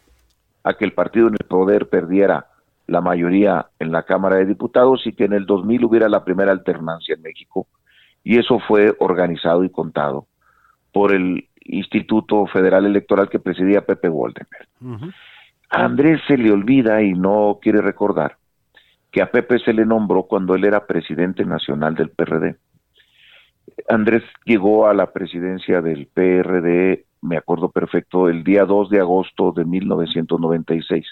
a 0.62 0.74
que 0.74 0.84
el 0.84 0.92
partido 0.92 1.28
en 1.28 1.32
el 1.40 1.46
poder 1.48 1.88
perdiera 1.88 2.48
la 2.86 3.00
mayoría 3.00 3.68
en 3.78 3.92
la 3.92 4.02
Cámara 4.02 4.36
de 4.36 4.44
Diputados 4.44 5.06
y 5.06 5.14
que 5.14 5.24
en 5.24 5.32
el 5.32 5.46
2000 5.46 5.86
hubiera 5.86 6.10
la 6.10 6.22
primera 6.22 6.52
alternancia 6.52 7.14
en 7.14 7.22
México. 7.22 7.66
Y 8.22 8.38
eso 8.38 8.58
fue 8.68 8.94
organizado 8.98 9.64
y 9.64 9.70
contado 9.70 10.26
por 10.92 11.14
el 11.14 11.48
Instituto 11.64 12.44
Federal 12.44 12.84
Electoral 12.84 13.30
que 13.30 13.38
presidía 13.38 13.86
Pepe 13.86 14.10
Goldenberg. 14.10 14.68
A 15.70 15.82
Andrés 15.82 16.20
se 16.28 16.36
le 16.36 16.52
olvida 16.52 17.00
y 17.00 17.14
no 17.14 17.58
quiere 17.62 17.80
recordar 17.80 18.36
que 19.12 19.20
a 19.20 19.30
Pepe 19.30 19.58
se 19.58 19.74
le 19.74 19.84
nombró 19.84 20.24
cuando 20.24 20.54
él 20.54 20.64
era 20.64 20.86
presidente 20.86 21.44
nacional 21.44 21.94
del 21.94 22.08
PRD. 22.08 22.56
Andrés 23.88 24.22
llegó 24.46 24.88
a 24.88 24.94
la 24.94 25.12
presidencia 25.12 25.82
del 25.82 26.06
PRD, 26.06 27.04
me 27.20 27.36
acuerdo 27.36 27.70
perfecto, 27.70 28.28
el 28.28 28.42
día 28.42 28.64
2 28.64 28.88
de 28.88 29.00
agosto 29.00 29.52
de 29.52 29.66
1996. 29.66 31.06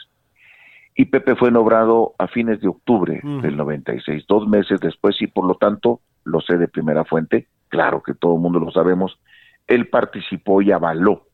Y 0.96 1.04
Pepe 1.04 1.36
fue 1.36 1.50
nombrado 1.50 2.14
a 2.18 2.26
fines 2.26 2.60
de 2.60 2.68
octubre 2.68 3.20
del 3.22 3.56
96, 3.56 4.24
dos 4.26 4.48
meses 4.48 4.80
después, 4.80 5.20
y 5.20 5.26
por 5.26 5.46
lo 5.46 5.54
tanto, 5.54 6.00
lo 6.24 6.40
sé 6.40 6.56
de 6.56 6.68
primera 6.68 7.04
fuente, 7.04 7.46
claro 7.68 8.02
que 8.02 8.14
todo 8.14 8.34
el 8.34 8.40
mundo 8.40 8.58
lo 8.58 8.70
sabemos, 8.72 9.18
él 9.66 9.88
participó 9.88 10.62
y 10.62 10.72
avaló, 10.72 11.26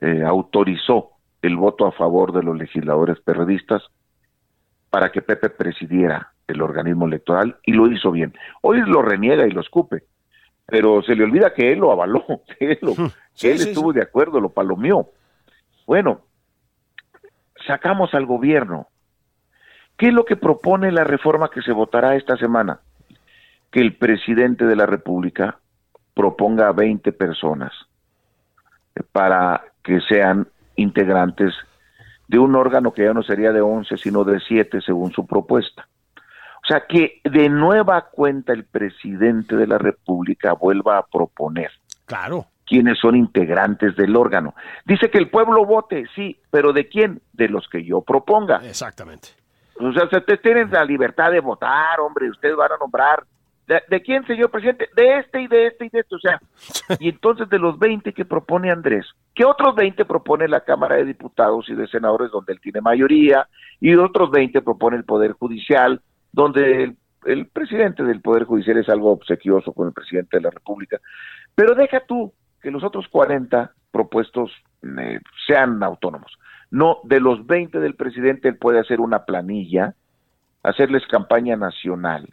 eh, 0.00 0.22
autorizó 0.24 1.10
el 1.42 1.56
voto 1.56 1.86
a 1.86 1.92
favor 1.92 2.32
de 2.32 2.42
los 2.42 2.56
legisladores 2.56 3.20
periodistas 3.20 3.82
para 4.90 5.10
que 5.12 5.22
Pepe 5.22 5.50
presidiera 5.50 6.32
el 6.48 6.60
organismo 6.60 7.06
electoral 7.06 7.56
y 7.64 7.72
lo 7.72 7.90
hizo 7.90 8.10
bien. 8.10 8.34
Hoy 8.60 8.80
lo 8.80 9.02
reniega 9.02 9.46
y 9.46 9.52
lo 9.52 9.60
escupe, 9.60 10.04
pero 10.66 11.02
se 11.02 11.14
le 11.14 11.24
olvida 11.24 11.54
que 11.54 11.72
él 11.72 11.78
lo 11.78 11.92
avaló, 11.92 12.24
que 12.58 12.78
él, 12.80 13.60
estuvo 13.60 13.92
de 13.92 14.02
acuerdo, 14.02 14.40
lo 14.40 14.50
palomeó. 14.50 15.10
Bueno, 15.86 16.22
sacamos 17.66 18.14
al 18.14 18.26
gobierno. 18.26 18.88
¿Qué 19.96 20.08
es 20.08 20.14
lo 20.14 20.24
que 20.24 20.36
propone 20.36 20.90
la 20.92 21.04
reforma 21.04 21.50
que 21.50 21.62
se 21.62 21.72
votará 21.72 22.16
esta 22.16 22.36
semana? 22.36 22.80
Que 23.70 23.80
el 23.80 23.96
presidente 23.96 24.64
de 24.64 24.74
la 24.74 24.86
República 24.86 25.58
proponga 26.14 26.68
a 26.68 26.72
20 26.72 27.12
personas 27.12 27.72
para 29.12 29.62
que 29.84 30.00
sean 30.00 30.48
integrantes 30.76 31.54
de 32.30 32.38
un 32.38 32.54
órgano 32.54 32.92
que 32.92 33.02
ya 33.02 33.12
no 33.12 33.24
sería 33.24 33.50
de 33.50 33.60
11, 33.60 33.96
sino 33.96 34.22
de 34.22 34.38
7 34.38 34.80
según 34.82 35.10
su 35.10 35.26
propuesta. 35.26 35.88
O 36.62 36.66
sea, 36.68 36.86
que 36.88 37.20
de 37.24 37.48
nueva 37.48 38.02
cuenta 38.02 38.52
el 38.52 38.64
presidente 38.64 39.56
de 39.56 39.66
la 39.66 39.78
República 39.78 40.52
vuelva 40.52 40.98
a 40.98 41.06
proponer. 41.06 41.72
Claro. 42.06 42.46
Quienes 42.64 43.00
son 43.00 43.16
integrantes 43.16 43.96
del 43.96 44.14
órgano. 44.14 44.54
Dice 44.84 45.10
que 45.10 45.18
el 45.18 45.28
pueblo 45.28 45.64
vote, 45.64 46.06
sí, 46.14 46.40
pero 46.52 46.72
¿de 46.72 46.88
quién? 46.88 47.20
De 47.32 47.48
los 47.48 47.68
que 47.68 47.82
yo 47.82 48.00
proponga. 48.02 48.60
Exactamente. 48.62 49.30
O 49.80 49.92
sea, 49.92 50.04
ustedes 50.04 50.40
tienen 50.40 50.70
la 50.70 50.84
libertad 50.84 51.32
de 51.32 51.40
votar, 51.40 51.98
hombre, 51.98 52.30
ustedes 52.30 52.54
van 52.54 52.70
a 52.70 52.76
nombrar. 52.78 53.24
¿De, 53.66 54.02
quién, 54.02 54.24
señor 54.26 54.52
presidente? 54.52 54.88
De 54.94 55.18
este 55.18 55.42
y 55.42 55.48
de 55.48 55.66
este 55.66 55.86
y 55.86 55.88
de 55.88 55.98
este. 55.98 56.14
O 56.14 56.20
sea, 56.20 56.40
y 57.00 57.08
entonces 57.08 57.48
de 57.48 57.58
los 57.58 57.76
20 57.76 58.12
que 58.12 58.24
propone 58.24 58.70
Andrés, 58.70 59.06
¿qué 59.34 59.44
otros 59.44 59.74
20 59.74 60.04
propone 60.04 60.48
la 60.48 60.60
Cámara 60.60 60.96
de 60.96 61.04
Diputados 61.04 61.68
y 61.68 61.74
de 61.74 61.88
Senadores 61.88 62.30
donde 62.30 62.52
él 62.52 62.60
tiene 62.60 62.80
mayoría? 62.80 63.48
Y 63.80 63.94
otros 63.94 64.30
20 64.30 64.62
propone 64.62 64.96
el 64.96 65.04
Poder 65.04 65.32
Judicial, 65.32 66.00
donde 66.32 66.94
el, 67.24 67.46
presidente 67.48 68.02
del 68.02 68.20
Poder 68.20 68.44
Judicial 68.44 68.78
es 68.78 68.88
algo 68.88 69.10
obsequioso 69.12 69.72
con 69.72 69.88
el 69.88 69.92
presidente 69.92 70.36
de 70.36 70.42
la 70.42 70.50
República. 70.50 70.98
Pero 71.54 71.74
deja 71.74 72.00
tú 72.06 72.32
que 72.62 72.70
los 72.70 72.84
otros 72.84 73.08
40 73.08 73.72
propuestos 73.90 74.50
eh, 74.82 75.20
sean 75.46 75.82
autónomos. 75.82 76.38
No, 76.70 76.98
de 77.04 77.20
los 77.20 77.46
20 77.46 77.80
del 77.80 77.96
presidente 77.96 78.48
él 78.48 78.56
puede 78.56 78.78
hacer 78.78 79.00
una 79.00 79.24
planilla, 79.24 79.94
hacerles 80.62 81.06
campaña 81.06 81.56
nacional 81.56 82.32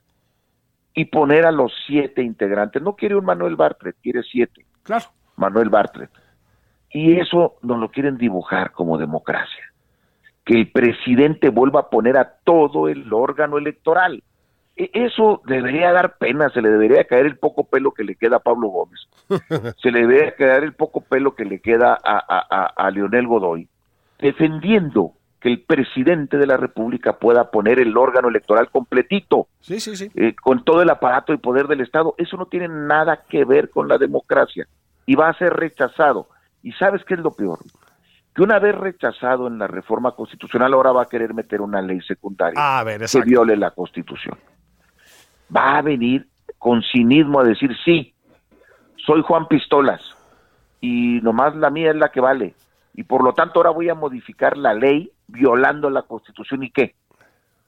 y 0.93 1.05
poner 1.05 1.45
a 1.45 1.51
los 1.51 1.71
siete 1.85 2.21
integrantes. 2.21 2.81
No 2.81 2.95
quiere 2.95 3.15
un 3.15 3.25
Manuel 3.25 3.55
Bartlett, 3.55 3.95
quiere 4.01 4.23
siete. 4.23 4.65
Claro. 4.83 5.05
Manuel 5.35 5.69
Bartlett. 5.69 6.09
Y 6.89 7.19
eso 7.19 7.55
nos 7.61 7.79
lo 7.79 7.89
quieren 7.89 8.17
dibujar 8.17 8.71
como 8.71 8.97
democracia 8.97 9.63
que 10.47 10.53
el 10.53 10.71
presidente 10.71 11.49
vuelva 11.49 11.81
a 11.81 11.89
poner 11.89 12.17
a 12.17 12.37
todo 12.45 12.87
el 12.87 13.11
órgano 13.13 13.57
electoral. 13.57 14.23
E, 14.77 14.89
eso 14.93 15.41
debería 15.45 15.91
dar 15.91 16.17
pena, 16.17 16.49
se 16.49 16.61
le 16.61 16.69
debería 16.69 17.03
caer 17.03 17.25
el 17.25 17.37
poco 17.37 17.65
pelo 17.65 17.91
que 17.91 18.05
le 18.05 18.15
queda 18.15 18.37
a 18.37 18.39
Pablo 18.39 18.69
Gómez, 18.69 19.07
se 19.81 19.91
le 19.91 20.01
debería 20.01 20.35
caer 20.35 20.63
el 20.63 20.73
poco 20.73 21.01
pelo 21.01 21.35
que 21.35 21.43
le 21.43 21.59
queda 21.59 21.97
a, 22.01 22.73
a, 22.75 22.91
Leonel 22.91 23.27
Godoy, 23.27 23.67
defendiendo 24.19 25.11
que 25.41 25.49
el 25.49 25.63
presidente 25.63 26.37
de 26.37 26.47
la 26.47 26.55
República 26.55 27.19
pueda 27.19 27.51
poner 27.51 27.79
el 27.79 27.95
órgano 27.97 28.29
electoral 28.29 28.69
completito, 28.69 29.47
sí, 29.59 29.81
sí, 29.81 29.97
sí. 29.97 30.09
Eh, 30.15 30.33
con 30.41 30.63
todo 30.63 30.81
el 30.81 30.89
aparato 30.89 31.33
y 31.33 31.37
poder 31.37 31.67
del 31.67 31.81
Estado. 31.81 32.15
Eso 32.17 32.37
no 32.37 32.45
tiene 32.45 32.69
nada 32.69 33.23
que 33.29 33.45
ver 33.45 33.69
con 33.69 33.87
la 33.87 33.97
democracia 33.97 34.65
y 35.05 35.15
va 35.15 35.29
a 35.29 35.37
ser 35.37 35.53
rechazado. 35.53 36.27
¿Y 36.67 36.73
sabes 36.73 37.01
qué 37.05 37.13
es 37.13 37.21
lo 37.21 37.31
peor? 37.31 37.59
que 38.35 38.43
una 38.43 38.59
vez 38.59 38.75
rechazado 38.75 39.47
en 39.47 39.57
la 39.57 39.67
reforma 39.67 40.11
constitucional, 40.11 40.73
ahora 40.73 40.91
va 40.91 41.03
a 41.03 41.05
querer 41.07 41.33
meter 41.33 41.59
una 41.59 41.81
ley 41.81 42.01
secundaria 42.01 42.83
que 42.85 43.21
viole 43.21 43.55
la 43.55 43.71
constitución. 43.71 44.37
Va 45.55 45.77
a 45.77 45.81
venir 45.81 46.27
con 46.59 46.83
cinismo 46.83 47.39
a 47.39 47.45
decir, 47.45 47.71
sí, 47.83 48.13
soy 48.97 49.23
Juan 49.23 49.47
Pistolas 49.47 50.01
y 50.81 51.19
nomás 51.23 51.55
la 51.55 51.71
mía 51.71 51.89
es 51.89 51.95
la 51.95 52.09
que 52.09 52.19
vale. 52.19 52.53
Y 52.93 53.03
por 53.03 53.23
lo 53.23 53.33
tanto 53.33 53.59
ahora 53.59 53.71
voy 53.71 53.89
a 53.89 53.95
modificar 53.95 54.55
la 54.55 54.75
ley 54.75 55.11
violando 55.25 55.89
la 55.89 56.03
constitución 56.03 56.61
y 56.61 56.69
qué. 56.69 56.93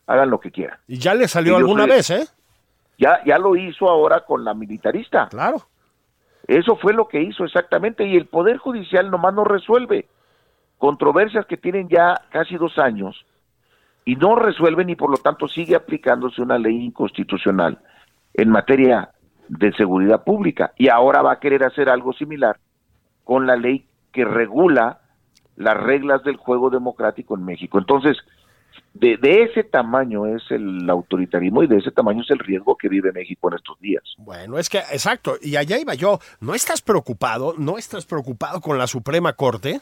Hagan 0.06 0.30
lo 0.30 0.40
que 0.40 0.52
quieran. 0.52 0.78
Y 0.88 1.00
ya 1.00 1.16
le 1.16 1.28
salió 1.28 1.58
alguna 1.58 1.88
vez, 1.88 2.12
¿eh? 2.12 2.28
Ya, 3.00 3.24
ya 3.26 3.40
lo 3.40 3.56
hizo 3.56 3.90
ahora 3.90 4.24
con 4.24 4.44
la 4.44 4.54
militarista. 4.54 5.30
Claro. 5.30 5.68
Eso 6.50 6.78
fue 6.78 6.94
lo 6.94 7.08
que 7.08 7.22
hizo 7.22 7.46
exactamente 7.46 8.08
y 8.08 8.18
el 8.18 8.26
Poder 8.26 8.58
Judicial 8.58 9.12
nomás 9.12 9.36
no 9.36 9.44
resuelve 9.44 10.08
controversias 10.80 11.46
que 11.46 11.58
tienen 11.58 11.88
ya 11.90 12.16
casi 12.32 12.56
dos 12.56 12.80
años 12.80 13.24
y 14.04 14.16
no 14.16 14.36
resuelven 14.36 14.90
y 14.90 14.96
por 14.96 15.12
lo 15.12 15.18
tanto 15.18 15.48
sigue 15.48 15.76
aplicándose 15.76 16.42
una 16.42 16.58
ley 16.58 16.86
inconstitucional 16.86 17.78
en 18.34 18.50
materia 18.50 19.12
de 19.48 19.72
seguridad 19.74 20.24
pública 20.24 20.74
y 20.76 20.88
ahora 20.88 21.22
va 21.22 21.34
a 21.34 21.40
querer 21.40 21.64
hacer 21.64 21.88
algo 21.88 22.14
similar 22.14 22.58
con 23.26 23.46
la 23.46 23.56
ley 23.56 23.86
que 24.12 24.26
regula 24.26 25.02
las 25.56 25.78
reglas 25.78 26.24
del 26.24 26.38
juego 26.38 26.72
democrático 26.72 27.36
en 27.36 27.46
México. 27.46 27.78
Entonces, 27.78 28.18
de, 28.94 29.18
de, 29.18 29.44
ese 29.44 29.64
tamaño 29.64 30.26
es 30.26 30.44
el 30.50 30.90
autoritarismo 30.90 31.64
y 31.64 31.68
de 31.68 31.78
ese 31.78 31.92
tamaño 31.92 32.22
es 32.22 32.32
el 32.32 32.40
riesgo 32.40 32.76
que 32.76 32.90
vive 32.90 33.12
México 33.12 33.50
en 33.50 33.56
estos 33.56 33.80
días. 33.80 34.04
Bueno, 34.18 34.58
es 34.58 34.70
que, 34.70 34.80
exacto, 34.80 35.36
y 35.42 35.56
allá 35.56 35.78
iba 35.78 35.94
yo, 35.94 36.20
¿no 36.42 36.54
estás 36.56 36.82
preocupado? 36.82 37.54
¿No 37.58 37.78
estás 37.78 38.06
preocupado 38.06 38.62
con 38.62 38.78
la 38.78 38.88
Suprema 38.88 39.34
Corte? 39.34 39.80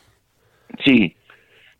Sí, 0.84 1.16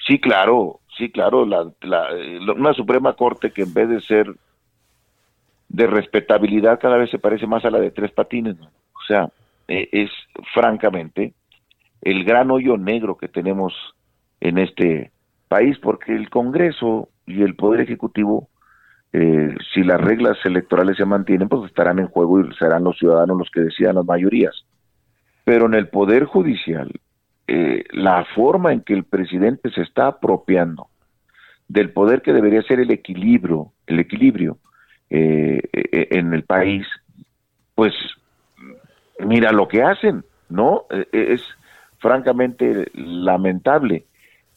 sí, 0.06 0.20
claro, 0.20 0.80
sí, 0.98 1.12
claro, 1.12 1.46
la, 1.46 1.72
la, 1.82 2.08
una 2.54 2.74
Suprema 2.74 3.14
Corte 3.14 3.52
que 3.52 3.64
en 3.64 3.74
vez 3.74 3.90
de 3.90 4.02
ser 4.02 4.34
de 5.70 5.86
respetabilidad 5.86 6.80
cada 6.80 6.98
vez 6.98 7.12
se 7.12 7.20
parece 7.20 7.46
más 7.46 7.66
a 7.66 7.70
la 7.70 7.80
de 7.80 7.92
tres 7.92 8.12
patines, 8.12 8.58
¿no? 8.58 8.68
o 8.68 9.06
sea, 9.08 9.30
eh, 9.68 9.90
es 9.92 10.10
francamente 10.54 11.34
el 12.02 12.24
gran 12.24 12.52
hoyo 12.52 12.78
negro 12.78 13.18
que 13.18 13.28
tenemos 13.28 13.74
en 14.40 14.58
este 14.60 15.12
país, 15.48 15.78
porque 15.80 16.16
el 16.16 16.30
Congreso 16.30 17.10
y 17.26 17.42
el 17.42 17.56
Poder 17.56 17.82
Ejecutivo, 17.82 18.50
eh, 19.14 19.56
si 19.74 19.84
las 19.84 20.00
reglas 20.00 20.38
electorales 20.46 20.98
se 20.98 21.06
mantienen, 21.06 21.50
pues 21.50 21.66
estarán 21.66 22.00
en 22.00 22.08
juego 22.08 22.40
y 22.42 22.54
serán 22.56 22.84
los 22.84 22.98
ciudadanos 22.98 23.38
los 23.38 23.50
que 23.52 23.62
decidan 23.62 23.96
las 23.96 24.06
mayorías. 24.06 24.66
Pero 25.44 25.66
en 25.66 25.74
el 25.74 25.88
Poder 25.90 26.26
Judicial, 26.26 26.92
eh, 27.48 27.86
la 27.92 28.26
forma 28.36 28.74
en 28.74 28.82
que 28.82 28.94
el 28.94 29.06
presidente 29.06 29.72
se 29.72 29.82
está 29.82 30.08
apropiando 30.08 30.88
del 31.70 31.92
poder 31.92 32.22
que 32.22 32.32
debería 32.32 32.62
ser 32.62 32.80
el 32.80 32.92
equilibrio, 32.92 33.74
el 33.88 34.00
equilibrio 34.00 34.58
eh, 35.10 35.60
en 35.74 36.34
el 36.34 36.44
país, 36.44 36.88
pues 37.76 37.94
mira 39.20 39.52
lo 39.52 39.68
que 39.68 39.84
hacen, 39.84 40.24
¿no? 40.50 40.86
es 41.12 41.44
francamente 42.00 42.90
lamentable. 42.94 44.06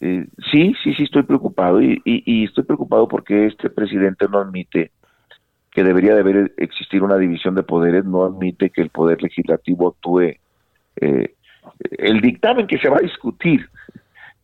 Eh, 0.01 0.27
sí, 0.51 0.75
sí, 0.83 0.95
sí 0.95 1.03
estoy 1.03 1.25
preocupado 1.25 1.83
y, 1.83 2.01
y, 2.05 2.45
estoy 2.45 2.65
preocupado 2.65 3.07
porque 3.07 3.47
este 3.47 3.69
presidente 3.69 4.27
no 4.31 4.39
admite 4.39 4.93
que 5.71 5.85
debería 5.85 6.15
de 6.15 6.21
haber 6.21 6.55
existir 6.57 7.03
una 7.03 7.19
división 7.19 7.55
de 7.55 7.63
poderes, 7.63 8.05
no 8.07 8.25
admite 8.25 8.71
que 8.71 8.81
el 8.81 8.89
poder 8.89 9.23
legislativo 9.23 9.89
actúe. 9.89 10.37
Eh, 10.97 11.35
el 11.99 12.21
dictamen 12.23 12.67
que 12.67 12.79
se 12.79 12.89
va 12.89 12.97
a 12.97 13.03
discutir 13.03 13.69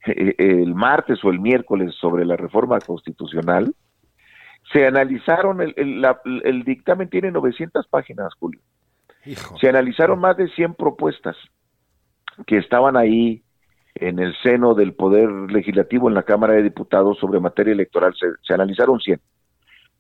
eh, 0.07 0.35
el 0.39 0.75
martes 0.75 1.25
o 1.25 1.31
el 1.31 1.41
miércoles 1.41 1.95
sobre 1.99 2.25
la 2.27 2.37
reforma 2.37 2.79
constitucional, 2.81 3.75
se 4.73 4.87
analizaron, 4.87 5.61
el, 5.63 5.75
el, 6.45 6.65
dictamen 6.65 7.09
tiene 7.09 7.31
900 7.31 7.87
páginas, 7.87 8.35
Julio. 8.35 8.61
Se 9.61 9.69
analizaron 9.69 10.21
más 10.21 10.37
de 10.37 10.49
100 10.49 10.75
propuestas 10.75 11.37
que 12.47 12.59
estaban 12.59 12.97
ahí 12.97 13.43
en 14.01 14.19
el 14.19 14.35
seno 14.43 14.75
del 14.75 14.93
Poder 14.93 15.31
Legislativo 15.51 16.09
en 16.09 16.15
la 16.15 16.23
Cámara 16.23 16.55
de 16.55 16.63
Diputados 16.63 17.19
sobre 17.19 17.41
materia 17.41 17.73
electoral. 17.73 18.15
Se, 18.43 18.55
analizaron 18.55 19.01
100, 19.01 19.21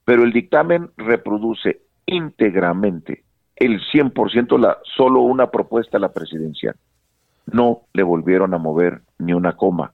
pero 0.04 0.22
el 0.22 0.32
dictamen 0.32 0.90
reproduce 0.96 1.80
íntegramente 2.04 3.24
el 3.56 3.80
100%, 3.80 4.58
la, 4.58 4.78
solo 4.96 5.20
una 5.20 5.50
propuesta 5.50 5.96
a 5.96 6.00
la 6.00 6.12
presidencial. 6.12 6.76
No 7.46 7.82
le 7.94 8.02
volvieron 8.02 8.52
a 8.52 8.58
mover 8.58 9.00
ni 9.18 9.32
una 9.32 9.56
coma, 9.56 9.92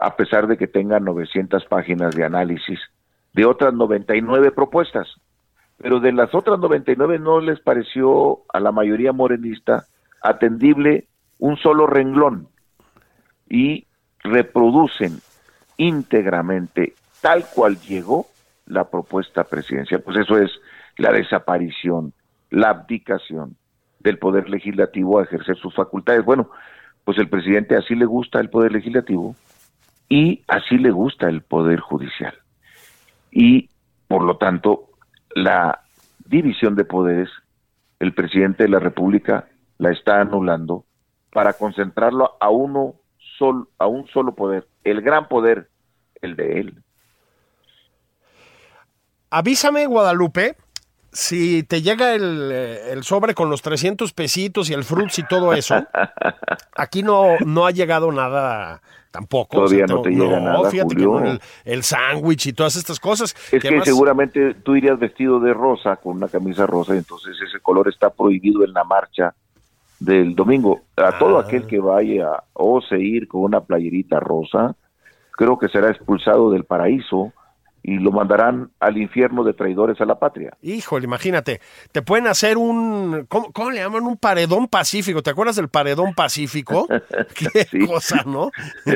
a 0.00 0.16
pesar 0.16 0.46
de 0.46 0.58
que 0.58 0.66
tenga 0.66 1.00
900 1.00 1.64
páginas 1.66 2.14
de 2.14 2.24
análisis 2.24 2.78
de 3.32 3.46
otras 3.46 3.72
99 3.72 4.50
propuestas. 4.50 5.08
Pero 5.78 6.00
de 6.00 6.12
las 6.12 6.34
otras 6.34 6.58
99 6.58 7.18
no 7.18 7.40
les 7.40 7.60
pareció 7.60 8.40
a 8.52 8.60
la 8.60 8.72
mayoría 8.72 9.12
morenista 9.12 9.84
atendible 10.22 11.06
un 11.38 11.56
solo 11.56 11.86
renglón 11.86 12.48
y 13.48 13.86
reproducen 14.20 15.20
íntegramente 15.76 16.94
tal 17.20 17.44
cual 17.54 17.78
llegó 17.80 18.26
la 18.66 18.88
propuesta 18.88 19.44
presidencial. 19.44 20.02
Pues 20.02 20.18
eso 20.18 20.38
es 20.38 20.50
la 20.96 21.12
desaparición, 21.12 22.12
la 22.50 22.70
abdicación 22.70 23.56
del 24.00 24.18
poder 24.18 24.48
legislativo 24.48 25.18
a 25.18 25.24
ejercer 25.24 25.56
sus 25.56 25.74
facultades. 25.74 26.24
Bueno, 26.24 26.50
pues 27.04 27.18
el 27.18 27.28
presidente 27.28 27.76
así 27.76 27.94
le 27.94 28.04
gusta 28.04 28.40
el 28.40 28.50
poder 28.50 28.72
legislativo 28.72 29.36
y 30.08 30.42
así 30.48 30.78
le 30.78 30.90
gusta 30.90 31.28
el 31.28 31.42
poder 31.42 31.80
judicial. 31.80 32.34
Y 33.30 33.68
por 34.08 34.22
lo 34.22 34.36
tanto, 34.36 34.90
la 35.34 35.80
división 36.24 36.74
de 36.74 36.84
poderes, 36.84 37.28
el 37.98 38.14
presidente 38.14 38.64
de 38.64 38.68
la 38.68 38.78
República 38.78 39.48
la 39.78 39.90
está 39.90 40.20
anulando 40.20 40.84
para 41.32 41.52
concentrarlo 41.52 42.36
a 42.40 42.48
uno 42.48 42.94
sol, 43.38 43.68
a 43.78 43.86
un 43.86 44.06
solo 44.08 44.34
poder, 44.34 44.66
el 44.84 45.02
gran 45.02 45.28
poder, 45.28 45.68
el 46.22 46.36
de 46.36 46.60
él. 46.60 46.82
Avísame, 49.30 49.86
Guadalupe, 49.86 50.56
si 51.12 51.62
te 51.62 51.82
llega 51.82 52.14
el, 52.14 52.52
el, 52.52 53.02
sobre 53.02 53.34
con 53.34 53.50
los 53.50 53.62
300 53.62 54.12
pesitos 54.12 54.70
y 54.70 54.74
el 54.74 54.84
fruits 54.84 55.18
y 55.18 55.26
todo 55.26 55.52
eso, 55.54 55.74
aquí 56.76 57.02
no, 57.02 57.36
no 57.44 57.66
ha 57.66 57.70
llegado 57.70 58.12
nada 58.12 58.82
tampoco. 59.10 59.56
Todavía 59.56 59.86
no 59.86 60.02
te 60.02 60.10
llega 60.10 60.38
nada, 60.38 60.70
fíjate 60.70 60.94
Julio. 60.94 61.22
Que 61.22 61.30
el, 61.30 61.40
el 61.64 61.82
sándwich 61.82 62.46
y 62.46 62.52
todas 62.52 62.76
estas 62.76 63.00
cosas. 63.00 63.34
Es 63.50 63.62
que, 63.62 63.80
seguramente 63.82 64.54
tú 64.54 64.76
irías 64.76 64.98
vestido 64.98 65.40
de 65.40 65.54
rosa, 65.54 65.96
con 65.96 66.16
una 66.16 66.28
camisa 66.28 66.66
rosa, 66.66 66.94
y 66.94 66.98
entonces 66.98 67.34
ese 67.40 67.60
color 67.60 67.88
está 67.88 68.10
prohibido 68.10 68.62
en 68.64 68.74
la 68.74 68.84
marcha 68.84 69.34
del 69.98 70.34
domingo. 70.34 70.82
A 70.96 71.18
todo 71.18 71.38
ah. 71.38 71.42
aquel 71.42 71.66
que 71.66 71.78
vaya 71.78 72.42
o 72.52 72.80
se 72.80 72.98
ir 72.98 73.28
con 73.28 73.42
una 73.42 73.60
playerita 73.60 74.20
rosa, 74.20 74.76
creo 75.32 75.58
que 75.58 75.68
será 75.68 75.90
expulsado 75.90 76.50
del 76.50 76.64
paraíso 76.64 77.32
y 77.88 78.00
lo 78.00 78.10
mandarán 78.10 78.72
al 78.80 78.98
infierno 78.98 79.44
de 79.44 79.54
traidores 79.54 80.00
a 80.00 80.04
la 80.04 80.18
patria. 80.18 80.56
Híjole, 80.60 81.04
imagínate, 81.04 81.60
te 81.92 82.02
pueden 82.02 82.26
hacer 82.26 82.58
un, 82.58 83.26
¿cómo, 83.28 83.70
le 83.70 83.78
llaman? 83.78 84.02
Un 84.02 84.16
paredón 84.16 84.66
pacífico. 84.66 85.22
¿Te 85.22 85.30
acuerdas 85.30 85.54
del 85.54 85.68
paredón 85.68 86.12
pacífico? 86.12 86.88
Qué 87.36 87.86
cosa, 87.86 88.24
¿no? 88.26 88.50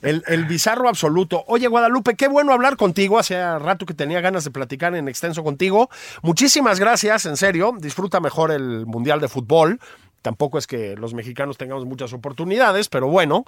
El, 0.00 0.22
el, 0.28 0.44
bizarro 0.44 0.88
absoluto. 0.88 1.42
Oye, 1.48 1.66
Guadalupe, 1.66 2.14
qué 2.14 2.28
bueno 2.28 2.52
hablar 2.52 2.76
contigo. 2.76 3.18
Hace 3.18 3.36
rato 3.58 3.86
que 3.86 3.94
tenía 3.94 4.20
ganas 4.20 4.44
de 4.44 4.50
platicar 4.50 4.94
en 4.94 5.08
extenso 5.08 5.42
contigo. 5.42 5.88
Muchísimas 6.22 6.78
gracias, 6.78 7.24
en 7.24 7.36
serio. 7.36 7.72
Disfruta 7.78 8.20
mejor 8.20 8.50
el 8.50 8.84
Mundial 8.86 9.20
de 9.20 9.28
Fútbol. 9.28 9.80
Tampoco 10.24 10.56
es 10.56 10.66
que 10.66 10.96
los 10.96 11.12
mexicanos 11.12 11.58
tengamos 11.58 11.84
muchas 11.84 12.14
oportunidades, 12.14 12.88
pero 12.88 13.08
bueno, 13.08 13.44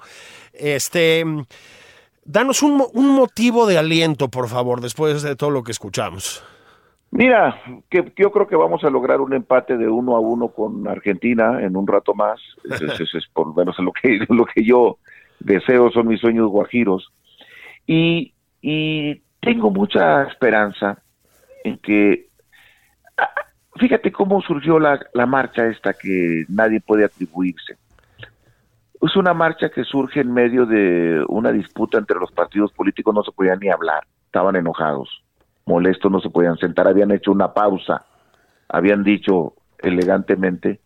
este, 0.53 1.25
danos 2.23 2.61
un, 2.61 2.85
un 2.93 3.09
motivo 3.15 3.65
de 3.65 3.79
aliento, 3.79 4.27
por 4.29 4.47
favor, 4.47 4.79
después 4.79 5.23
de 5.23 5.35
todo 5.35 5.49
lo 5.49 5.63
que 5.63 5.71
escuchamos. 5.71 6.43
Mira, 7.09 7.59
que, 7.89 8.13
yo 8.15 8.31
creo 8.31 8.45
que 8.45 8.55
vamos 8.55 8.83
a 8.83 8.91
lograr 8.91 9.21
un 9.21 9.33
empate 9.33 9.75
de 9.75 9.87
uno 9.87 10.15
a 10.15 10.19
uno 10.19 10.49
con 10.49 10.87
Argentina 10.87 11.63
en 11.63 11.75
un 11.75 11.87
rato 11.87 12.13
más. 12.13 12.39
Eso, 12.69 13.17
es 13.17 13.27
por 13.33 13.47
lo 13.47 13.53
menos 13.55 13.75
lo 13.79 13.91
que, 13.91 14.19
lo 14.29 14.45
que 14.45 14.63
yo 14.63 14.99
deseo, 15.39 15.89
son 15.89 16.09
mis 16.09 16.21
sueños 16.21 16.47
guajiros. 16.47 17.11
Y, 17.87 18.35
y 18.61 19.19
tengo 19.39 19.71
mucha 19.71 20.25
esperanza 20.25 21.01
en 21.63 21.79
que 21.79 22.27
fíjate 23.77 24.11
cómo 24.11 24.41
surgió 24.41 24.79
la, 24.79 24.99
la 25.13 25.25
marcha 25.25 25.65
esta 25.67 25.93
que 25.93 26.45
nadie 26.49 26.81
puede 26.81 27.05
atribuirse. 27.05 27.77
Es 29.01 29.15
una 29.15 29.33
marcha 29.33 29.69
que 29.69 29.83
surge 29.83 30.21
en 30.21 30.33
medio 30.33 30.65
de 30.65 31.23
una 31.27 31.51
disputa 31.51 31.97
entre 31.97 32.19
los 32.19 32.31
partidos 32.31 32.71
políticos, 32.73 33.13
no 33.13 33.23
se 33.23 33.31
podían 33.31 33.59
ni 33.59 33.69
hablar, 33.69 34.03
estaban 34.25 34.55
enojados, 34.55 35.23
molestos, 35.65 36.11
no 36.11 36.19
se 36.19 36.29
podían 36.29 36.57
sentar, 36.57 36.87
habían 36.87 37.11
hecho 37.11 37.31
una 37.31 37.53
pausa, 37.53 38.05
habían 38.67 39.03
dicho 39.03 39.53
elegantemente 39.79 40.79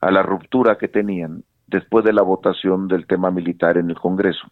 a 0.00 0.10
la 0.10 0.22
ruptura 0.22 0.78
que 0.78 0.88
tenían 0.88 1.42
después 1.66 2.04
de 2.04 2.12
la 2.12 2.22
votación 2.22 2.86
del 2.86 3.06
tema 3.06 3.30
militar 3.30 3.76
en 3.78 3.90
el 3.90 3.96
Congreso. 3.96 4.46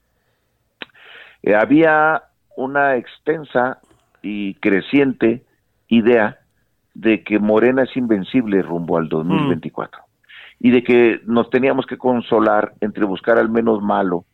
Eh, 1.42 1.54
había 1.54 2.24
una 2.56 2.96
extensa 2.96 3.78
y 4.22 4.54
creciente 4.54 5.44
idea 5.88 6.38
de 6.94 7.24
que 7.24 7.38
Morena 7.38 7.82
es 7.82 7.96
invencible 7.96 8.62
rumbo 8.62 8.96
al 8.96 9.08
2024 9.08 10.00
y 10.60 10.70
de 10.70 10.82
que 10.82 11.20
nos 11.26 11.50
teníamos 11.50 11.86
que 11.86 11.98
consolar 11.98 12.74
entre 12.80 13.04
buscar 13.04 13.38
al 13.38 13.50
menos 13.50 13.82
malo 13.82 14.24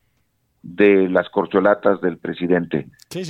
de 0.63 1.09
las 1.09 1.31
corcholatas 1.31 2.01
del 2.03 2.19
presidente 2.19 2.87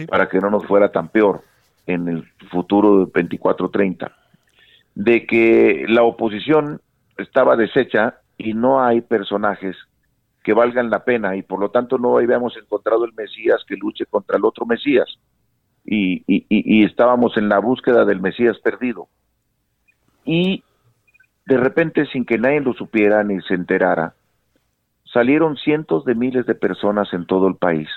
para 0.09 0.29
que 0.29 0.41
no 0.41 0.51
nos 0.51 0.67
fuera 0.67 0.91
tan 0.91 1.09
peor 1.09 1.45
en 1.87 2.09
el 2.09 2.25
futuro 2.51 3.07
de 3.07 3.13
24-30, 3.13 4.13
de 4.97 5.27
que 5.27 5.85
la 5.89 6.03
oposición 6.03 6.81
estaba 7.17 7.57
deshecha 7.57 8.17
y 8.37 8.55
no 8.55 8.83
hay 8.83 9.01
personajes 9.01 9.77
que 10.43 10.55
valgan 10.55 10.91
la 10.91 11.05
pena 11.05 11.37
y 11.37 11.43
por 11.43 11.61
lo 11.61 11.71
tanto 11.71 11.99
no 11.99 12.19
habíamos 12.19 12.57
encontrado 12.57 13.05
el 13.05 13.13
Mesías 13.13 13.63
que 13.67 13.77
luche 13.77 14.07
contra 14.07 14.37
el 14.37 14.45
otro 14.45 14.67
Mesías. 14.67 15.19
Y, 15.83 16.23
y 16.27 16.85
estábamos 16.85 17.37
en 17.37 17.49
la 17.49 17.59
búsqueda 17.59 18.05
del 18.05 18.21
Mesías 18.21 18.59
perdido 18.59 19.09
y 20.25 20.63
de 21.47 21.57
repente, 21.57 22.07
sin 22.07 22.25
que 22.25 22.39
nadie 22.39 22.61
lo 22.61 22.73
supiera 22.75 23.25
ni 23.25 23.41
se 23.43 23.55
enterara, 23.55 24.15
salieron 25.05 25.57
cientos 25.57 26.05
de 26.05 26.15
miles 26.15 26.47
de 26.47 26.55
personas 26.55 27.13
en 27.13 27.27
todo 27.27 27.49
el 27.49 27.57
país 27.57 27.89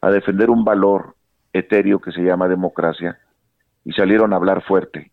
a 0.00 0.10
defender 0.10 0.50
un 0.50 0.64
valor 0.64 1.14
etéreo 1.52 2.00
que 2.00 2.12
se 2.12 2.22
llama 2.22 2.48
democracia 2.48 3.18
y 3.84 3.92
salieron 3.92 4.32
a 4.32 4.36
hablar 4.36 4.62
fuerte 4.62 5.10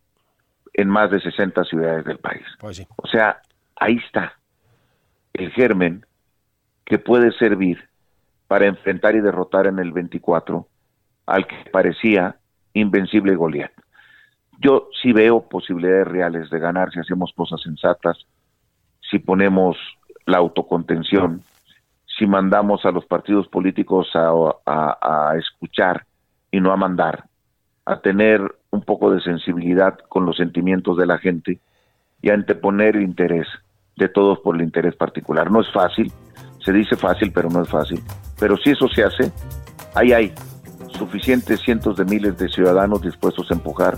en 0.74 0.90
más 0.90 1.12
de 1.12 1.20
60 1.20 1.64
ciudades 1.66 2.06
del 2.06 2.18
país. 2.18 2.46
Pues 2.60 2.86
o 2.98 3.08
sea, 3.08 3.42
ahí 3.76 3.98
está 4.06 4.34
el 5.34 5.52
germen 5.52 6.06
que 6.86 6.98
puede 6.98 7.32
servir 7.34 7.88
para 8.48 8.66
enfrentar 8.66 9.16
y 9.16 9.22
derrotar 9.22 9.68
en 9.68 9.80
el 9.80 9.92
24 9.92 10.68
al 11.26 11.48
que 11.48 11.70
parecía 11.72 12.36
invencible 12.74 13.36
Goliat. 13.36 13.72
Yo 14.62 14.90
sí 15.02 15.12
veo 15.12 15.42
posibilidades 15.42 16.08
reales 16.08 16.50
de 16.52 16.60
ganar 16.60 16.92
si 16.92 17.00
hacemos 17.00 17.34
cosas 17.36 17.60
sensatas, 17.62 18.18
si 19.10 19.18
ponemos 19.18 19.76
la 20.28 20.38
autocontención, 20.38 21.42
si 22.06 22.28
mandamos 22.28 22.86
a 22.86 22.92
los 22.92 23.06
partidos 23.06 23.48
políticos 23.48 24.10
a, 24.14 25.34
escuchar 25.36 26.06
y 26.52 26.60
no 26.60 26.72
a 26.72 26.78
mandar, 26.78 27.26
a 27.86 28.02
tener 28.02 28.42
un 28.70 28.84
poco 28.84 29.12
de 29.12 29.22
sensibilidad 29.22 29.98
con 30.10 30.28
los 30.28 30.38
sentimientos 30.38 30.96
de 30.96 31.08
la 31.08 31.18
gente 31.18 31.60
y 32.22 32.30
a 32.30 32.36
anteponer 32.36 32.98
el 32.98 33.02
interés 33.02 33.48
de 33.98 34.10
todos 34.10 34.40
por 34.40 34.56
el 34.56 34.62
interés 34.62 34.96
particular. 34.96 35.50
No 35.50 35.62
es 35.62 35.72
fácil, 35.72 36.12
se 36.64 36.72
dice 36.72 36.96
fácil, 36.96 37.32
pero 37.34 37.50
no 37.50 37.64
es 37.64 37.70
fácil. 37.70 38.00
Pero 38.40 38.56
si 38.58 38.70
eso 38.70 38.88
se 38.90 39.04
hace, 39.04 39.32
ahí 39.96 40.14
hay 40.14 40.32
suficientes 41.00 41.62
cientos 41.62 41.98
de 41.98 42.06
miles 42.06 42.38
de 42.38 42.48
ciudadanos 42.48 43.02
dispuestos 43.02 43.50
a 43.50 43.56
empujar 43.56 43.98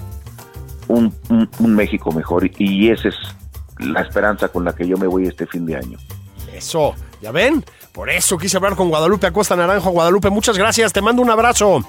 un, 0.87 1.13
un 1.59 1.75
México 1.75 2.11
mejor 2.11 2.49
y 2.57 2.89
esa 2.89 3.09
es 3.09 3.15
la 3.79 4.01
esperanza 4.01 4.47
con 4.49 4.65
la 4.65 4.73
que 4.73 4.87
yo 4.87 4.97
me 4.97 5.07
voy 5.07 5.27
este 5.27 5.45
fin 5.45 5.65
de 5.65 5.75
año. 5.75 5.97
Eso, 6.53 6.93
¿ya 7.21 7.31
ven? 7.31 7.63
Por 7.91 8.09
eso 8.09 8.37
quise 8.37 8.57
hablar 8.57 8.75
con 8.75 8.89
Guadalupe 8.89 9.27
Acosta 9.27 9.55
Naranjo. 9.55 9.91
Guadalupe, 9.91 10.29
muchas 10.29 10.57
gracias, 10.57 10.93
te 10.93 11.01
mando 11.01 11.21
un 11.21 11.29
abrazo. 11.29 11.83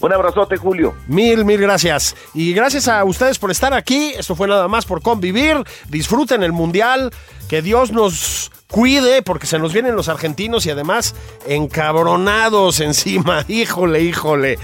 Un 0.00 0.12
abrazote, 0.12 0.56
Julio. 0.56 0.94
Mil, 1.06 1.44
mil 1.44 1.60
gracias. 1.60 2.16
Y 2.34 2.52
gracias 2.54 2.88
a 2.88 3.04
ustedes 3.04 3.38
por 3.38 3.52
estar 3.52 3.72
aquí. 3.72 4.12
Esto 4.18 4.34
fue 4.34 4.48
nada 4.48 4.66
más 4.66 4.84
por 4.84 5.00
convivir. 5.00 5.62
Disfruten 5.88 6.42
el 6.42 6.50
Mundial. 6.52 7.12
Que 7.48 7.62
Dios 7.62 7.92
nos 7.92 8.50
cuide 8.66 9.22
porque 9.22 9.46
se 9.46 9.60
nos 9.60 9.72
vienen 9.72 9.94
los 9.94 10.08
argentinos 10.08 10.66
y 10.66 10.70
además 10.70 11.14
encabronados 11.46 12.80
encima. 12.80 13.44
Híjole, 13.46 14.00
híjole. 14.00 14.58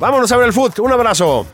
Vámonos 0.00 0.32
a 0.32 0.38
ver 0.38 0.46
el 0.46 0.52
fútbol. 0.52 0.86
Un 0.86 0.92
abrazo. 0.92 1.46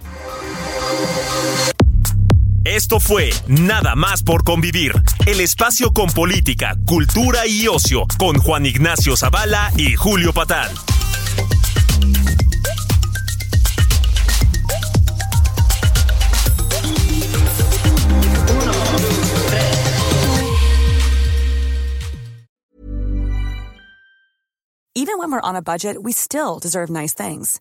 Esto 2.70 3.00
fue 3.00 3.30
Nada 3.48 3.96
más 3.96 4.22
por 4.22 4.44
convivir, 4.44 4.92
el 5.26 5.40
espacio 5.40 5.90
con 5.92 6.08
política, 6.08 6.76
cultura 6.86 7.44
y 7.44 7.66
ocio, 7.66 8.06
con 8.16 8.38
Juan 8.38 8.64
Ignacio 8.64 9.16
Zavala 9.16 9.72
y 9.76 9.96
Julio 9.96 10.32
Patán. 10.32 10.70
Even 24.94 25.18
when 25.18 25.32
we're 25.32 25.40
on 25.40 25.56
a 25.56 25.62
budget, 25.62 26.00
we 26.00 26.12
still 26.12 26.60
deserve 26.60 26.88
nice 26.88 27.14
things. 27.14 27.60